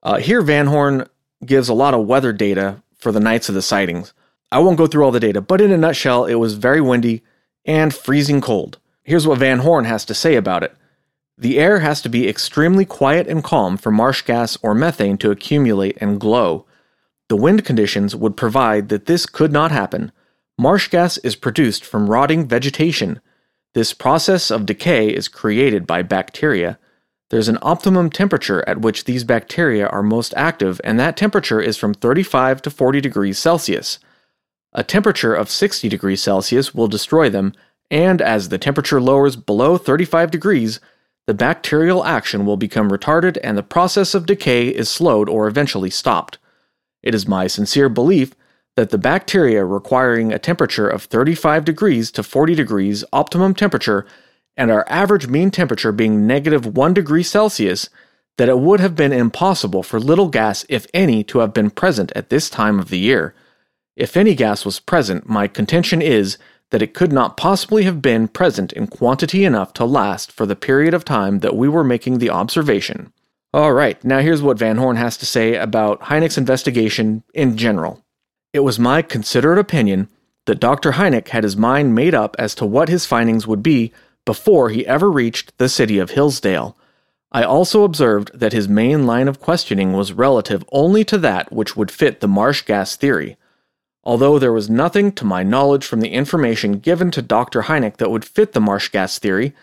Uh, 0.01 0.17
here, 0.17 0.41
Van 0.41 0.67
Horn 0.67 1.07
gives 1.45 1.67
a 1.67 1.73
lot 1.73 1.93
of 1.93 2.07
weather 2.07 2.31
data 2.31 2.81
for 2.97 3.11
the 3.11 3.19
nights 3.19 3.49
of 3.49 3.55
the 3.55 3.61
sightings. 3.61 4.13
I 4.51 4.59
won't 4.59 4.77
go 4.77 4.87
through 4.87 5.03
all 5.03 5.11
the 5.11 5.19
data, 5.19 5.41
but 5.41 5.61
in 5.61 5.71
a 5.71 5.77
nutshell, 5.77 6.25
it 6.25 6.35
was 6.35 6.53
very 6.53 6.79
windy 6.79 7.23
and 7.67 7.93
freezing 7.93 8.41
cold. 8.41 8.79
Here's 9.03 9.27
what 9.27 9.37
Van 9.37 9.59
Horn 9.59 9.85
has 9.85 10.03
to 10.05 10.15
say 10.15 10.35
about 10.35 10.63
it. 10.63 10.75
The 11.37 11.59
air 11.59 11.81
has 11.81 12.01
to 12.01 12.09
be 12.09 12.27
extremely 12.27 12.85
quiet 12.85 13.27
and 13.27 13.43
calm 13.43 13.77
for 13.77 13.91
marsh 13.91 14.23
gas 14.23 14.57
or 14.63 14.73
methane 14.73 15.19
to 15.19 15.29
accumulate 15.29 15.97
and 16.01 16.19
glow. 16.19 16.65
The 17.29 17.35
wind 17.35 17.63
conditions 17.63 18.15
would 18.15 18.35
provide 18.35 18.89
that 18.89 19.05
this 19.05 19.27
could 19.27 19.51
not 19.51 19.71
happen, 19.71 20.11
Marsh 20.59 20.87
gas 20.87 21.19
is 21.19 21.35
produced 21.35 21.85
from 21.85 22.09
rotting 22.09 22.47
vegetation. 22.47 23.21
This 23.75 23.93
process 23.93 24.49
of 24.49 24.65
decay 24.65 25.09
is 25.09 25.27
created 25.27 25.85
by 25.85 26.01
bacteria. 26.01 26.79
There's 27.29 27.47
an 27.47 27.59
optimum 27.61 28.09
temperature 28.09 28.67
at 28.67 28.81
which 28.81 29.03
these 29.03 29.23
bacteria 29.23 29.85
are 29.87 30.01
most 30.01 30.33
active, 30.35 30.81
and 30.83 30.99
that 30.99 31.15
temperature 31.15 31.61
is 31.61 31.77
from 31.77 31.93
35 31.93 32.63
to 32.63 32.71
40 32.71 33.01
degrees 33.01 33.37
Celsius. 33.37 33.99
A 34.73 34.83
temperature 34.83 35.33
of 35.33 35.49
60 35.49 35.89
degrees 35.89 36.21
Celsius 36.21 36.73
will 36.73 36.87
destroy 36.87 37.29
them, 37.29 37.53
and 37.89 38.21
as 38.21 38.49
the 38.49 38.57
temperature 38.57 39.01
lowers 39.01 39.35
below 39.35 39.77
35 39.77 40.29
degrees, 40.31 40.79
the 41.25 41.33
bacterial 41.33 42.05
action 42.05 42.45
will 42.45 42.57
become 42.57 42.89
retarded 42.89 43.37
and 43.43 43.57
the 43.57 43.63
process 43.63 44.13
of 44.13 44.25
decay 44.25 44.69
is 44.69 44.89
slowed 44.89 45.27
or 45.27 45.47
eventually 45.47 45.89
stopped. 45.89 46.37
It 47.03 47.13
is 47.13 47.27
my 47.27 47.47
sincere 47.47 47.89
belief 47.89 48.33
that 48.77 48.91
the 48.91 48.97
bacteria 48.97 49.65
requiring 49.65 50.31
a 50.31 50.39
temperature 50.39 50.87
of 50.87 51.03
35 51.03 51.65
degrees 51.65 52.11
to 52.11 52.23
40 52.23 52.55
degrees 52.55 53.03
optimum 53.11 53.55
temperature 53.55 54.05
and 54.55 54.71
our 54.71 54.85
average 54.87 55.27
mean 55.27 55.51
temperature 55.51 55.91
being 55.91 56.25
negative 56.25 56.77
1 56.77 56.93
degree 56.93 57.23
Celsius, 57.23 57.89
that 58.37 58.49
it 58.49 58.59
would 58.59 58.79
have 58.79 58.95
been 58.95 59.13
impossible 59.13 59.83
for 59.83 59.99
little 59.99 60.29
gas, 60.29 60.65
if 60.69 60.87
any, 60.93 61.23
to 61.23 61.39
have 61.39 61.53
been 61.53 61.69
present 61.69 62.11
at 62.15 62.29
this 62.29 62.49
time 62.49 62.79
of 62.79 62.89
the 62.89 62.97
year. 62.99 63.33
If 63.97 64.15
any 64.15 64.35
gas 64.35 64.63
was 64.63 64.79
present, 64.79 65.27
my 65.27 65.47
contention 65.47 66.03
is 66.03 66.37
that 66.69 66.83
it 66.83 66.93
could 66.93 67.11
not 67.11 67.35
possibly 67.35 67.83
have 67.85 67.99
been 67.99 68.27
present 68.27 68.71
in 68.73 68.85
quantity 68.85 69.43
enough 69.43 69.73
to 69.73 69.85
last 69.85 70.31
for 70.31 70.45
the 70.45 70.55
period 70.55 70.93
of 70.93 71.03
time 71.03 71.39
that 71.39 71.55
we 71.55 71.67
were 71.67 71.83
making 71.83 72.19
the 72.19 72.29
observation. 72.29 73.11
All 73.55 73.73
right, 73.73 74.01
now 74.05 74.19
here's 74.19 74.43
what 74.43 74.59
Van 74.59 74.77
Horn 74.77 74.97
has 74.97 75.17
to 75.17 75.25
say 75.25 75.55
about 75.55 76.01
Hynek's 76.01 76.37
investigation 76.37 77.23
in 77.33 77.57
general. 77.57 78.05
It 78.53 78.59
was 78.59 78.77
my 78.77 79.01
considerate 79.01 79.57
opinion 79.57 80.09
that 80.45 80.59
Dr. 80.59 80.91
Hynek 80.91 81.29
had 81.29 81.43
his 81.43 81.57
mind 81.57 81.95
made 81.95 82.13
up 82.13 82.35
as 82.37 82.53
to 82.55 82.67
what 82.67 82.89
his 82.89 83.07
findings 83.07 83.47
would 83.47 83.63
be 83.63 83.91
before 84.25 84.69
he 84.69 84.85
ever 84.85 85.09
reached 85.09 85.57
the 85.57 85.69
city 85.69 85.97
of 85.97 86.11
Hillsdale. 86.11 86.77
I 87.31 87.41
also 87.41 87.83
observed 87.83 88.29
that 88.37 88.53
his 88.53 88.69
main 88.69 89.07
line 89.07 89.27
of 89.27 89.39
questioning 89.39 89.93
was 89.93 90.13
relative 90.13 90.63
only 90.71 91.03
to 91.05 91.17
that 91.17 91.51
which 91.51 91.75
would 91.75 91.89
fit 91.89 92.19
the 92.19 92.27
marsh 92.27 92.61
gas 92.61 92.95
theory. 92.95 93.37
Although 94.07 94.39
there 94.39 94.53
was 94.53 94.69
nothing 94.69 95.11
to 95.11 95.25
my 95.25 95.43
knowledge 95.43 95.85
from 95.85 95.99
the 95.99 96.13
information 96.13 96.79
given 96.79 97.11
to 97.11 97.21
Dr. 97.21 97.63
Hynek 97.63 97.97
that 97.97 98.09
would 98.09 98.23
fit 98.23 98.53
the 98.53 98.61
marsh 98.61 98.87
gas 98.87 99.19
theory, 99.19 99.53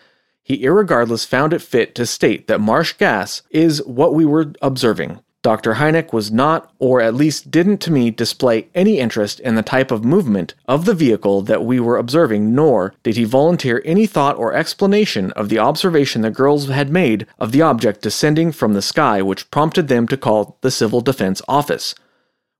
he 0.43 0.63
irregardless 0.63 1.25
found 1.25 1.51
it 1.51 1.63
fit 1.63 1.95
to 1.95 2.05
state 2.05 2.45
that 2.45 2.61
marsh 2.61 2.93
gas 2.93 3.41
is 3.49 3.83
what 3.87 4.13
we 4.13 4.23
were 4.23 4.53
observing. 4.61 5.19
Dr. 5.41 5.75
Hynek 5.75 6.13
was 6.13 6.31
not, 6.31 6.71
or 6.77 7.01
at 7.01 7.15
least 7.15 7.49
didn't 7.49 7.79
to 7.79 7.91
me, 7.91 8.11
display 8.11 8.67
any 8.75 8.99
interest 8.99 9.39
in 9.39 9.55
the 9.55 9.63
type 9.63 9.89
of 9.89 10.05
movement 10.05 10.53
of 10.67 10.85
the 10.85 10.93
vehicle 10.93 11.41
that 11.41 11.65
we 11.65 11.79
were 11.79 11.97
observing, 11.97 12.53
nor 12.53 12.93
did 13.01 13.15
he 13.17 13.23
volunteer 13.23 13.81
any 13.83 14.05
thought 14.05 14.37
or 14.37 14.53
explanation 14.53 15.31
of 15.31 15.49
the 15.49 15.57
observation 15.57 16.21
the 16.21 16.29
girls 16.29 16.67
had 16.67 16.91
made 16.91 17.25
of 17.39 17.51
the 17.51 17.63
object 17.63 18.03
descending 18.03 18.51
from 18.51 18.73
the 18.73 18.81
sky 18.83 19.23
which 19.23 19.49
prompted 19.49 19.87
them 19.87 20.07
to 20.07 20.15
call 20.15 20.59
the 20.61 20.69
Civil 20.69 21.01
Defense 21.01 21.41
Office. 21.47 21.95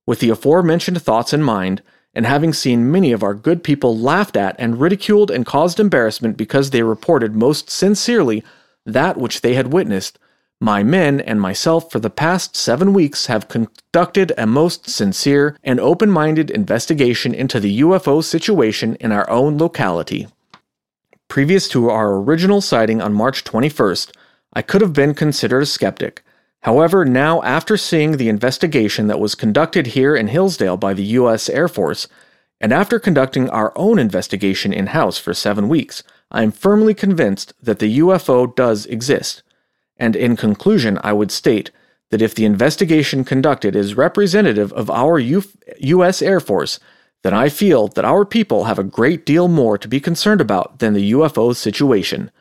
With 0.05 0.19
the 0.19 0.29
aforementioned 0.29 1.01
thoughts 1.01 1.33
in 1.33 1.41
mind, 1.41 1.81
and 2.13 2.25
having 2.25 2.53
seen 2.53 2.91
many 2.91 3.11
of 3.11 3.23
our 3.23 3.33
good 3.33 3.63
people 3.63 3.97
laughed 3.97 4.37
at 4.37 4.55
and 4.57 4.79
ridiculed 4.79 5.29
and 5.29 5.45
caused 5.45 5.79
embarrassment 5.79 6.37
because 6.37 6.69
they 6.69 6.81
reported 6.81 7.35
most 7.35 7.69
sincerely 7.69 8.43
that 8.85 9.17
which 9.17 9.41
they 9.41 9.55
had 9.55 9.73
witnessed, 9.73 10.17
my 10.61 10.83
men 10.83 11.19
and 11.19 11.41
myself 11.41 11.91
for 11.91 11.99
the 11.99 12.09
past 12.09 12.55
seven 12.55 12.93
weeks 12.93 13.25
have 13.25 13.49
conducted 13.49 14.31
a 14.37 14.47
most 14.47 14.89
sincere 14.89 15.57
and 15.63 15.79
open 15.81 16.09
minded 16.09 16.49
investigation 16.49 17.33
into 17.33 17.59
the 17.59 17.81
UFO 17.81 18.23
situation 18.23 18.95
in 18.95 19.11
our 19.11 19.29
own 19.29 19.57
locality. 19.57 20.27
Previous 21.27 21.67
to 21.69 21.89
our 21.89 22.15
original 22.15 22.61
sighting 22.61 23.01
on 23.01 23.13
March 23.13 23.43
21st, 23.43 24.15
I 24.53 24.61
could 24.61 24.79
have 24.81 24.93
been 24.93 25.13
considered 25.13 25.63
a 25.63 25.65
skeptic. 25.65 26.23
However, 26.65 27.05
now 27.05 27.43
after 27.43 27.77
seeing 27.77 28.17
the 28.17 28.27
investigation 28.27 29.05
that 29.05 29.19
was 29.19 29.35
conducted 29.35 29.85
here 29.85 30.15
in 30.15 30.29
Hillsdale 30.29 30.77
by 30.77 30.95
the 30.95 31.03
U.S. 31.19 31.47
Air 31.47 31.67
Force, 31.67 32.07
and 32.59 32.73
after 32.73 32.97
conducting 32.97 33.47
our 33.51 33.71
own 33.75 33.99
investigation 33.99 34.73
in 34.73 34.87
house 34.87 35.19
for 35.19 35.35
seven 35.35 35.69
weeks, 35.69 36.01
I 36.31 36.41
am 36.41 36.51
firmly 36.51 36.95
convinced 36.95 37.53
that 37.61 37.77
the 37.77 37.99
UFO 37.99 38.55
does 38.55 38.87
exist. 38.87 39.43
And 39.97 40.15
in 40.15 40.35
conclusion, 40.35 40.97
I 41.03 41.13
would 41.13 41.29
state 41.29 41.69
that 42.09 42.23
if 42.23 42.33
the 42.33 42.45
investigation 42.45 43.23
conducted 43.23 43.75
is 43.75 43.93
representative 43.93 44.73
of 44.73 44.89
our 44.89 45.19
U.S. 45.19 46.19
Air 46.23 46.39
Force, 46.39 46.79
then 47.21 47.35
I 47.35 47.47
feel 47.47 47.89
that 47.89 48.05
our 48.05 48.25
people 48.25 48.63
have 48.63 48.79
a 48.79 48.83
great 48.83 49.23
deal 49.23 49.47
more 49.47 49.77
to 49.77 49.87
be 49.87 49.99
concerned 49.99 50.41
about 50.41 50.79
than 50.79 50.93
the 50.93 51.11
UFO 51.11 51.55
situation. 51.55 52.31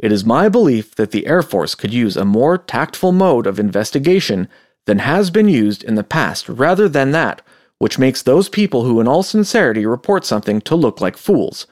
It 0.00 0.10
is 0.10 0.24
my 0.24 0.48
belief 0.48 0.96
that 0.96 1.12
the 1.12 1.26
Air 1.26 1.42
Force 1.42 1.76
could 1.76 1.94
use 1.94 2.16
a 2.16 2.24
more 2.24 2.58
tactful 2.58 3.12
mode 3.12 3.46
of 3.46 3.60
investigation 3.60 4.48
than 4.86 4.98
has 4.98 5.30
been 5.30 5.48
used 5.48 5.84
in 5.84 5.94
the 5.94 6.02
past 6.02 6.48
rather 6.48 6.88
than 6.88 7.12
that 7.12 7.42
which 7.80 7.98
makes 7.98 8.22
those 8.22 8.50
people 8.50 8.84
who, 8.84 9.00
in 9.00 9.08
all 9.08 9.22
sincerity, 9.22 9.86
report 9.86 10.26
something 10.26 10.60
to 10.60 10.76
look 10.76 11.00
like 11.00 11.16
fools. 11.16 11.66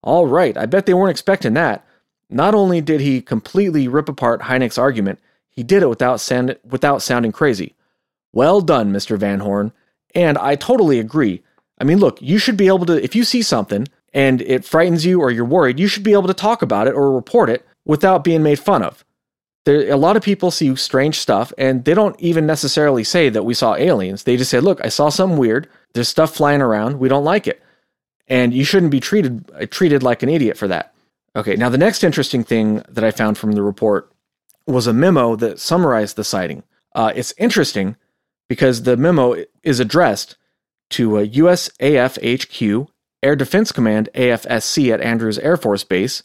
All 0.00 0.28
right, 0.28 0.56
I 0.56 0.66
bet 0.66 0.86
they 0.86 0.94
weren't 0.94 1.10
expecting 1.10 1.54
that. 1.54 1.84
Not 2.30 2.54
only 2.54 2.80
did 2.80 3.00
he 3.00 3.20
completely 3.20 3.88
rip 3.88 4.08
apart 4.08 4.42
Hynek's 4.42 4.78
argument, 4.78 5.18
he 5.50 5.64
did 5.64 5.82
it 5.82 5.88
without, 5.88 6.24
without 6.64 7.02
sounding 7.02 7.32
crazy. 7.32 7.74
Well 8.32 8.60
done, 8.60 8.92
Mr. 8.92 9.18
Van 9.18 9.40
Horn. 9.40 9.72
And 10.14 10.38
I 10.38 10.54
totally 10.54 11.00
agree. 11.00 11.42
I 11.80 11.84
mean, 11.84 11.98
look, 11.98 12.22
you 12.22 12.38
should 12.38 12.56
be 12.56 12.68
able 12.68 12.86
to, 12.86 13.02
if 13.02 13.16
you 13.16 13.24
see 13.24 13.42
something 13.42 13.88
and 14.12 14.42
it 14.42 14.64
frightens 14.64 15.04
you 15.04 15.20
or 15.20 15.30
you're 15.30 15.44
worried, 15.44 15.80
you 15.80 15.88
should 15.88 16.02
be 16.02 16.12
able 16.12 16.26
to 16.26 16.34
talk 16.34 16.62
about 16.62 16.86
it 16.86 16.94
or 16.94 17.12
report 17.12 17.48
it 17.48 17.66
without 17.84 18.24
being 18.24 18.42
made 18.42 18.58
fun 18.58 18.82
of. 18.82 19.04
There, 19.64 19.90
a 19.90 19.96
lot 19.96 20.16
of 20.16 20.22
people 20.22 20.50
see 20.50 20.74
strange 20.76 21.18
stuff 21.18 21.52
and 21.56 21.84
they 21.84 21.94
don't 21.94 22.18
even 22.20 22.46
necessarily 22.46 23.04
say 23.04 23.28
that 23.28 23.44
we 23.44 23.54
saw 23.54 23.76
aliens. 23.76 24.24
They 24.24 24.36
just 24.36 24.50
say, 24.50 24.60
look, 24.60 24.84
I 24.84 24.88
saw 24.88 25.08
something 25.08 25.38
weird. 25.38 25.68
There's 25.94 26.08
stuff 26.08 26.34
flying 26.34 26.60
around. 26.60 26.98
We 26.98 27.08
don't 27.08 27.24
like 27.24 27.46
it. 27.46 27.62
And 28.26 28.52
you 28.52 28.64
shouldn't 28.64 28.92
be 28.92 29.00
treated, 29.00 29.70
treated 29.70 30.02
like 30.02 30.22
an 30.22 30.28
idiot 30.28 30.56
for 30.56 30.68
that. 30.68 30.94
Okay, 31.34 31.56
now 31.56 31.68
the 31.68 31.78
next 31.78 32.04
interesting 32.04 32.44
thing 32.44 32.82
that 32.88 33.04
I 33.04 33.10
found 33.10 33.38
from 33.38 33.52
the 33.52 33.62
report 33.62 34.12
was 34.66 34.86
a 34.86 34.92
memo 34.92 35.36
that 35.36 35.58
summarized 35.58 36.16
the 36.16 36.24
sighting. 36.24 36.62
Uh, 36.94 37.12
it's 37.14 37.34
interesting 37.38 37.96
because 38.48 38.82
the 38.82 38.96
memo 38.96 39.44
is 39.62 39.80
addressed 39.80 40.36
to 40.90 41.18
a 41.18 41.26
USAF 41.26 42.18
HQ, 42.20 42.90
Air 43.22 43.36
Defense 43.36 43.72
Command 43.72 44.08
AFSC 44.14 44.92
at 44.92 45.00
Andrews 45.00 45.38
Air 45.38 45.56
Force 45.56 45.84
Base, 45.84 46.22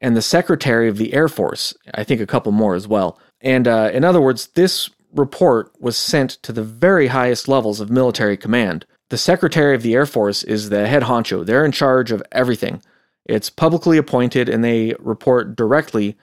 and 0.00 0.16
the 0.16 0.22
Secretary 0.22 0.88
of 0.88 0.96
the 0.96 1.12
Air 1.12 1.28
Force. 1.28 1.74
I 1.94 2.04
think 2.04 2.20
a 2.20 2.26
couple 2.26 2.52
more 2.52 2.74
as 2.74 2.88
well. 2.88 3.18
And 3.40 3.68
uh, 3.68 3.90
in 3.92 4.04
other 4.04 4.20
words, 4.20 4.48
this 4.48 4.90
report 5.14 5.72
was 5.80 5.96
sent 5.96 6.30
to 6.42 6.52
the 6.52 6.62
very 6.62 7.08
highest 7.08 7.48
levels 7.48 7.80
of 7.80 7.90
military 7.90 8.36
command. 8.36 8.86
The 9.08 9.18
Secretary 9.18 9.74
of 9.74 9.82
the 9.82 9.94
Air 9.94 10.06
Force 10.06 10.44
is 10.44 10.68
the 10.68 10.86
head 10.86 11.02
honcho, 11.02 11.44
they're 11.44 11.64
in 11.64 11.72
charge 11.72 12.12
of 12.12 12.22
everything. 12.32 12.80
It's 13.24 13.50
publicly 13.50 13.98
appointed 13.98 14.48
and 14.48 14.64
they 14.64 14.94
report 14.98 15.56
directly 15.56 16.16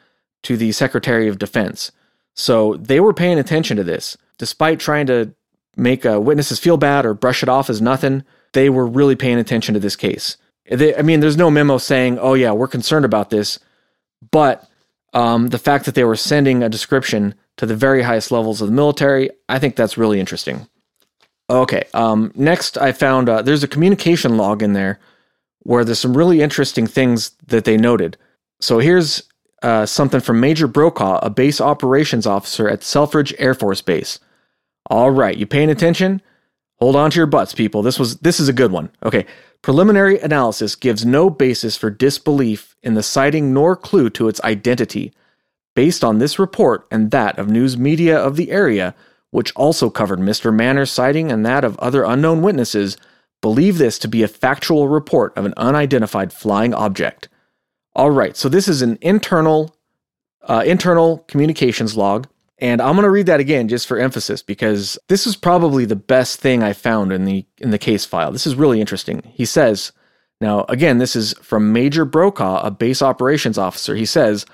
to 0.43 0.57
the 0.57 0.71
Secretary 0.71 1.27
of 1.27 1.39
Defense. 1.39 1.91
So 2.33 2.75
they 2.75 2.99
were 2.99 3.13
paying 3.13 3.39
attention 3.39 3.77
to 3.77 3.83
this. 3.83 4.17
Despite 4.37 4.79
trying 4.79 5.07
to 5.07 5.33
make 5.75 6.05
uh, 6.05 6.21
witnesses 6.21 6.59
feel 6.59 6.77
bad 6.77 7.05
or 7.05 7.13
brush 7.13 7.43
it 7.43 7.49
off 7.49 7.69
as 7.69 7.81
nothing, 7.81 8.23
they 8.53 8.69
were 8.69 8.87
really 8.87 9.15
paying 9.15 9.37
attention 9.37 9.73
to 9.73 9.79
this 9.79 9.95
case. 9.95 10.37
They, 10.69 10.95
I 10.95 11.01
mean, 11.01 11.19
there's 11.19 11.37
no 11.37 11.49
memo 11.49 11.77
saying, 11.77 12.19
oh, 12.19 12.33
yeah, 12.33 12.51
we're 12.51 12.67
concerned 12.67 13.05
about 13.05 13.29
this. 13.29 13.59
But 14.31 14.67
um, 15.13 15.47
the 15.47 15.59
fact 15.59 15.85
that 15.85 15.95
they 15.95 16.03
were 16.03 16.15
sending 16.15 16.63
a 16.63 16.69
description 16.69 17.35
to 17.57 17.65
the 17.65 17.75
very 17.75 18.03
highest 18.03 18.31
levels 18.31 18.61
of 18.61 18.67
the 18.67 18.73
military, 18.73 19.29
I 19.47 19.59
think 19.59 19.75
that's 19.75 19.97
really 19.97 20.19
interesting. 20.19 20.67
Okay, 21.49 21.83
um, 21.93 22.31
next 22.35 22.77
I 22.77 22.91
found 22.91 23.29
uh, 23.29 23.41
there's 23.41 23.63
a 23.63 23.69
communication 23.69 24.35
log 24.35 24.61
in 24.61 24.73
there 24.73 24.99
where 25.59 25.85
there's 25.85 25.99
some 25.99 26.15
really 26.15 26.41
interesting 26.41 26.87
things 26.87 27.31
that 27.47 27.63
they 27.63 27.77
noted. 27.77 28.17
So 28.59 28.79
here's 28.79 29.23
uh, 29.63 29.85
something 29.85 30.19
from 30.19 30.39
Major 30.39 30.67
Brokaw, 30.67 31.19
a 31.21 31.29
base 31.29 31.61
operations 31.61 32.27
officer 32.27 32.67
at 32.67 32.83
Selfridge 32.83 33.33
Air 33.37 33.53
Force 33.53 33.81
Base. 33.81 34.19
All 34.89 35.09
right, 35.09 35.37
you 35.37 35.45
paying 35.45 35.69
attention? 35.69 36.21
Hold 36.79 36.95
on 36.95 37.09
to 37.11 37.17
your 37.17 37.25
butts, 37.25 37.53
people. 37.53 37.81
This 37.81 37.97
was 37.97 38.17
this 38.17 38.39
is 38.39 38.49
a 38.49 38.53
good 38.53 38.71
one. 38.71 38.89
Okay. 39.03 39.25
Preliminary 39.61 40.19
analysis 40.19 40.75
gives 40.75 41.05
no 41.05 41.29
basis 41.29 41.75
for 41.75 41.89
disbelief 41.89 42.75
in 42.83 42.93
the 42.93 43.03
sighting 43.03 43.53
nor 43.53 43.75
clue 43.75 44.09
to 44.11 44.27
its 44.27 44.41
identity. 44.43 45.11
Based 45.75 46.03
on 46.03 46.19
this 46.19 46.39
report 46.39 46.87
and 46.91 47.11
that 47.11 47.37
of 47.37 47.49
news 47.49 47.77
media 47.77 48.17
of 48.17 48.35
the 48.35 48.51
area, 48.51 48.95
which 49.31 49.53
also 49.55 49.89
covered 49.89 50.19
Mr. 50.19 50.53
Mannor's 50.53 50.91
sighting 50.91 51.31
and 51.31 51.45
that 51.45 51.63
of 51.63 51.77
other 51.79 52.03
unknown 52.03 52.41
witnesses, 52.41 52.97
believe 53.41 53.77
this 53.77 53.99
to 53.99 54.07
be 54.07 54.23
a 54.23 54.27
factual 54.27 54.87
report 54.87 55.35
of 55.37 55.45
an 55.45 55.53
unidentified 55.57 56.31
flying 56.31 56.73
object. 56.73 57.29
All 57.95 58.11
right, 58.11 58.37
so 58.37 58.49
this 58.49 58.67
is 58.67 58.81
an 58.81 58.97
internal 59.01 59.75
uh, 60.43 60.63
internal 60.65 61.19
communications 61.27 61.97
log, 61.97 62.27
and 62.59 62.81
I'm 62.81 62.93
going 62.93 63.03
to 63.03 63.11
read 63.11 63.27
that 63.27 63.39
again 63.39 63.67
just 63.67 63.87
for 63.87 63.99
emphasis 63.99 64.41
because 64.41 64.97
this 65.09 65.27
is 65.27 65.35
probably 65.35 65.85
the 65.85 65.95
best 65.95 66.39
thing 66.39 66.63
I 66.63 66.73
found 66.73 67.11
in 67.11 67.25
the 67.25 67.45
in 67.59 67.69
the 67.69 67.77
case 67.77 68.05
file. 68.05 68.31
This 68.31 68.47
is 68.47 68.55
really 68.55 68.81
interesting. 68.81 69.21
He 69.33 69.45
says, 69.45 69.91
now 70.41 70.65
again, 70.67 70.97
this 70.97 71.15
is 71.15 71.33
from 71.41 71.71
Major 71.71 72.03
Brokaw, 72.03 72.65
a 72.65 72.71
base 72.71 73.01
operations 73.01 73.57
officer. 73.57 73.95
He 73.95 74.05
says, 74.05 74.45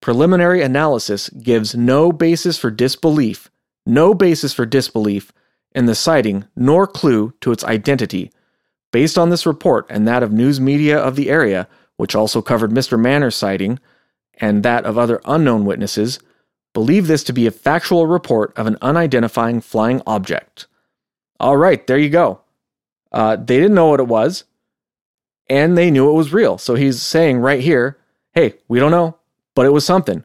preliminary 0.00 0.62
analysis 0.62 1.28
gives 1.30 1.74
no 1.74 2.10
basis 2.10 2.58
for 2.58 2.70
disbelief, 2.70 3.50
no 3.84 4.14
basis 4.14 4.54
for 4.54 4.64
disbelief 4.64 5.32
in 5.74 5.86
the 5.86 5.94
sighting 5.94 6.46
nor 6.56 6.86
clue 6.86 7.34
to 7.40 7.52
its 7.52 7.64
identity. 7.64 8.30
Based 8.92 9.16
on 9.16 9.30
this 9.30 9.46
report 9.46 9.86
and 9.88 10.06
that 10.06 10.22
of 10.22 10.32
news 10.32 10.60
media 10.60 10.98
of 10.98 11.16
the 11.16 11.30
area, 11.30 11.66
which 11.96 12.14
also 12.14 12.42
covered 12.42 12.70
Mr. 12.70 12.98
Mannor's 12.98 13.36
sighting 13.36 13.78
and 14.34 14.62
that 14.62 14.84
of 14.84 14.98
other 14.98 15.20
unknown 15.24 15.64
witnesses, 15.64 16.18
believe 16.72 17.06
this 17.06 17.24
to 17.24 17.32
be 17.32 17.46
a 17.46 17.50
factual 17.50 18.06
report 18.06 18.56
of 18.56 18.66
an 18.66 18.76
unidentifying 18.76 19.62
flying 19.62 20.02
object. 20.06 20.66
All 21.38 21.56
right, 21.56 21.86
there 21.86 21.98
you 21.98 22.10
go. 22.10 22.40
Uh, 23.10 23.36
they 23.36 23.58
didn't 23.58 23.74
know 23.74 23.88
what 23.88 24.00
it 24.00 24.06
was, 24.08 24.44
and 25.48 25.76
they 25.76 25.90
knew 25.90 26.08
it 26.08 26.14
was 26.14 26.32
real. 26.32 26.56
So 26.58 26.74
he's 26.74 27.02
saying 27.02 27.38
right 27.38 27.60
here, 27.60 27.98
hey, 28.32 28.54
we 28.68 28.78
don't 28.78 28.90
know, 28.90 29.16
but 29.54 29.66
it 29.66 29.72
was 29.72 29.84
something. 29.84 30.24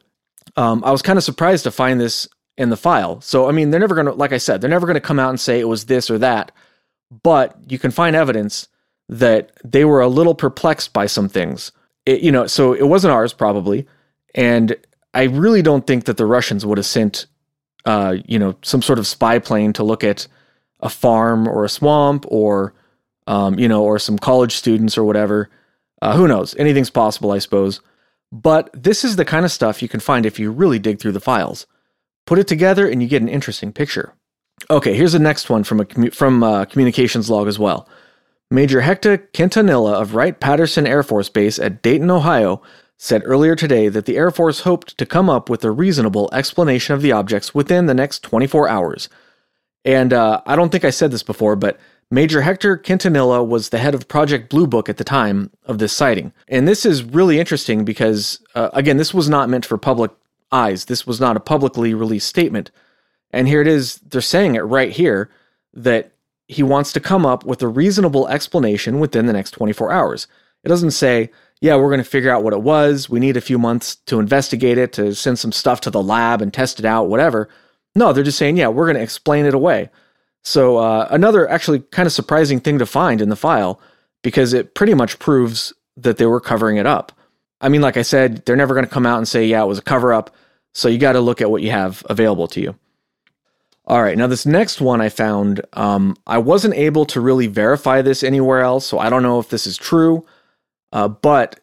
Um, 0.56 0.82
I 0.84 0.90
was 0.90 1.02
kind 1.02 1.18
of 1.18 1.24
surprised 1.24 1.64
to 1.64 1.70
find 1.70 2.00
this 2.00 2.26
in 2.56 2.70
the 2.70 2.76
file. 2.76 3.20
So, 3.20 3.48
I 3.48 3.52
mean, 3.52 3.70
they're 3.70 3.80
never 3.80 3.94
going 3.94 4.06
to, 4.06 4.12
like 4.12 4.32
I 4.32 4.38
said, 4.38 4.60
they're 4.60 4.70
never 4.70 4.86
going 4.86 4.94
to 4.94 5.00
come 5.00 5.18
out 5.18 5.30
and 5.30 5.38
say 5.38 5.60
it 5.60 5.68
was 5.68 5.84
this 5.84 6.10
or 6.10 6.18
that, 6.18 6.50
but 7.22 7.56
you 7.68 7.78
can 7.78 7.90
find 7.90 8.16
evidence 8.16 8.68
that 9.08 9.52
they 9.64 9.84
were 9.84 10.00
a 10.00 10.08
little 10.08 10.34
perplexed 10.34 10.92
by 10.92 11.06
some 11.06 11.28
things. 11.28 11.72
It, 12.06 12.20
you 12.20 12.32
know, 12.32 12.46
so 12.46 12.72
it 12.72 12.88
wasn't 12.88 13.12
ours 13.12 13.32
probably, 13.32 13.86
and 14.34 14.74
I 15.14 15.24
really 15.24 15.62
don't 15.62 15.86
think 15.86 16.04
that 16.04 16.16
the 16.16 16.26
Russians 16.26 16.64
would 16.66 16.78
have 16.78 16.86
sent, 16.86 17.26
uh, 17.84 18.16
you 18.26 18.38
know, 18.38 18.56
some 18.62 18.82
sort 18.82 18.98
of 18.98 19.06
spy 19.06 19.38
plane 19.38 19.72
to 19.74 19.84
look 19.84 20.04
at 20.04 20.26
a 20.80 20.88
farm 20.88 21.48
or 21.48 21.64
a 21.64 21.68
swamp 21.68 22.24
or, 22.28 22.74
um, 23.26 23.58
you 23.58 23.68
know, 23.68 23.82
or 23.82 23.98
some 23.98 24.18
college 24.18 24.54
students 24.54 24.96
or 24.96 25.04
whatever. 25.04 25.50
Uh, 26.00 26.16
who 26.16 26.28
knows? 26.28 26.54
Anything's 26.56 26.90
possible, 26.90 27.32
I 27.32 27.38
suppose. 27.38 27.80
But 28.30 28.70
this 28.74 29.04
is 29.04 29.16
the 29.16 29.24
kind 29.24 29.44
of 29.44 29.50
stuff 29.52 29.82
you 29.82 29.88
can 29.88 30.00
find 30.00 30.26
if 30.26 30.38
you 30.38 30.50
really 30.50 30.78
dig 30.78 31.00
through 31.00 31.12
the 31.12 31.20
files. 31.20 31.66
Put 32.26 32.38
it 32.38 32.46
together 32.46 32.88
and 32.88 33.02
you 33.02 33.08
get 33.08 33.22
an 33.22 33.28
interesting 33.28 33.72
picture. 33.72 34.12
Okay, 34.70 34.94
here's 34.94 35.12
the 35.12 35.18
next 35.18 35.48
one 35.48 35.64
from 35.64 35.80
a 35.80 35.84
commu- 35.84 36.14
from 36.14 36.42
a 36.42 36.66
communications 36.66 37.30
log 37.30 37.48
as 37.48 37.58
well. 37.58 37.88
Major 38.50 38.80
Hector 38.80 39.18
Quintanilla 39.18 39.94
of 39.94 40.14
Wright 40.14 40.38
Patterson 40.38 40.86
Air 40.86 41.02
Force 41.02 41.28
Base 41.28 41.58
at 41.58 41.82
Dayton, 41.82 42.10
Ohio, 42.10 42.62
said 42.98 43.22
earlier 43.24 43.54
today 43.54 43.88
that 43.88 44.04
the 44.04 44.16
Air 44.16 44.30
Force 44.30 44.60
hoped 44.60 44.98
to 44.98 45.06
come 45.06 45.30
up 45.30 45.48
with 45.48 45.64
a 45.64 45.70
reasonable 45.70 46.28
explanation 46.32 46.94
of 46.94 47.00
the 47.00 47.12
objects 47.12 47.54
within 47.54 47.86
the 47.86 47.94
next 47.94 48.22
24 48.24 48.68
hours. 48.68 49.08
And 49.84 50.12
uh, 50.12 50.42
I 50.44 50.56
don't 50.56 50.70
think 50.70 50.84
I 50.84 50.90
said 50.90 51.12
this 51.12 51.22
before, 51.22 51.54
but 51.54 51.78
Major 52.10 52.42
Hector 52.42 52.76
Quintanilla 52.76 53.46
was 53.46 53.68
the 53.68 53.78
head 53.78 53.94
of 53.94 54.08
Project 54.08 54.50
Blue 54.50 54.66
Book 54.66 54.88
at 54.88 54.96
the 54.96 55.04
time 55.04 55.50
of 55.64 55.78
this 55.78 55.92
sighting. 55.92 56.32
And 56.48 56.66
this 56.66 56.84
is 56.84 57.04
really 57.04 57.38
interesting 57.38 57.84
because, 57.84 58.40
uh, 58.56 58.70
again, 58.72 58.96
this 58.96 59.14
was 59.14 59.28
not 59.28 59.48
meant 59.48 59.64
for 59.64 59.78
public 59.78 60.10
eyes. 60.50 60.86
This 60.86 61.06
was 61.06 61.20
not 61.20 61.36
a 61.36 61.40
publicly 61.40 61.94
released 61.94 62.26
statement. 62.26 62.70
And 63.30 63.46
here 63.46 63.60
it 63.60 63.66
is, 63.66 63.96
they're 63.98 64.20
saying 64.20 64.56
it 64.56 64.60
right 64.60 64.90
here 64.90 65.30
that 65.72 66.12
he 66.48 66.62
wants 66.62 66.92
to 66.94 67.00
come 67.00 67.26
up 67.26 67.44
with 67.44 67.62
a 67.62 67.68
reasonable 67.68 68.26
explanation 68.28 68.98
within 68.98 69.26
the 69.26 69.34
next 69.34 69.52
24 69.52 69.92
hours. 69.92 70.26
It 70.64 70.68
doesn't 70.68 70.92
say, 70.92 71.30
yeah, 71.60 71.76
we're 71.76 71.88
going 71.88 71.98
to 71.98 72.04
figure 72.04 72.30
out 72.30 72.44
what 72.44 72.52
it 72.52 72.62
was. 72.62 73.10
We 73.10 73.20
need 73.20 73.36
a 73.36 73.40
few 73.40 73.58
months 73.58 73.96
to 74.06 74.20
investigate 74.20 74.78
it, 74.78 74.92
to 74.94 75.14
send 75.14 75.38
some 75.38 75.52
stuff 75.52 75.80
to 75.82 75.90
the 75.90 76.02
lab 76.02 76.40
and 76.40 76.52
test 76.52 76.78
it 76.78 76.84
out, 76.84 77.08
whatever. 77.08 77.48
No, 77.94 78.12
they're 78.12 78.24
just 78.24 78.38
saying, 78.38 78.56
yeah, 78.56 78.68
we're 78.68 78.86
going 78.86 78.96
to 78.96 79.02
explain 79.02 79.44
it 79.44 79.54
away. 79.54 79.90
So, 80.44 80.76
uh, 80.76 81.08
another 81.10 81.48
actually 81.48 81.80
kind 81.80 82.06
of 82.06 82.12
surprising 82.12 82.60
thing 82.60 82.78
to 82.78 82.86
find 82.86 83.20
in 83.20 83.28
the 83.28 83.36
file 83.36 83.80
because 84.22 84.52
it 84.52 84.74
pretty 84.74 84.94
much 84.94 85.18
proves 85.18 85.72
that 85.96 86.16
they 86.16 86.26
were 86.26 86.40
covering 86.40 86.76
it 86.76 86.86
up. 86.86 87.12
I 87.60 87.68
mean, 87.68 87.80
like 87.80 87.96
I 87.96 88.02
said, 88.02 88.44
they're 88.46 88.56
never 88.56 88.74
going 88.74 88.86
to 88.86 88.92
come 88.92 89.06
out 89.06 89.18
and 89.18 89.26
say, 89.26 89.44
yeah, 89.44 89.62
it 89.62 89.66
was 89.66 89.78
a 89.78 89.82
cover 89.82 90.12
up. 90.12 90.34
So, 90.74 90.88
you 90.88 90.98
got 90.98 91.12
to 91.12 91.20
look 91.20 91.40
at 91.40 91.50
what 91.50 91.62
you 91.62 91.72
have 91.72 92.04
available 92.08 92.46
to 92.48 92.60
you. 92.60 92.76
All 93.84 94.02
right, 94.02 94.18
now 94.18 94.26
this 94.26 94.44
next 94.44 94.82
one 94.82 95.00
I 95.00 95.08
found, 95.08 95.62
um, 95.72 96.14
I 96.26 96.36
wasn't 96.36 96.74
able 96.74 97.06
to 97.06 97.22
really 97.22 97.46
verify 97.46 98.02
this 98.02 98.22
anywhere 98.22 98.60
else, 98.60 98.86
so 98.86 98.98
I 98.98 99.08
don't 99.08 99.22
know 99.22 99.38
if 99.38 99.48
this 99.48 99.66
is 99.66 99.78
true. 99.78 100.26
Uh, 100.92 101.08
but 101.08 101.60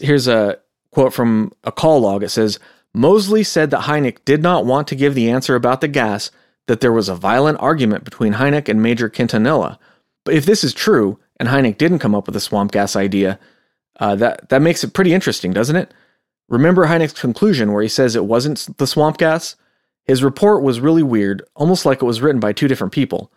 here's 0.00 0.28
a 0.28 0.58
quote 0.90 1.12
from 1.12 1.52
a 1.64 1.72
call 1.72 2.00
log. 2.00 2.22
It 2.22 2.30
says 2.30 2.58
Mosley 2.94 3.42
said 3.42 3.70
that 3.70 3.82
Hynek 3.82 4.24
did 4.24 4.42
not 4.42 4.66
want 4.66 4.88
to 4.88 4.94
give 4.94 5.14
the 5.14 5.30
answer 5.30 5.54
about 5.54 5.80
the 5.80 5.88
gas. 5.88 6.30
That 6.68 6.80
there 6.80 6.92
was 6.92 7.08
a 7.08 7.16
violent 7.16 7.58
argument 7.60 8.04
between 8.04 8.34
Hynek 8.34 8.68
and 8.68 8.80
Major 8.80 9.10
Quintanilla. 9.10 9.78
But 10.24 10.34
if 10.34 10.46
this 10.46 10.62
is 10.62 10.72
true, 10.72 11.18
and 11.38 11.48
Hynek 11.48 11.76
didn't 11.76 11.98
come 11.98 12.14
up 12.14 12.26
with 12.26 12.34
the 12.34 12.40
swamp 12.40 12.70
gas 12.70 12.94
idea, 12.94 13.40
uh, 13.98 14.14
that 14.16 14.48
that 14.50 14.62
makes 14.62 14.84
it 14.84 14.94
pretty 14.94 15.12
interesting, 15.12 15.52
doesn't 15.52 15.74
it? 15.74 15.92
Remember 16.48 16.86
Hynek's 16.86 17.20
conclusion 17.20 17.72
where 17.72 17.82
he 17.82 17.88
says 17.88 18.14
it 18.14 18.26
wasn't 18.26 18.78
the 18.78 18.86
swamp 18.86 19.18
gas? 19.18 19.56
His 20.04 20.22
report 20.22 20.62
was 20.62 20.80
really 20.80 21.02
weird, 21.02 21.42
almost 21.54 21.86
like 21.86 22.02
it 22.02 22.06
was 22.06 22.20
written 22.20 22.40
by 22.40 22.52
two 22.52 22.68
different 22.68 22.92
people. 22.92 23.32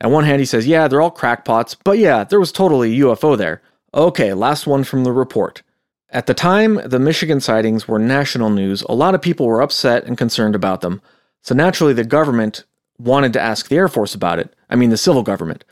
At 0.00 0.10
one 0.10 0.24
hand, 0.24 0.40
he 0.40 0.46
says, 0.46 0.66
Yeah, 0.66 0.88
they're 0.88 1.00
all 1.00 1.10
crackpots, 1.10 1.76
but 1.82 1.98
yeah, 1.98 2.24
there 2.24 2.40
was 2.40 2.52
totally 2.52 2.92
a 2.92 3.04
UFO 3.04 3.36
there. 3.36 3.62
Okay, 3.92 4.32
last 4.34 4.66
one 4.66 4.84
from 4.84 5.04
the 5.04 5.12
report. 5.12 5.62
At 6.10 6.26
the 6.26 6.34
time 6.34 6.80
the 6.84 6.98
Michigan 6.98 7.40
sightings 7.40 7.88
were 7.88 7.98
national 7.98 8.50
news, 8.50 8.82
a 8.82 8.92
lot 8.92 9.14
of 9.14 9.22
people 9.22 9.46
were 9.46 9.62
upset 9.62 10.04
and 10.04 10.16
concerned 10.18 10.54
about 10.54 10.80
them. 10.80 11.00
So 11.42 11.54
naturally, 11.54 11.92
the 11.92 12.04
government 12.04 12.64
wanted 12.98 13.32
to 13.32 13.40
ask 13.40 13.68
the 13.68 13.76
Air 13.76 13.88
Force 13.88 14.14
about 14.14 14.38
it. 14.38 14.54
I 14.68 14.76
mean, 14.76 14.90
the 14.90 14.96
civil 14.96 15.22
government. 15.22 15.64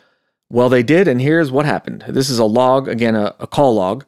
Well, 0.51 0.69
they 0.69 0.83
did, 0.83 1.07
and 1.07 1.21
here's 1.21 1.53
what 1.53 1.67
happened. 1.67 2.05
This 2.09 2.31
is 2.31 2.39
a 2.39 2.45
log, 2.45 2.89
again, 2.89 3.15
a, 3.15 3.35
a 3.39 3.47
call 3.47 3.75
log, 3.75 4.05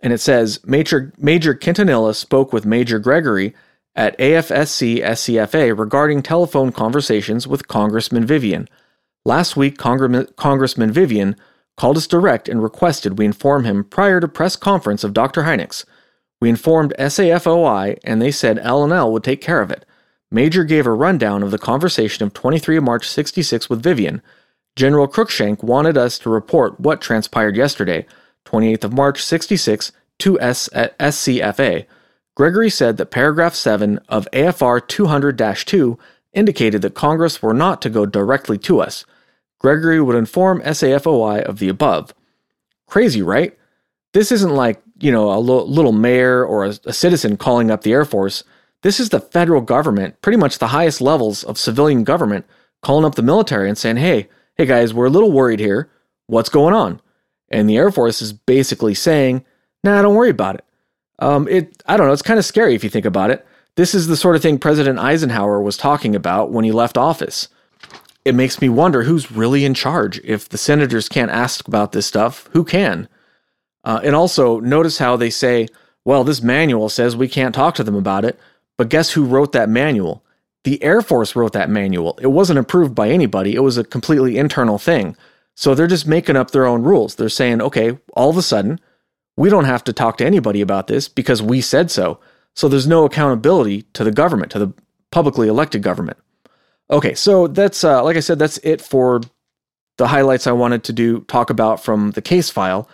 and 0.00 0.12
it 0.12 0.18
says 0.18 0.60
Major, 0.64 1.12
Major 1.16 1.54
Quintanilla 1.54 2.14
spoke 2.14 2.52
with 2.52 2.66
Major 2.66 2.98
Gregory 2.98 3.54
at 3.94 4.18
AFSC 4.18 5.02
SCFA 5.02 5.76
regarding 5.76 6.22
telephone 6.22 6.72
conversations 6.72 7.46
with 7.46 7.68
Congressman 7.68 8.26
Vivian. 8.26 8.68
Last 9.24 9.56
week, 9.56 9.78
Congr- 9.78 10.34
Congressman 10.36 10.92
Vivian 10.92 11.36
called 11.76 11.96
us 11.96 12.06
direct 12.06 12.48
and 12.48 12.62
requested 12.62 13.18
we 13.18 13.24
inform 13.24 13.64
him 13.64 13.84
prior 13.84 14.20
to 14.20 14.28
press 14.28 14.56
conference 14.56 15.04
of 15.04 15.14
Dr. 15.14 15.42
Hyneks. 15.42 15.84
We 16.40 16.48
informed 16.48 16.94
SAFOI 16.98 17.98
and 18.04 18.20
they 18.20 18.30
said 18.30 18.58
L&L 18.58 19.12
would 19.12 19.24
take 19.24 19.40
care 19.40 19.60
of 19.60 19.70
it. 19.70 19.84
Major 20.30 20.64
gave 20.64 20.86
a 20.86 20.92
rundown 20.92 21.42
of 21.42 21.50
the 21.50 21.58
conversation 21.58 22.24
of 22.24 22.32
23 22.32 22.80
March 22.80 23.08
66 23.08 23.68
with 23.68 23.82
Vivian. 23.82 24.22
General 24.74 25.06
Cruikshank 25.06 25.62
wanted 25.62 25.98
us 25.98 26.18
to 26.20 26.30
report 26.30 26.80
what 26.80 27.00
transpired 27.00 27.56
yesterday, 27.56 28.06
28th 28.46 28.84
of 28.84 28.92
March 28.94 29.22
66, 29.22 29.92
to 30.20 30.40
S- 30.40 30.70
SCFA. 30.72 31.84
Gregory 32.34 32.70
said 32.70 32.96
that 32.96 33.10
paragraph 33.10 33.54
7 33.54 33.98
of 34.08 34.26
AFR 34.32 34.86
200 34.86 35.38
2 35.66 35.98
indicated 36.32 36.80
that 36.80 36.94
Congress 36.94 37.42
were 37.42 37.52
not 37.52 37.82
to 37.82 37.90
go 37.90 38.06
directly 38.06 38.56
to 38.56 38.80
us. 38.80 39.04
Gregory 39.62 40.00
would 40.00 40.16
inform 40.16 40.60
SAFOI 40.62 41.42
of 41.42 41.60
the 41.60 41.68
above. 41.68 42.12
Crazy, 42.88 43.22
right? 43.22 43.56
This 44.12 44.32
isn't 44.32 44.54
like, 44.54 44.82
you 44.98 45.12
know, 45.12 45.32
a 45.32 45.38
little 45.38 45.92
mayor 45.92 46.44
or 46.44 46.64
a, 46.66 46.74
a 46.84 46.92
citizen 46.92 47.36
calling 47.36 47.70
up 47.70 47.82
the 47.82 47.92
Air 47.92 48.04
Force. 48.04 48.42
This 48.82 48.98
is 48.98 49.10
the 49.10 49.20
federal 49.20 49.60
government, 49.60 50.20
pretty 50.20 50.36
much 50.36 50.58
the 50.58 50.68
highest 50.68 51.00
levels 51.00 51.44
of 51.44 51.56
civilian 51.56 52.02
government, 52.02 52.44
calling 52.82 53.04
up 53.04 53.14
the 53.14 53.22
military 53.22 53.68
and 53.68 53.78
saying, 53.78 53.96
hey, 53.96 54.28
hey 54.56 54.66
guys, 54.66 54.92
we're 54.92 55.06
a 55.06 55.10
little 55.10 55.30
worried 55.30 55.60
here. 55.60 55.88
What's 56.26 56.48
going 56.48 56.74
on? 56.74 57.00
And 57.48 57.70
the 57.70 57.76
Air 57.76 57.92
Force 57.92 58.20
is 58.20 58.32
basically 58.32 58.94
saying, 58.94 59.44
nah, 59.84 60.02
don't 60.02 60.16
worry 60.16 60.30
about 60.30 60.56
it. 60.56 60.64
Um, 61.20 61.46
it 61.46 61.80
I 61.86 61.96
don't 61.96 62.08
know, 62.08 62.12
it's 62.12 62.20
kind 62.20 62.38
of 62.38 62.44
scary 62.44 62.74
if 62.74 62.82
you 62.82 62.90
think 62.90 63.06
about 63.06 63.30
it. 63.30 63.46
This 63.76 63.94
is 63.94 64.08
the 64.08 64.16
sort 64.16 64.34
of 64.34 64.42
thing 64.42 64.58
President 64.58 64.98
Eisenhower 64.98 65.62
was 65.62 65.76
talking 65.76 66.16
about 66.16 66.50
when 66.50 66.64
he 66.64 66.72
left 66.72 66.98
office 66.98 67.48
it 68.24 68.34
makes 68.34 68.60
me 68.60 68.68
wonder 68.68 69.02
who's 69.02 69.32
really 69.32 69.64
in 69.64 69.74
charge. 69.74 70.20
If 70.24 70.48
the 70.48 70.58
senators 70.58 71.08
can't 71.08 71.30
ask 71.30 71.66
about 71.66 71.92
this 71.92 72.06
stuff, 72.06 72.48
who 72.52 72.64
can? 72.64 73.08
Uh, 73.84 74.00
and 74.04 74.14
also, 74.14 74.60
notice 74.60 74.98
how 74.98 75.16
they 75.16 75.30
say, 75.30 75.68
well, 76.04 76.24
this 76.24 76.42
manual 76.42 76.88
says 76.88 77.16
we 77.16 77.28
can't 77.28 77.54
talk 77.54 77.74
to 77.76 77.84
them 77.84 77.96
about 77.96 78.24
it. 78.24 78.38
But 78.76 78.88
guess 78.88 79.10
who 79.10 79.24
wrote 79.24 79.52
that 79.52 79.68
manual? 79.68 80.24
The 80.64 80.82
Air 80.82 81.02
Force 81.02 81.34
wrote 81.34 81.52
that 81.52 81.70
manual. 81.70 82.18
It 82.22 82.28
wasn't 82.28 82.58
approved 82.58 82.94
by 82.94 83.10
anybody, 83.10 83.54
it 83.54 83.60
was 83.60 83.76
a 83.76 83.84
completely 83.84 84.38
internal 84.38 84.78
thing. 84.78 85.16
So 85.54 85.74
they're 85.74 85.86
just 85.86 86.06
making 86.06 86.36
up 86.36 86.50
their 86.50 86.66
own 86.66 86.82
rules. 86.82 87.16
They're 87.16 87.28
saying, 87.28 87.60
okay, 87.60 87.98
all 88.14 88.30
of 88.30 88.36
a 88.36 88.42
sudden, 88.42 88.80
we 89.36 89.50
don't 89.50 89.64
have 89.64 89.84
to 89.84 89.92
talk 89.92 90.16
to 90.18 90.26
anybody 90.26 90.60
about 90.60 90.86
this 90.86 91.08
because 91.08 91.42
we 91.42 91.60
said 91.60 91.90
so. 91.90 92.20
So 92.54 92.68
there's 92.68 92.86
no 92.86 93.04
accountability 93.04 93.82
to 93.94 94.04
the 94.04 94.12
government, 94.12 94.52
to 94.52 94.58
the 94.58 94.72
publicly 95.10 95.48
elected 95.48 95.82
government. 95.82 96.18
Okay, 96.90 97.14
so 97.14 97.46
that's 97.46 97.84
uh, 97.84 98.02
like 98.04 98.16
I 98.16 98.20
said, 98.20 98.38
that's 98.38 98.58
it 98.58 98.80
for 98.80 99.20
the 99.98 100.08
highlights 100.08 100.46
I 100.46 100.52
wanted 100.52 100.84
to 100.84 100.92
do 100.92 101.20
talk 101.22 101.50
about 101.50 101.82
from 101.82 102.12
the 102.12 102.22
case 102.22 102.50
file. 102.50 102.88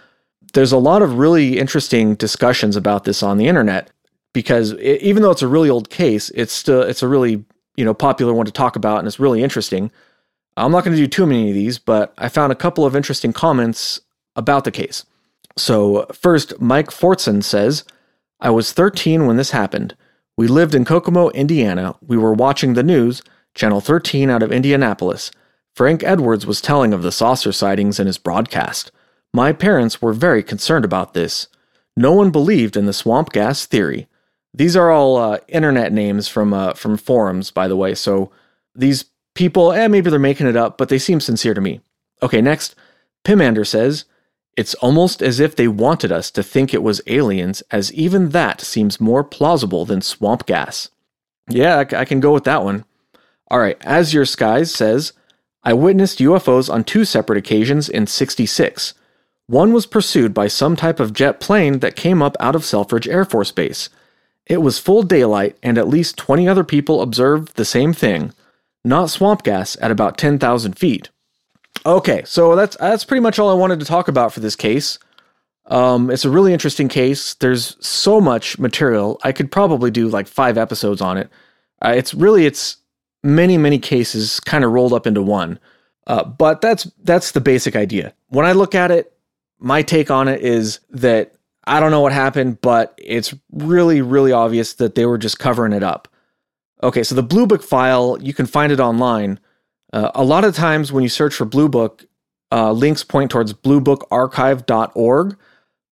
There's 0.54 0.72
a 0.72 0.78
lot 0.78 1.02
of 1.02 1.18
really 1.18 1.58
interesting 1.58 2.14
discussions 2.14 2.76
about 2.76 3.04
this 3.04 3.22
on 3.22 3.38
the 3.38 3.46
internet 3.46 3.90
because 4.32 4.72
it, 4.72 5.02
even 5.02 5.22
though 5.22 5.30
it's 5.30 5.42
a 5.42 5.48
really 5.48 5.70
old 5.70 5.90
case, 5.90 6.30
it's 6.30 6.52
still 6.52 6.82
it's 6.82 7.02
a 7.02 7.08
really 7.08 7.44
you 7.76 7.84
know 7.84 7.94
popular 7.94 8.32
one 8.32 8.46
to 8.46 8.52
talk 8.52 8.76
about 8.76 8.98
and 8.98 9.06
it's 9.06 9.20
really 9.20 9.42
interesting. 9.42 9.90
I'm 10.56 10.72
not 10.72 10.84
going 10.84 10.96
to 10.96 11.02
do 11.02 11.06
too 11.06 11.26
many 11.26 11.50
of 11.50 11.54
these, 11.54 11.78
but 11.78 12.12
I 12.18 12.28
found 12.28 12.50
a 12.50 12.56
couple 12.56 12.84
of 12.84 12.96
interesting 12.96 13.32
comments 13.32 14.00
about 14.34 14.64
the 14.64 14.72
case. 14.72 15.04
So 15.56 16.06
first, 16.12 16.60
Mike 16.60 16.88
Fortson 16.88 17.42
says, 17.44 17.84
"I 18.40 18.50
was 18.50 18.72
13 18.72 19.26
when 19.26 19.36
this 19.36 19.52
happened. 19.52 19.96
We 20.36 20.46
lived 20.46 20.74
in 20.74 20.84
Kokomo, 20.84 21.30
Indiana. 21.30 21.94
We 22.06 22.16
were 22.16 22.32
watching 22.32 22.74
the 22.74 22.82
news." 22.82 23.22
Channel 23.54 23.80
13 23.80 24.30
out 24.30 24.42
of 24.42 24.52
Indianapolis. 24.52 25.30
Frank 25.74 26.02
Edwards 26.02 26.46
was 26.46 26.60
telling 26.60 26.92
of 26.92 27.02
the 27.02 27.12
saucer 27.12 27.52
sightings 27.52 28.00
in 28.00 28.06
his 28.06 28.18
broadcast. 28.18 28.90
My 29.32 29.52
parents 29.52 30.02
were 30.02 30.12
very 30.12 30.42
concerned 30.42 30.84
about 30.84 31.14
this. 31.14 31.48
No 31.96 32.12
one 32.12 32.30
believed 32.30 32.76
in 32.76 32.86
the 32.86 32.92
swamp 32.92 33.32
gas 33.32 33.66
theory. 33.66 34.06
These 34.54 34.76
are 34.76 34.90
all 34.90 35.16
uh, 35.16 35.38
internet 35.48 35.92
names 35.92 36.28
from 36.28 36.54
uh, 36.54 36.72
from 36.74 36.96
forums, 36.96 37.50
by 37.50 37.68
the 37.68 37.76
way. 37.76 37.94
So 37.94 38.30
these 38.74 39.04
people, 39.34 39.72
eh, 39.72 39.88
maybe 39.88 40.10
they're 40.10 40.18
making 40.18 40.46
it 40.46 40.56
up, 40.56 40.78
but 40.78 40.88
they 40.88 40.98
seem 40.98 41.20
sincere 41.20 41.54
to 41.54 41.60
me. 41.60 41.80
Okay, 42.22 42.40
next, 42.40 42.74
Pimander 43.24 43.66
says 43.66 44.04
it's 44.56 44.74
almost 44.74 45.22
as 45.22 45.38
if 45.38 45.54
they 45.54 45.68
wanted 45.68 46.10
us 46.10 46.30
to 46.32 46.42
think 46.42 46.74
it 46.74 46.82
was 46.82 47.00
aliens, 47.06 47.62
as 47.70 47.92
even 47.92 48.30
that 48.30 48.60
seems 48.60 49.00
more 49.00 49.22
plausible 49.22 49.84
than 49.84 50.00
swamp 50.00 50.46
gas. 50.46 50.90
Yeah, 51.48 51.76
I, 51.76 52.00
I 52.00 52.04
can 52.04 52.18
go 52.18 52.32
with 52.32 52.44
that 52.44 52.64
one. 52.64 52.84
All 53.50 53.58
right, 53.58 53.78
As 53.80 54.12
Your 54.12 54.24
Skies 54.24 54.74
says, 54.74 55.12
I 55.62 55.72
witnessed 55.72 56.18
UFOs 56.18 56.72
on 56.72 56.84
two 56.84 57.04
separate 57.04 57.38
occasions 57.38 57.88
in 57.88 58.06
66. 58.06 58.94
One 59.46 59.72
was 59.72 59.86
pursued 59.86 60.34
by 60.34 60.48
some 60.48 60.76
type 60.76 61.00
of 61.00 61.14
jet 61.14 61.40
plane 61.40 61.78
that 61.78 61.96
came 61.96 62.22
up 62.22 62.36
out 62.38 62.54
of 62.54 62.64
Selfridge 62.64 63.08
Air 63.08 63.24
Force 63.24 63.50
Base. 63.50 63.88
It 64.46 64.58
was 64.58 64.78
full 64.78 65.02
daylight, 65.02 65.56
and 65.62 65.78
at 65.78 65.88
least 65.88 66.16
20 66.16 66.46
other 66.48 66.64
people 66.64 67.02
observed 67.02 67.56
the 67.56 67.64
same 67.64 67.92
thing, 67.92 68.32
not 68.84 69.10
swamp 69.10 69.42
gas 69.42 69.76
at 69.80 69.90
about 69.90 70.18
10,000 70.18 70.78
feet. 70.78 71.08
Okay, 71.86 72.22
so 72.24 72.56
that's 72.56 72.76
that's 72.76 73.04
pretty 73.04 73.20
much 73.20 73.38
all 73.38 73.50
I 73.50 73.54
wanted 73.54 73.78
to 73.80 73.86
talk 73.86 74.08
about 74.08 74.32
for 74.32 74.40
this 74.40 74.56
case. 74.56 74.98
Um, 75.66 76.10
it's 76.10 76.24
a 76.24 76.30
really 76.30 76.52
interesting 76.52 76.88
case. 76.88 77.34
There's 77.34 77.76
so 77.86 78.20
much 78.20 78.58
material. 78.58 79.18
I 79.22 79.32
could 79.32 79.52
probably 79.52 79.90
do 79.90 80.08
like 80.08 80.26
five 80.26 80.58
episodes 80.58 81.00
on 81.00 81.18
it. 81.18 81.30
Uh, 81.80 81.94
it's 81.96 82.14
really 82.14 82.46
it's 82.46 82.78
many 83.22 83.58
many 83.58 83.78
cases 83.78 84.40
kind 84.40 84.64
of 84.64 84.72
rolled 84.72 84.92
up 84.92 85.06
into 85.06 85.22
one. 85.22 85.58
Uh, 86.06 86.24
but 86.24 86.60
that's 86.60 86.84
that's 87.02 87.32
the 87.32 87.40
basic 87.40 87.76
idea. 87.76 88.14
When 88.28 88.46
I 88.46 88.52
look 88.52 88.74
at 88.74 88.90
it, 88.90 89.12
my 89.58 89.82
take 89.82 90.10
on 90.10 90.28
it 90.28 90.40
is 90.40 90.80
that 90.90 91.34
I 91.64 91.80
don't 91.80 91.90
know 91.90 92.00
what 92.00 92.12
happened, 92.12 92.60
but 92.60 92.94
it's 92.96 93.34
really 93.52 94.00
really 94.00 94.32
obvious 94.32 94.74
that 94.74 94.94
they 94.94 95.06
were 95.06 95.18
just 95.18 95.38
covering 95.38 95.72
it 95.72 95.82
up. 95.82 96.08
Okay, 96.82 97.02
so 97.02 97.14
the 97.14 97.22
Blue 97.22 97.46
Book 97.46 97.62
file 97.62 98.18
you 98.20 98.32
can 98.32 98.46
find 98.46 98.72
it 98.72 98.80
online. 98.80 99.38
Uh, 99.92 100.10
a 100.14 100.24
lot 100.24 100.44
of 100.44 100.54
times 100.54 100.92
when 100.92 101.02
you 101.02 101.08
search 101.08 101.34
for 101.34 101.44
Blue 101.44 101.68
Book, 101.68 102.04
uh, 102.52 102.72
links 102.72 103.04
point 103.04 103.30
towards 103.30 103.52
bluebookarchive.org, 103.52 105.36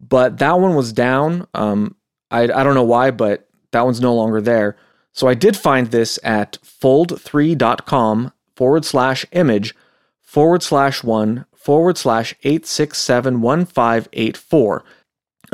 but 0.01 0.39
that 0.39 0.61
one 0.61 0.75
was 0.75 0.93
down. 0.93 1.47
Um, 1.53 1.95
I 2.31 2.45
I 2.45 2.65
don't 2.65 2.75
know 2.75 2.85
why, 2.85 3.11
but 3.11 3.47
that 3.73 3.85
one's 3.85 4.01
no 4.01 4.15
longer 4.15 4.41
there. 4.41 4.77
So 5.17 5.27
I 5.29 5.35
did 5.35 5.57
find 5.57 5.91
this 5.91 6.19
at 6.23 6.59
fold3.com 6.63 8.33
forward 8.55 8.85
slash 8.85 9.25
image 9.33 9.75
forward 10.21 10.63
slash 10.63 11.03
one 11.03 11.47
forward 11.55 11.97
slash 11.97 12.35
8671584. 12.45 14.83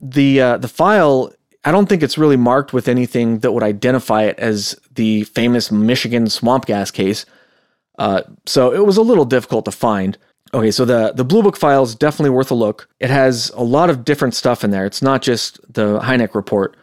The, 0.00 0.40
uh, 0.40 0.56
the 0.58 0.68
file 0.68 1.32
I 1.64 1.72
don't 1.72 1.88
think 1.88 2.02
it's 2.02 2.18
really 2.18 2.36
marked 2.36 2.72
with 2.72 2.88
anything 2.88 3.40
that 3.40 3.52
would 3.52 3.62
identify 3.62 4.22
it 4.24 4.38
as 4.38 4.78
the 4.94 5.24
famous 5.24 5.70
Michigan 5.70 6.28
swamp 6.28 6.66
gas 6.66 6.90
case. 6.90 7.26
Uh, 7.98 8.22
so 8.46 8.72
it 8.72 8.86
was 8.86 8.96
a 8.96 9.02
little 9.02 9.24
difficult 9.24 9.64
to 9.64 9.72
find. 9.72 10.16
Okay, 10.54 10.70
so 10.70 10.84
the 10.84 11.12
the 11.12 11.24
Blue 11.24 11.42
Book 11.42 11.56
file 11.56 11.82
is 11.82 11.94
definitely 11.94 12.30
worth 12.30 12.50
a 12.50 12.54
look. 12.54 12.88
It 13.00 13.10
has 13.10 13.50
a 13.50 13.62
lot 13.62 13.90
of 13.90 14.04
different 14.04 14.34
stuff 14.34 14.64
in 14.64 14.70
there. 14.70 14.86
It's 14.86 15.02
not 15.02 15.20
just 15.20 15.60
the 15.72 15.98
Hynek 16.00 16.34
report. 16.34 16.76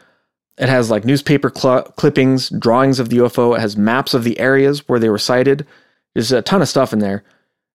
It 0.57 0.69
has 0.69 0.91
like 0.91 1.03
newspaper 1.03 1.51
cl- 1.53 1.84
clippings, 1.84 2.49
drawings 2.49 2.99
of 2.99 3.09
the 3.09 3.17
UFO. 3.17 3.55
It 3.55 3.61
has 3.61 3.76
maps 3.76 4.13
of 4.13 4.23
the 4.23 4.39
areas 4.39 4.88
where 4.88 4.99
they 4.99 5.09
were 5.09 5.17
sighted. 5.17 5.65
There's 6.13 6.32
a 6.32 6.41
ton 6.41 6.61
of 6.61 6.69
stuff 6.69 6.93
in 6.93 6.99
there. 6.99 7.23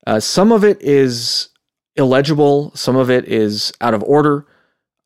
Uh, 0.06 0.20
some 0.20 0.52
of 0.52 0.64
it 0.64 0.80
is 0.80 1.48
illegible. 1.96 2.72
Some 2.74 2.96
of 2.96 3.10
it 3.10 3.26
is 3.26 3.72
out 3.80 3.94
of 3.94 4.02
order. 4.04 4.46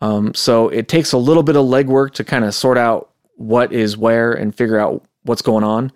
Um, 0.01 0.35
so 0.35 0.69
it 0.69 0.89
takes 0.89 1.13
a 1.13 1.19
little 1.19 1.43
bit 1.43 1.57
of 1.57 1.65
legwork 1.65 2.13
to 2.15 2.25
kind 2.25 2.45
of 2.45 2.55
sort 2.55 2.79
out 2.79 3.11
what 3.37 3.73
is 3.73 3.97
where 3.97 4.33
and 4.33 4.55
figure 4.55 4.79
out 4.79 5.05
what's 5.23 5.43
going 5.43 5.65
on. 5.65 5.93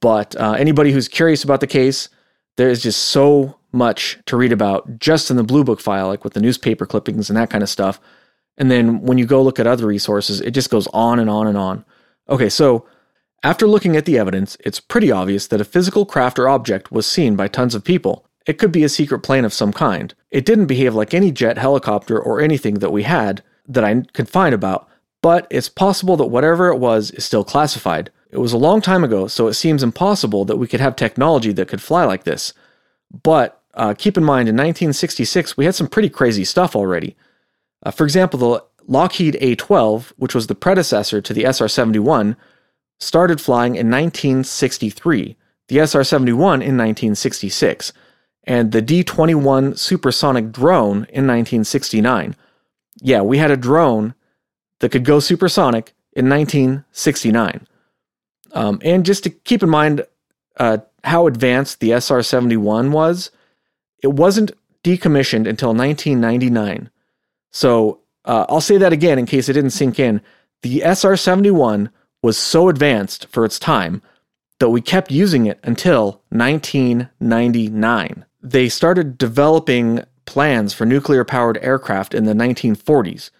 But 0.00 0.36
uh, 0.36 0.52
anybody 0.52 0.92
who's 0.92 1.08
curious 1.08 1.44
about 1.44 1.60
the 1.60 1.66
case, 1.66 2.08
there 2.56 2.68
is 2.68 2.82
just 2.82 3.06
so 3.06 3.58
much 3.72 4.18
to 4.26 4.36
read 4.36 4.52
about 4.52 4.98
just 4.98 5.30
in 5.30 5.36
the 5.36 5.44
Blue 5.44 5.64
Book 5.64 5.80
file, 5.80 6.08
like 6.08 6.24
with 6.24 6.34
the 6.34 6.40
newspaper 6.40 6.86
clippings 6.86 7.30
and 7.30 7.36
that 7.36 7.50
kind 7.50 7.62
of 7.62 7.70
stuff. 7.70 8.00
And 8.58 8.70
then 8.70 9.00
when 9.00 9.18
you 9.18 9.26
go 9.26 9.42
look 9.42 9.58
at 9.58 9.66
other 9.66 9.86
resources, 9.86 10.40
it 10.40 10.50
just 10.50 10.70
goes 10.70 10.86
on 10.88 11.18
and 11.18 11.30
on 11.30 11.46
and 11.46 11.56
on. 11.56 11.84
Okay, 12.28 12.48
so 12.48 12.86
after 13.42 13.66
looking 13.66 13.96
at 13.96 14.04
the 14.04 14.18
evidence, 14.18 14.56
it's 14.60 14.78
pretty 14.78 15.10
obvious 15.10 15.46
that 15.48 15.60
a 15.60 15.64
physical 15.64 16.04
craft 16.04 16.38
or 16.38 16.48
object 16.48 16.92
was 16.92 17.06
seen 17.06 17.34
by 17.34 17.48
tons 17.48 17.74
of 17.74 17.82
people. 17.82 18.26
It 18.46 18.58
could 18.58 18.72
be 18.72 18.84
a 18.84 18.88
secret 18.88 19.20
plane 19.20 19.44
of 19.44 19.52
some 19.52 19.72
kind. 19.72 20.14
It 20.30 20.44
didn't 20.44 20.66
behave 20.66 20.94
like 20.94 21.14
any 21.14 21.30
jet, 21.30 21.58
helicopter, 21.58 22.18
or 22.18 22.40
anything 22.40 22.74
that 22.74 22.92
we 22.92 23.04
had 23.04 23.42
that 23.68 23.84
I 23.84 24.02
could 24.12 24.28
find 24.28 24.54
about, 24.54 24.88
but 25.22 25.46
it's 25.50 25.68
possible 25.68 26.16
that 26.16 26.26
whatever 26.26 26.68
it 26.68 26.78
was 26.78 27.10
is 27.12 27.24
still 27.24 27.44
classified. 27.44 28.10
It 28.30 28.38
was 28.38 28.52
a 28.52 28.58
long 28.58 28.80
time 28.80 29.04
ago, 29.04 29.28
so 29.28 29.46
it 29.46 29.54
seems 29.54 29.82
impossible 29.82 30.44
that 30.46 30.56
we 30.56 30.66
could 30.66 30.80
have 30.80 30.96
technology 30.96 31.52
that 31.52 31.68
could 31.68 31.82
fly 31.82 32.04
like 32.04 32.24
this. 32.24 32.52
But 33.22 33.60
uh, 33.74 33.94
keep 33.96 34.16
in 34.16 34.24
mind, 34.24 34.48
in 34.48 34.56
1966, 34.56 35.56
we 35.56 35.64
had 35.64 35.74
some 35.74 35.86
pretty 35.86 36.08
crazy 36.08 36.44
stuff 36.44 36.74
already. 36.74 37.16
Uh, 37.84 37.90
for 37.90 38.04
example, 38.04 38.38
the 38.38 38.64
Lockheed 38.86 39.36
A 39.40 39.54
12, 39.54 40.14
which 40.16 40.34
was 40.34 40.46
the 40.46 40.54
predecessor 40.54 41.20
to 41.20 41.32
the 41.32 41.44
SR 41.44 41.68
71, 41.68 42.36
started 42.98 43.40
flying 43.40 43.74
in 43.74 43.90
1963, 43.90 45.36
the 45.68 45.78
SR 45.78 46.04
71 46.04 46.62
in 46.62 46.76
1966, 46.76 47.92
and 48.44 48.72
the 48.72 48.82
D 48.82 49.04
21 49.04 49.76
supersonic 49.76 50.50
drone 50.50 51.06
in 51.10 51.26
1969. 51.26 52.36
Yeah, 53.00 53.22
we 53.22 53.38
had 53.38 53.50
a 53.50 53.56
drone 53.56 54.14
that 54.80 54.90
could 54.90 55.04
go 55.04 55.20
supersonic 55.20 55.94
in 56.12 56.28
1969. 56.28 57.66
Um, 58.52 58.80
and 58.84 59.06
just 59.06 59.24
to 59.24 59.30
keep 59.30 59.62
in 59.62 59.70
mind 59.70 60.04
uh, 60.58 60.78
how 61.04 61.26
advanced 61.26 61.80
the 61.80 61.92
SR 61.92 62.22
71 62.22 62.92
was, 62.92 63.30
it 64.02 64.08
wasn't 64.08 64.52
decommissioned 64.84 65.48
until 65.48 65.74
1999. 65.74 66.90
So 67.50 68.00
uh, 68.24 68.46
I'll 68.48 68.60
say 68.60 68.78
that 68.78 68.92
again 68.92 69.18
in 69.18 69.26
case 69.26 69.48
it 69.48 69.54
didn't 69.54 69.70
sink 69.70 69.98
in. 69.98 70.20
The 70.62 70.82
SR 70.82 71.16
71 71.16 71.90
was 72.22 72.38
so 72.38 72.68
advanced 72.68 73.26
for 73.28 73.44
its 73.44 73.58
time 73.58 74.02
that 74.58 74.70
we 74.70 74.80
kept 74.80 75.10
using 75.10 75.46
it 75.46 75.58
until 75.62 76.22
1999. 76.30 78.24
They 78.42 78.68
started 78.68 79.18
developing 79.18 80.04
plans 80.24 80.74
for 80.74 80.84
nuclear 80.84 81.24
powered 81.24 81.58
aircraft 81.62 82.14
in 82.14 82.24
the 82.24 82.34
1940s, 82.34 83.30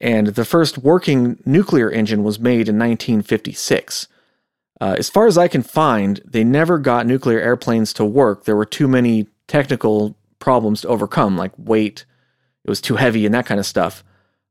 and 0.00 0.28
the 0.28 0.44
first 0.44 0.78
working 0.78 1.42
nuclear 1.44 1.90
engine 1.90 2.22
was 2.22 2.38
made 2.38 2.68
in 2.68 2.78
1956. 2.78 4.08
Uh, 4.80 4.94
as 4.98 5.08
far 5.08 5.26
as 5.26 5.38
I 5.38 5.48
can 5.48 5.62
find, 5.62 6.20
they 6.24 6.44
never 6.44 6.78
got 6.78 7.06
nuclear 7.06 7.40
airplanes 7.40 7.92
to 7.94 8.04
work. 8.04 8.44
There 8.44 8.56
were 8.56 8.66
too 8.66 8.86
many 8.86 9.26
technical 9.48 10.16
problems 10.38 10.82
to 10.82 10.88
overcome, 10.88 11.36
like 11.36 11.52
weight, 11.56 12.04
it 12.64 12.70
was 12.70 12.80
too 12.80 12.96
heavy, 12.96 13.24
and 13.24 13.34
that 13.34 13.46
kind 13.46 13.60
of 13.60 13.66
stuff. 13.66 14.04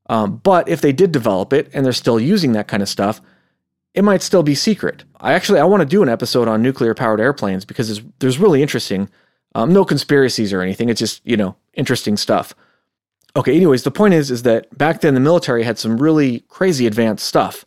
Um, 0.08 0.38
but 0.38 0.68
if 0.68 0.80
they 0.80 0.92
did 0.92 1.12
develop 1.12 1.52
it 1.52 1.68
and 1.72 1.84
they're 1.84 1.92
still 1.92 2.18
using 2.18 2.52
that 2.52 2.68
kind 2.68 2.82
of 2.82 2.88
stuff, 2.88 3.20
it 3.94 4.04
might 4.04 4.22
still 4.22 4.42
be 4.42 4.54
secret. 4.54 5.04
I 5.20 5.32
actually 5.32 5.60
I 5.60 5.64
want 5.64 5.80
to 5.80 5.86
do 5.86 6.02
an 6.02 6.08
episode 6.08 6.48
on 6.48 6.62
nuclear 6.62 6.94
powered 6.94 7.20
airplanes 7.20 7.64
because 7.64 8.02
there's 8.18 8.38
really 8.38 8.62
interesting. 8.62 9.08
Um, 9.56 9.72
no 9.72 9.86
conspiracies 9.86 10.52
or 10.52 10.60
anything. 10.60 10.90
It's 10.90 11.00
just 11.00 11.22
you 11.24 11.36
know 11.36 11.56
interesting 11.72 12.16
stuff. 12.16 12.54
Okay. 13.34 13.56
Anyways, 13.56 13.84
the 13.84 13.90
point 13.90 14.14
is 14.14 14.30
is 14.30 14.42
that 14.42 14.76
back 14.76 15.00
then 15.00 15.14
the 15.14 15.20
military 15.20 15.62
had 15.62 15.78
some 15.78 15.96
really 15.96 16.40
crazy 16.48 16.86
advanced 16.86 17.26
stuff. 17.26 17.64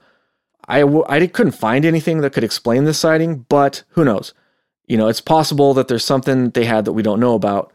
I 0.68 0.82
w- 0.82 1.06
I 1.10 1.26
couldn't 1.26 1.54
find 1.54 1.86
anything 1.86 2.22
that 2.22 2.32
could 2.32 2.44
explain 2.44 2.84
this 2.84 3.00
sighting, 3.00 3.46
but 3.50 3.84
who 3.90 4.06
knows? 4.06 4.36
You 4.86 4.98
know, 4.98 5.08
it's 5.08 5.22
possible 5.22 5.74
that 5.74 5.88
there's 5.88 6.06
something 6.06 6.52
they 6.52 6.66
had 6.66 6.86
that 6.86 6.94
we 6.94 7.02
don't 7.02 7.20
know 7.20 7.34
about. 7.34 7.74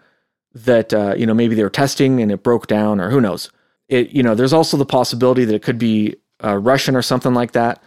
That 0.55 0.95
uh, 0.95 1.15
you 1.17 1.27
know 1.27 1.35
maybe 1.35 1.57
they 1.57 1.65
were 1.65 1.71
testing 1.71 2.21
and 2.23 2.31
it 2.31 2.45
broke 2.45 2.69
down, 2.69 3.01
or 3.01 3.11
who 3.11 3.21
knows? 3.21 3.51
It 3.89 4.11
you 4.11 4.23
know 4.23 4.37
there's 4.37 4.53
also 4.53 4.77
the 4.77 4.87
possibility 4.87 5.45
that 5.45 5.55
it 5.55 5.63
could 5.63 5.79
be 5.79 6.15
uh, 6.45 6.57
Russian 6.57 6.95
or 6.95 7.03
something 7.03 7.35
like 7.35 7.53
that 7.53 7.83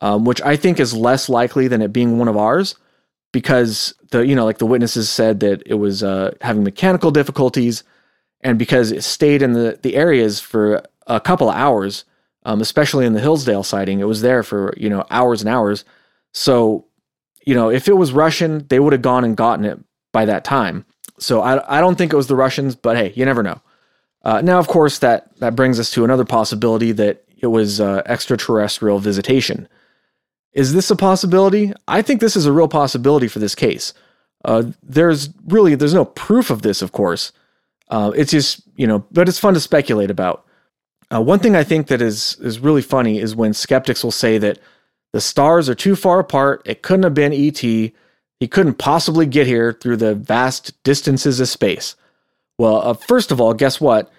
um, 0.00 0.24
which 0.24 0.40
I 0.42 0.56
think 0.56 0.80
is 0.80 0.94
less 0.94 1.28
likely 1.28 1.68
than 1.68 1.82
it 1.82 1.92
being 1.92 2.18
one 2.18 2.28
of 2.28 2.36
ours 2.36 2.76
because 3.32 3.94
the 4.10 4.26
you 4.26 4.34
know 4.34 4.44
like 4.44 4.58
the 4.58 4.66
witnesses 4.66 5.08
said 5.08 5.40
that 5.40 5.62
it 5.66 5.74
was 5.74 6.02
uh, 6.02 6.34
having 6.40 6.64
mechanical 6.64 7.10
difficulties 7.10 7.84
and 8.40 8.58
because 8.58 8.92
it 8.92 9.02
stayed 9.02 9.42
in 9.42 9.52
the 9.52 9.78
the 9.82 9.96
areas 9.96 10.40
for 10.40 10.82
a 11.06 11.20
couple 11.20 11.48
of 11.48 11.56
hours 11.56 12.04
um, 12.44 12.60
especially 12.60 13.04
in 13.04 13.12
the 13.12 13.20
hillsdale 13.20 13.62
sighting 13.62 14.00
it 14.00 14.04
was 14.04 14.22
there 14.22 14.42
for 14.42 14.72
you 14.76 14.88
know 14.88 15.04
hours 15.10 15.42
and 15.42 15.48
hours. 15.48 15.84
So 16.32 16.86
you 17.44 17.54
know 17.54 17.70
if 17.70 17.88
it 17.88 17.94
was 17.94 18.12
russian 18.12 18.66
they 18.68 18.80
would 18.80 18.92
have 18.92 19.02
gone 19.02 19.24
and 19.24 19.36
gotten 19.36 19.64
it 19.64 19.78
by 20.12 20.24
that 20.24 20.44
time. 20.44 20.84
So 21.18 21.40
i, 21.40 21.78
I 21.78 21.80
don't 21.80 21.96
think 21.96 22.12
it 22.12 22.16
was 22.16 22.28
the 22.28 22.36
russians 22.36 22.74
but 22.74 22.96
hey 22.96 23.12
you 23.14 23.24
never 23.24 23.42
know. 23.42 23.60
Uh, 24.22 24.40
now 24.40 24.58
of 24.58 24.68
course 24.68 24.98
that 25.00 25.38
that 25.40 25.56
brings 25.56 25.78
us 25.78 25.90
to 25.92 26.04
another 26.04 26.24
possibility 26.24 26.92
that 26.92 27.24
it 27.36 27.48
was 27.48 27.80
uh, 27.80 28.02
extraterrestrial 28.06 28.98
visitation 28.98 29.68
is 30.52 30.72
this 30.72 30.90
a 30.90 30.96
possibility? 30.96 31.72
I 31.86 32.02
think 32.02 32.20
this 32.20 32.36
is 32.36 32.46
a 32.46 32.52
real 32.52 32.68
possibility 32.68 33.28
for 33.28 33.38
this 33.38 33.54
case. 33.54 33.92
Uh, 34.44 34.64
there's 34.82 35.30
really 35.46 35.74
there's 35.74 35.94
no 35.94 36.04
proof 36.04 36.50
of 36.50 36.62
this, 36.62 36.82
of 36.82 36.92
course. 36.92 37.32
Uh, 37.88 38.12
it's 38.14 38.30
just 38.30 38.62
you 38.76 38.86
know, 38.86 39.04
but 39.10 39.28
it's 39.28 39.38
fun 39.38 39.54
to 39.54 39.60
speculate 39.60 40.10
about. 40.10 40.44
Uh, 41.12 41.22
one 41.22 41.38
thing 41.38 41.56
I 41.56 41.64
think 41.64 41.86
that 41.88 42.02
is 42.02 42.36
is 42.40 42.60
really 42.60 42.82
funny 42.82 43.18
is 43.18 43.34
when 43.34 43.54
skeptics 43.54 44.04
will 44.04 44.10
say 44.10 44.38
that 44.38 44.58
the 45.12 45.20
stars 45.20 45.68
are 45.68 45.74
too 45.74 45.96
far 45.96 46.20
apart. 46.20 46.62
It 46.64 46.82
couldn't 46.82 47.04
have 47.04 47.14
been 47.14 47.32
ET. 47.32 47.58
He 47.58 48.46
couldn't 48.48 48.74
possibly 48.74 49.26
get 49.26 49.46
here 49.46 49.72
through 49.72 49.96
the 49.96 50.14
vast 50.14 50.80
distances 50.84 51.40
of 51.40 51.48
space. 51.48 51.96
Well, 52.58 52.82
uh, 52.82 52.94
first 52.94 53.32
of 53.32 53.40
all, 53.40 53.54
guess 53.54 53.80
what? 53.80 54.10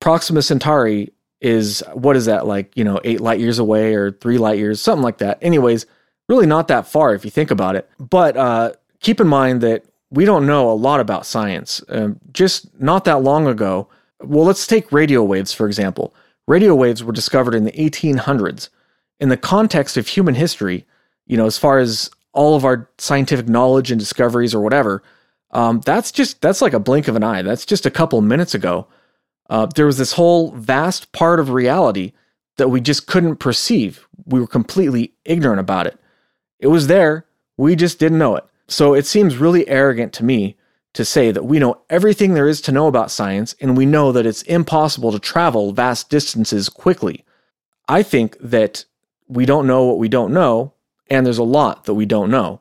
Proxima 0.00 0.42
Centauri 0.42 1.12
is 1.40 1.82
what 1.92 2.16
is 2.16 2.26
that 2.26 2.46
like, 2.46 2.76
you 2.76 2.84
know, 2.84 3.00
eight 3.04 3.20
light 3.20 3.40
years 3.40 3.58
away 3.58 3.94
or 3.94 4.12
three 4.12 4.38
light 4.38 4.58
years, 4.58 4.80
something 4.80 5.02
like 5.02 5.18
that. 5.18 5.38
Anyways, 5.42 5.86
really 6.28 6.46
not 6.46 6.68
that 6.68 6.86
far 6.86 7.14
if 7.14 7.24
you 7.24 7.30
think 7.30 7.50
about 7.50 7.76
it. 7.76 7.88
But 7.98 8.36
uh, 8.36 8.72
keep 9.00 9.20
in 9.20 9.28
mind 9.28 9.60
that 9.60 9.84
we 10.10 10.24
don't 10.24 10.46
know 10.46 10.70
a 10.70 10.72
lot 10.72 11.00
about 11.00 11.26
science. 11.26 11.82
Uh, 11.88 12.10
just 12.32 12.68
not 12.80 13.04
that 13.04 13.22
long 13.22 13.46
ago, 13.46 13.88
well, 14.22 14.44
let's 14.44 14.66
take 14.66 14.92
radio 14.92 15.22
waves, 15.22 15.52
for 15.52 15.66
example. 15.66 16.14
Radio 16.46 16.74
waves 16.74 17.02
were 17.02 17.12
discovered 17.12 17.54
in 17.54 17.64
the 17.64 17.72
1800s. 17.72 18.68
In 19.20 19.28
the 19.28 19.36
context 19.36 19.96
of 19.96 20.06
human 20.06 20.34
history, 20.34 20.84
you 21.26 21.36
know, 21.36 21.46
as 21.46 21.58
far 21.58 21.78
as 21.78 22.10
all 22.32 22.56
of 22.56 22.64
our 22.64 22.88
scientific 22.98 23.48
knowledge 23.48 23.90
and 23.90 23.98
discoveries 23.98 24.54
or 24.54 24.60
whatever, 24.60 25.02
um, 25.52 25.80
that's 25.80 26.10
just, 26.10 26.40
that's 26.40 26.60
like 26.60 26.72
a 26.72 26.80
blink 26.80 27.08
of 27.08 27.16
an 27.16 27.22
eye. 27.22 27.42
That's 27.42 27.64
just 27.64 27.86
a 27.86 27.90
couple 27.90 28.20
minutes 28.20 28.54
ago. 28.54 28.86
Uh, 29.48 29.66
there 29.66 29.86
was 29.86 29.98
this 29.98 30.12
whole 30.12 30.52
vast 30.52 31.12
part 31.12 31.38
of 31.38 31.50
reality 31.50 32.12
that 32.56 32.68
we 32.68 32.80
just 32.80 33.06
couldn't 33.06 33.36
perceive. 33.36 34.06
We 34.26 34.40
were 34.40 34.46
completely 34.46 35.12
ignorant 35.24 35.60
about 35.60 35.86
it. 35.86 35.98
It 36.58 36.68
was 36.68 36.86
there, 36.86 37.26
we 37.56 37.76
just 37.76 37.98
didn't 37.98 38.18
know 38.18 38.36
it. 38.36 38.44
So 38.68 38.94
it 38.94 39.06
seems 39.06 39.36
really 39.36 39.68
arrogant 39.68 40.12
to 40.14 40.24
me 40.24 40.56
to 40.94 41.04
say 41.04 41.30
that 41.32 41.44
we 41.44 41.58
know 41.58 41.80
everything 41.90 42.34
there 42.34 42.48
is 42.48 42.60
to 42.62 42.72
know 42.72 42.86
about 42.86 43.10
science 43.10 43.54
and 43.60 43.76
we 43.76 43.84
know 43.84 44.12
that 44.12 44.26
it's 44.26 44.42
impossible 44.42 45.12
to 45.12 45.18
travel 45.18 45.72
vast 45.72 46.08
distances 46.08 46.68
quickly. 46.68 47.24
I 47.88 48.02
think 48.02 48.36
that 48.40 48.84
we 49.28 49.44
don't 49.44 49.66
know 49.66 49.84
what 49.84 49.98
we 49.98 50.08
don't 50.08 50.32
know, 50.32 50.72
and 51.08 51.26
there's 51.26 51.38
a 51.38 51.44
lot 51.44 51.84
that 51.84 51.94
we 51.94 52.06
don't 52.06 52.30
know. 52.30 52.60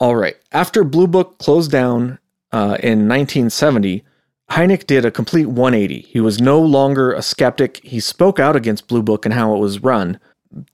All 0.00 0.16
right, 0.16 0.36
after 0.52 0.84
Blue 0.84 1.06
Book 1.06 1.38
closed 1.38 1.70
down 1.70 2.18
uh, 2.52 2.78
in 2.82 3.08
1970, 3.08 4.04
Hynek 4.50 4.86
did 4.86 5.04
a 5.04 5.10
complete 5.10 5.46
180. 5.46 6.00
He 6.02 6.20
was 6.20 6.40
no 6.40 6.60
longer 6.60 7.12
a 7.12 7.22
skeptic. 7.22 7.80
He 7.84 8.00
spoke 8.00 8.38
out 8.38 8.56
against 8.56 8.88
Blue 8.88 9.02
Book 9.02 9.24
and 9.24 9.34
how 9.34 9.54
it 9.54 9.58
was 9.58 9.82
run. 9.82 10.20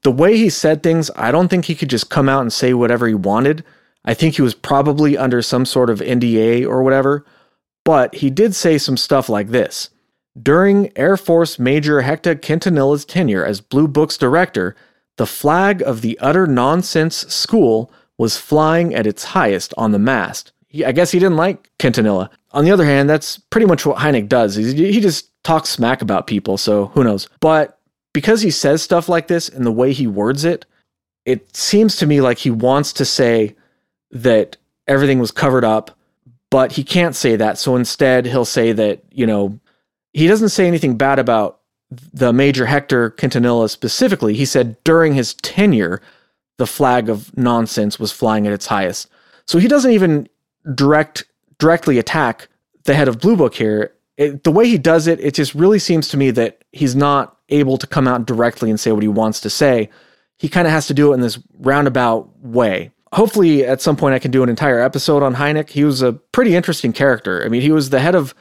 The 0.02 0.12
way 0.12 0.36
he 0.36 0.50
said 0.50 0.82
things, 0.82 1.10
I 1.16 1.30
don't 1.30 1.48
think 1.48 1.64
he 1.64 1.74
could 1.74 1.90
just 1.90 2.10
come 2.10 2.28
out 2.28 2.42
and 2.42 2.52
say 2.52 2.74
whatever 2.74 3.08
he 3.08 3.14
wanted. 3.14 3.64
I 4.04 4.14
think 4.14 4.36
he 4.36 4.42
was 4.42 4.54
probably 4.54 5.16
under 5.16 5.42
some 5.42 5.64
sort 5.64 5.90
of 5.90 6.00
NDA 6.00 6.66
or 6.66 6.82
whatever. 6.82 7.24
But 7.84 8.16
he 8.16 8.30
did 8.30 8.54
say 8.54 8.78
some 8.78 8.96
stuff 8.96 9.28
like 9.28 9.48
this. 9.48 9.90
During 10.40 10.96
Air 10.96 11.16
Force 11.16 11.58
Major 11.58 12.02
Hector 12.02 12.34
Quintanilla's 12.34 13.04
tenure 13.04 13.44
as 13.44 13.60
Blue 13.60 13.88
Book's 13.88 14.16
director, 14.16 14.76
the 15.16 15.26
flag 15.26 15.82
of 15.82 16.00
the 16.00 16.18
utter 16.20 16.46
nonsense 16.46 17.16
school 17.32 17.92
was 18.16 18.38
flying 18.38 18.94
at 18.94 19.06
its 19.06 19.24
highest 19.24 19.74
on 19.76 19.92
the 19.92 19.98
mast. 19.98 20.52
He, 20.72 20.84
I 20.84 20.92
guess 20.92 21.10
he 21.10 21.18
didn't 21.18 21.36
like 21.36 21.70
Quintanilla. 21.78 22.30
On 22.52 22.64
the 22.64 22.70
other 22.70 22.84
hand, 22.84 23.08
that's 23.08 23.38
pretty 23.38 23.66
much 23.66 23.84
what 23.84 23.98
Hynek 23.98 24.28
does. 24.28 24.54
He, 24.54 24.92
he 24.92 25.00
just 25.00 25.30
talks 25.44 25.68
smack 25.68 26.00
about 26.00 26.26
people, 26.26 26.56
so 26.56 26.86
who 26.86 27.04
knows. 27.04 27.28
But 27.40 27.78
because 28.14 28.40
he 28.40 28.50
says 28.50 28.82
stuff 28.82 29.08
like 29.08 29.28
this 29.28 29.48
and 29.48 29.66
the 29.66 29.72
way 29.72 29.92
he 29.92 30.06
words 30.06 30.44
it, 30.44 30.64
it 31.24 31.54
seems 31.54 31.96
to 31.96 32.06
me 32.06 32.20
like 32.20 32.38
he 32.38 32.50
wants 32.50 32.92
to 32.94 33.04
say 33.04 33.54
that 34.10 34.56
everything 34.88 35.18
was 35.18 35.30
covered 35.30 35.64
up, 35.64 35.96
but 36.50 36.72
he 36.72 36.82
can't 36.82 37.14
say 37.14 37.36
that. 37.36 37.58
So 37.58 37.76
instead, 37.76 38.26
he'll 38.26 38.44
say 38.44 38.72
that, 38.72 39.02
you 39.10 39.26
know, 39.26 39.58
he 40.14 40.26
doesn't 40.26 40.50
say 40.50 40.66
anything 40.66 40.96
bad 40.96 41.18
about 41.18 41.60
the 42.12 42.32
Major 42.32 42.66
Hector 42.66 43.10
Quintanilla 43.10 43.68
specifically. 43.68 44.34
He 44.34 44.46
said 44.46 44.82
during 44.84 45.14
his 45.14 45.34
tenure, 45.34 46.00
the 46.56 46.66
flag 46.66 47.08
of 47.08 47.36
nonsense 47.36 47.98
was 47.98 48.12
flying 48.12 48.46
at 48.46 48.52
its 48.52 48.66
highest. 48.66 49.08
So 49.46 49.58
he 49.58 49.68
doesn't 49.68 49.92
even 49.92 50.28
direct 50.74 51.24
directly 51.58 51.98
attack 51.98 52.48
the 52.84 52.94
head 52.94 53.08
of 53.08 53.20
Blue 53.20 53.36
Book 53.36 53.54
here. 53.54 53.92
It, 54.16 54.44
the 54.44 54.50
way 54.50 54.66
he 54.68 54.78
does 54.78 55.06
it, 55.06 55.20
it 55.20 55.34
just 55.34 55.54
really 55.54 55.78
seems 55.78 56.08
to 56.08 56.16
me 56.16 56.30
that 56.32 56.64
he's 56.72 56.96
not 56.96 57.36
able 57.48 57.78
to 57.78 57.86
come 57.86 58.08
out 58.08 58.26
directly 58.26 58.70
and 58.70 58.78
say 58.78 58.92
what 58.92 59.02
he 59.02 59.08
wants 59.08 59.40
to 59.40 59.50
say. 59.50 59.88
He 60.38 60.48
kind 60.48 60.66
of 60.66 60.72
has 60.72 60.86
to 60.88 60.94
do 60.94 61.12
it 61.12 61.14
in 61.14 61.20
this 61.20 61.38
roundabout 61.58 62.36
way. 62.40 62.90
hopefully 63.12 63.64
at 63.64 63.80
some 63.80 63.96
point 63.96 64.14
I 64.14 64.18
can 64.18 64.30
do 64.30 64.42
an 64.42 64.48
entire 64.48 64.80
episode 64.80 65.22
on 65.22 65.34
Hynek. 65.34 65.70
He 65.70 65.84
was 65.84 66.02
a 66.02 66.14
pretty 66.14 66.54
interesting 66.54 66.92
character. 66.92 67.44
I 67.44 67.48
mean, 67.48 67.62
he 67.62 67.70
was 67.72 67.90
the 67.90 68.00
head 68.00 68.14
of, 68.14 68.34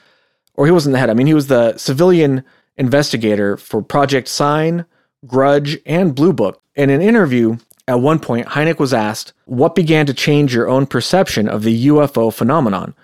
or 0.56 0.66
he 0.66 0.72
wasn't 0.72 0.94
the 0.94 1.00
head. 1.00 1.10
I 1.10 1.14
mean, 1.14 1.28
he 1.28 1.34
was 1.34 1.48
the 1.48 1.78
civilian 1.78 2.44
investigator 2.78 3.58
for 3.58 3.82
Project 3.82 4.28
Sign, 4.28 4.86
Grudge, 5.28 5.78
and 5.86 6.16
Blue 6.16 6.34
Book. 6.34 6.62
In 6.76 6.90
an 6.90 7.02
interview, 7.02 7.58
at 7.92 8.00
one 8.00 8.20
point, 8.20 8.48
Hynek 8.48 8.80
was 8.80 8.94
asked, 8.94 9.34
What 9.44 9.76
began 9.76 10.06
to 10.06 10.14
change 10.14 10.56
your 10.56 10.70
own 10.70 10.86
perception 10.86 11.50
of 11.50 11.64
the 11.64 11.88
UFO 11.88 12.34
phenomenon? 12.34 12.96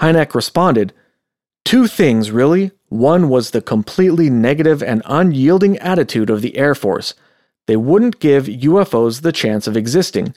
Hynek 0.00 0.34
responded, 0.34 0.92
Two 1.64 1.86
things, 1.86 2.32
really. 2.32 2.72
One 2.88 3.28
was 3.28 3.52
the 3.52 3.62
completely 3.62 4.28
negative 4.28 4.82
and 4.82 5.00
unyielding 5.06 5.78
attitude 5.78 6.28
of 6.28 6.42
the 6.42 6.56
Air 6.56 6.74
Force. 6.74 7.14
They 7.66 7.76
wouldn't 7.76 8.18
give 8.18 8.46
UFOs 8.46 9.22
the 9.22 9.30
chance 9.30 9.68
of 9.68 9.76
existing, 9.76 10.34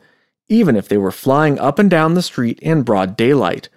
even 0.48 0.76
if 0.76 0.88
they 0.88 0.98
were 0.98 1.12
flying 1.12 1.58
up 1.58 1.80
and 1.80 1.90
down 1.90 2.14
the 2.14 2.22
street 2.22 2.60
in 2.60 2.84
broad 2.84 3.18
daylight. 3.18 3.70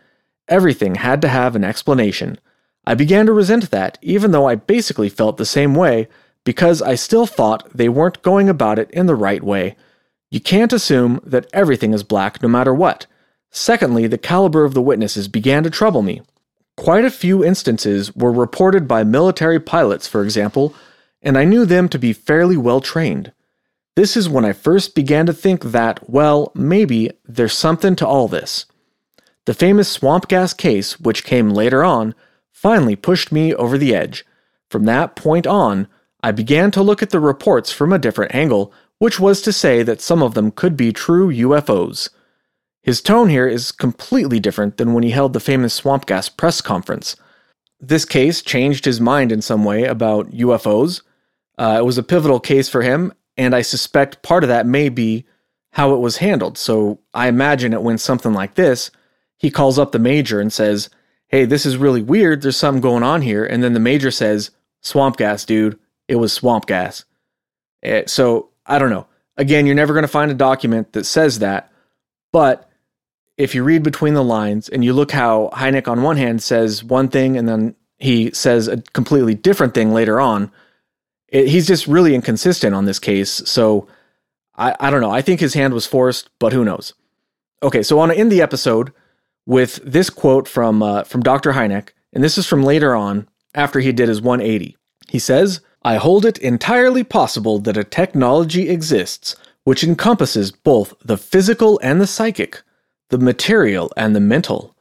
Everything 0.47 0.97
had 0.97 1.22
to 1.22 1.29
have 1.29 1.57
an 1.57 1.64
explanation. 1.64 2.39
I 2.87 2.95
began 2.95 3.24
to 3.24 3.33
resent 3.33 3.70
that, 3.70 3.97
even 4.03 4.33
though 4.33 4.47
I 4.47 4.57
basically 4.57 5.09
felt 5.09 5.39
the 5.39 5.47
same 5.47 5.74
way, 5.74 6.07
because 6.45 6.83
I 6.83 6.97
still 6.97 7.24
thought 7.24 7.70
they 7.74 7.89
weren't 7.89 8.20
going 8.20 8.51
about 8.51 8.79
it 8.79 8.91
in 8.91 9.07
the 9.07 9.14
right 9.14 9.43
way. 9.43 9.74
You 10.31 10.41
can't 10.41 10.72
assume 10.72 11.20
that 11.24 11.49
everything 11.53 11.95
is 11.95 12.03
black 12.03 12.43
no 12.43 12.49
matter 12.49 12.74
what. 12.74 13.07
Secondly, 13.51 14.07
the 14.07 14.18
caliber 14.18 14.64
of 14.64 14.74
the 14.74 14.83
witnesses 14.83 15.26
began 15.29 15.62
to 15.64 15.70
trouble 15.70 16.03
me. 16.03 16.20
Quite 16.76 17.05
a 17.05 17.11
few 17.11 17.45
instances 17.45 18.14
were 18.14 18.31
reported 18.31 18.87
by 18.87 19.05
military 19.05 19.59
pilots, 19.59 20.07
for 20.07 20.22
example, 20.22 20.74
and 21.22 21.37
I 21.37 21.45
knew 21.45 21.64
them 21.64 21.89
to 21.89 21.99
be 21.99 22.12
fairly 22.12 22.57
well 22.57 22.81
trained. 22.81 23.33
This 23.97 24.16
is 24.16 24.29
when 24.29 24.45
I 24.45 24.53
first 24.53 24.95
began 24.95 25.26
to 25.26 25.33
think 25.33 25.64
that, 25.64 26.09
well, 26.09 26.53
maybe 26.55 27.11
there's 27.24 27.53
something 27.53 27.97
to 27.97 28.07
all 28.07 28.29
this. 28.29 28.66
The 29.47 29.55
famous 29.55 29.89
swamp 29.89 30.29
gas 30.29 30.53
case, 30.53 31.01
which 31.01 31.24
came 31.24 31.51
later 31.51 31.83
on, 31.83 32.14
finally 32.53 32.95
pushed 32.95 33.33
me 33.33 33.55
over 33.55 33.76
the 33.76 33.95
edge. 33.95 34.24
From 34.70 34.85
that 34.85 35.16
point 35.16 35.47
on, 35.47 35.89
I 36.22 36.33
began 36.33 36.70
to 36.72 36.83
look 36.83 37.03
at 37.03 37.11
the 37.11 37.18
reports 37.18 37.72
from 37.72 37.93
a 37.93 37.99
different 37.99 38.35
angle, 38.35 38.72
which 38.99 39.20
was 39.20 39.40
to 39.42 39.53
say 39.53 39.82
that 39.82 40.01
some 40.01 40.22
of 40.22 40.34
them 40.34 40.51
could 40.51 40.76
be 40.76 40.92
true 40.92 41.28
UFOs. 41.28 42.11
His 42.82 43.01
tone 43.01 43.28
here 43.28 43.46
is 43.46 43.72
completely 43.72 44.40
different 44.40 44.76
than 44.76 44.94
when 44.94 45.03
he 45.03 45.11
held 45.11 45.32
the 45.32 45.40
famous 45.40 45.74
swamp 45.74 46.07
gas 46.07 46.28
press 46.28 46.61
conference. 46.61 47.16
This 47.80 48.05
case 48.05 48.42
changed 48.42 48.84
his 48.84 49.01
mind 49.01 49.30
in 49.30 49.42
some 49.42 49.64
way 49.64 49.84
about 49.84 50.30
UFOs. 50.30 51.03
Uh, 51.59 51.76
it 51.78 51.84
was 51.84 51.99
a 51.99 52.03
pivotal 52.03 52.40
case 52.40 52.68
for 52.68 52.82
him, 52.82 53.12
and 53.36 53.55
I 53.55 53.62
suspect 53.62 54.22
part 54.22 54.42
of 54.42 54.49
that 54.49 54.66
may 54.66 54.88
be 54.88 55.24
how 55.72 55.94
it 55.94 55.99
was 55.99 56.16
handled. 56.16 56.59
So 56.59 56.99
I 57.14 57.28
imagine 57.28 57.72
it 57.72 57.82
went 57.82 58.01
something 58.01 58.32
like 58.32 58.55
this. 58.55 58.90
He 59.36 59.51
calls 59.51 59.78
up 59.78 59.92
the 59.92 59.99
major 59.99 60.40
and 60.40 60.53
says, 60.53 60.90
Hey, 61.28 61.44
this 61.44 61.66
is 61.66 61.76
really 61.76 62.03
weird. 62.03 62.42
There's 62.42 62.57
something 62.57 62.80
going 62.80 63.03
on 63.03 63.22
here. 63.22 63.44
And 63.44 63.62
then 63.62 63.74
the 63.74 63.80
major 63.80 64.11
says, 64.11 64.51
Swamp 64.80 65.16
gas, 65.18 65.44
dude. 65.44 65.78
It 66.09 66.16
was 66.16 66.32
swamp 66.32 66.66
gas. 66.66 67.05
Eh, 67.82 68.05
so 68.07 68.47
I 68.69 68.79
don't 68.79 68.91
know. 68.91 69.07
Again, 69.37 69.66
you're 69.66 69.75
never 69.75 69.95
going 69.95 70.03
to 70.03 70.09
find 70.09 70.31
a 70.31 70.35
document 70.35 70.93
that 70.93 71.05
says 71.05 71.41
that. 71.41 71.73
But 72.33 72.69
if 73.37 73.55
you 73.55 73.64
read 73.64 73.83
between 73.83 74.14
the 74.14 74.25
lines 74.25 74.69
and 74.69 74.85
you 74.85 74.93
look 74.93 75.11
how 75.12 75.51
Hynek 75.53 75.89
on 75.89 76.03
one 76.03 76.16
hand 76.16 76.43
says 76.43 76.85
one 76.85 77.09
thing 77.09 77.37
and 77.37 77.49
then 77.49 77.75
he 77.99 78.31
says 78.33 78.69
a 78.69 78.83
completely 78.93 79.35
different 79.35 79.75
thing 79.75 79.93
later 79.93 80.21
on, 80.21 80.53
it, 81.29 81.49
he's 81.49 81.66
just 81.66 81.87
really 81.87 82.14
inconsistent 82.14 82.75
on 82.75 82.85
this 82.85 82.99
case. 82.99 83.31
So 83.31 83.89
I, 84.57 84.75
I 84.81 84.91
don't 84.91 85.01
know. 85.01 85.11
I 85.11 85.23
think 85.23 85.41
his 85.41 85.55
hand 85.55 85.73
was 85.73 85.87
forced, 85.87 86.29
but 86.39 86.53
who 86.53 86.64
knows? 86.64 86.93
Okay, 87.62 87.83
so 87.83 87.97
I 87.97 88.01
want 88.01 88.12
to 88.12 88.19
end 88.19 88.31
the 88.31 88.43
episode 88.43 88.93
with 89.47 89.77
this 89.85 90.11
quote 90.11 90.47
from 90.47 90.83
uh, 90.83 91.05
from 91.05 91.23
Dr. 91.23 91.53
Hynek, 91.53 91.91
and 92.12 92.23
this 92.23 92.39
is 92.39 92.47
from 92.47 92.62
later 92.62 92.95
on 92.95 93.29
after 93.55 93.81
he 93.81 93.93
did 93.93 94.09
his 94.09 94.21
180. 94.21 94.77
He 95.09 95.19
says, 95.19 95.61
"I 95.83 95.97
hold 95.97 96.24
it 96.24 96.39
entirely 96.39 97.05
possible 97.05 97.59
that 97.61 97.76
a 97.76 97.85
technology 97.85 98.68
exists 98.68 99.37
which 99.64 99.85
encompasses 99.85 100.51
both 100.51 100.95
the 101.05 101.16
physical 101.16 101.79
and 101.83 102.01
the 102.01 102.07
psychic, 102.07 102.62
the 103.11 103.18
material 103.18 103.93
and 103.97 104.14
the 104.16 104.20
mental. 104.20 104.74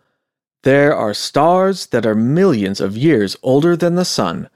There 0.63 0.95
are 0.95 1.13
stars 1.13 1.87
that 1.87 2.05
are 2.05 2.15
millions 2.15 2.81
of 2.81 2.97
years 2.97 3.35
older 3.43 3.75
than 3.75 3.95
the 3.95 4.05
sun." 4.05 4.49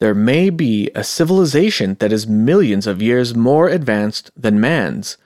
there 0.00 0.14
may 0.14 0.48
be 0.50 0.90
a 0.94 1.02
civilization 1.02 1.96
that 1.98 2.12
is 2.12 2.26
millions 2.26 2.86
of 2.86 3.02
years 3.02 3.34
more 3.34 3.68
advanced 3.68 4.30
than 4.36 4.60
man's. 4.60 5.16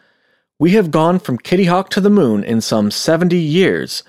We 0.59 0.70
have 0.73 0.91
gone 0.91 1.18
from 1.18 1.39
Kitty 1.39 1.64
Hawk 1.64 1.91
to 1.91 2.01
the 2.01 2.11
moon 2.11 2.43
in 2.43 2.61
some 2.61 2.91
70 2.91 3.37
years, 3.37 4.03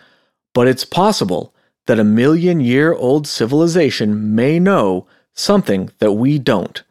but 0.54 0.68
it's 0.68 0.86
possible 0.86 1.54
that 1.88 2.00
a 2.00 2.04
million 2.04 2.62
year 2.62 2.94
old 2.94 3.28
civilization 3.28 4.36
may 4.36 4.60
know 4.60 5.06
something 5.34 5.92
that 6.00 6.14
we 6.14 6.40
don't. 6.40 6.84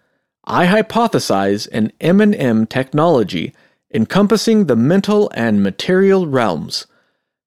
I 0.44 0.66
hypothesize 0.66 1.68
an 1.72 1.92
M&M 2.00 2.66
technology 2.66 3.54
encompassing 3.94 4.66
the 4.66 4.76
mental 4.76 5.30
and 5.34 5.62
material 5.62 6.26
realms. 6.26 6.86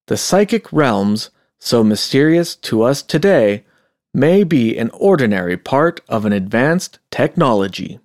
The 0.08 0.18
psychic 0.18 0.72
realms, 0.72 1.32
so 1.60 1.84
mysterious 1.84 2.56
to 2.58 2.84
us 2.84 3.02
today, 3.02 3.66
may 4.14 4.44
be 4.44 4.78
an 4.78 4.90
ordinary 4.94 5.58
part 5.58 6.00
of 6.08 6.26
an 6.26 6.34
advanced 6.34 7.00
technology. 7.12 8.00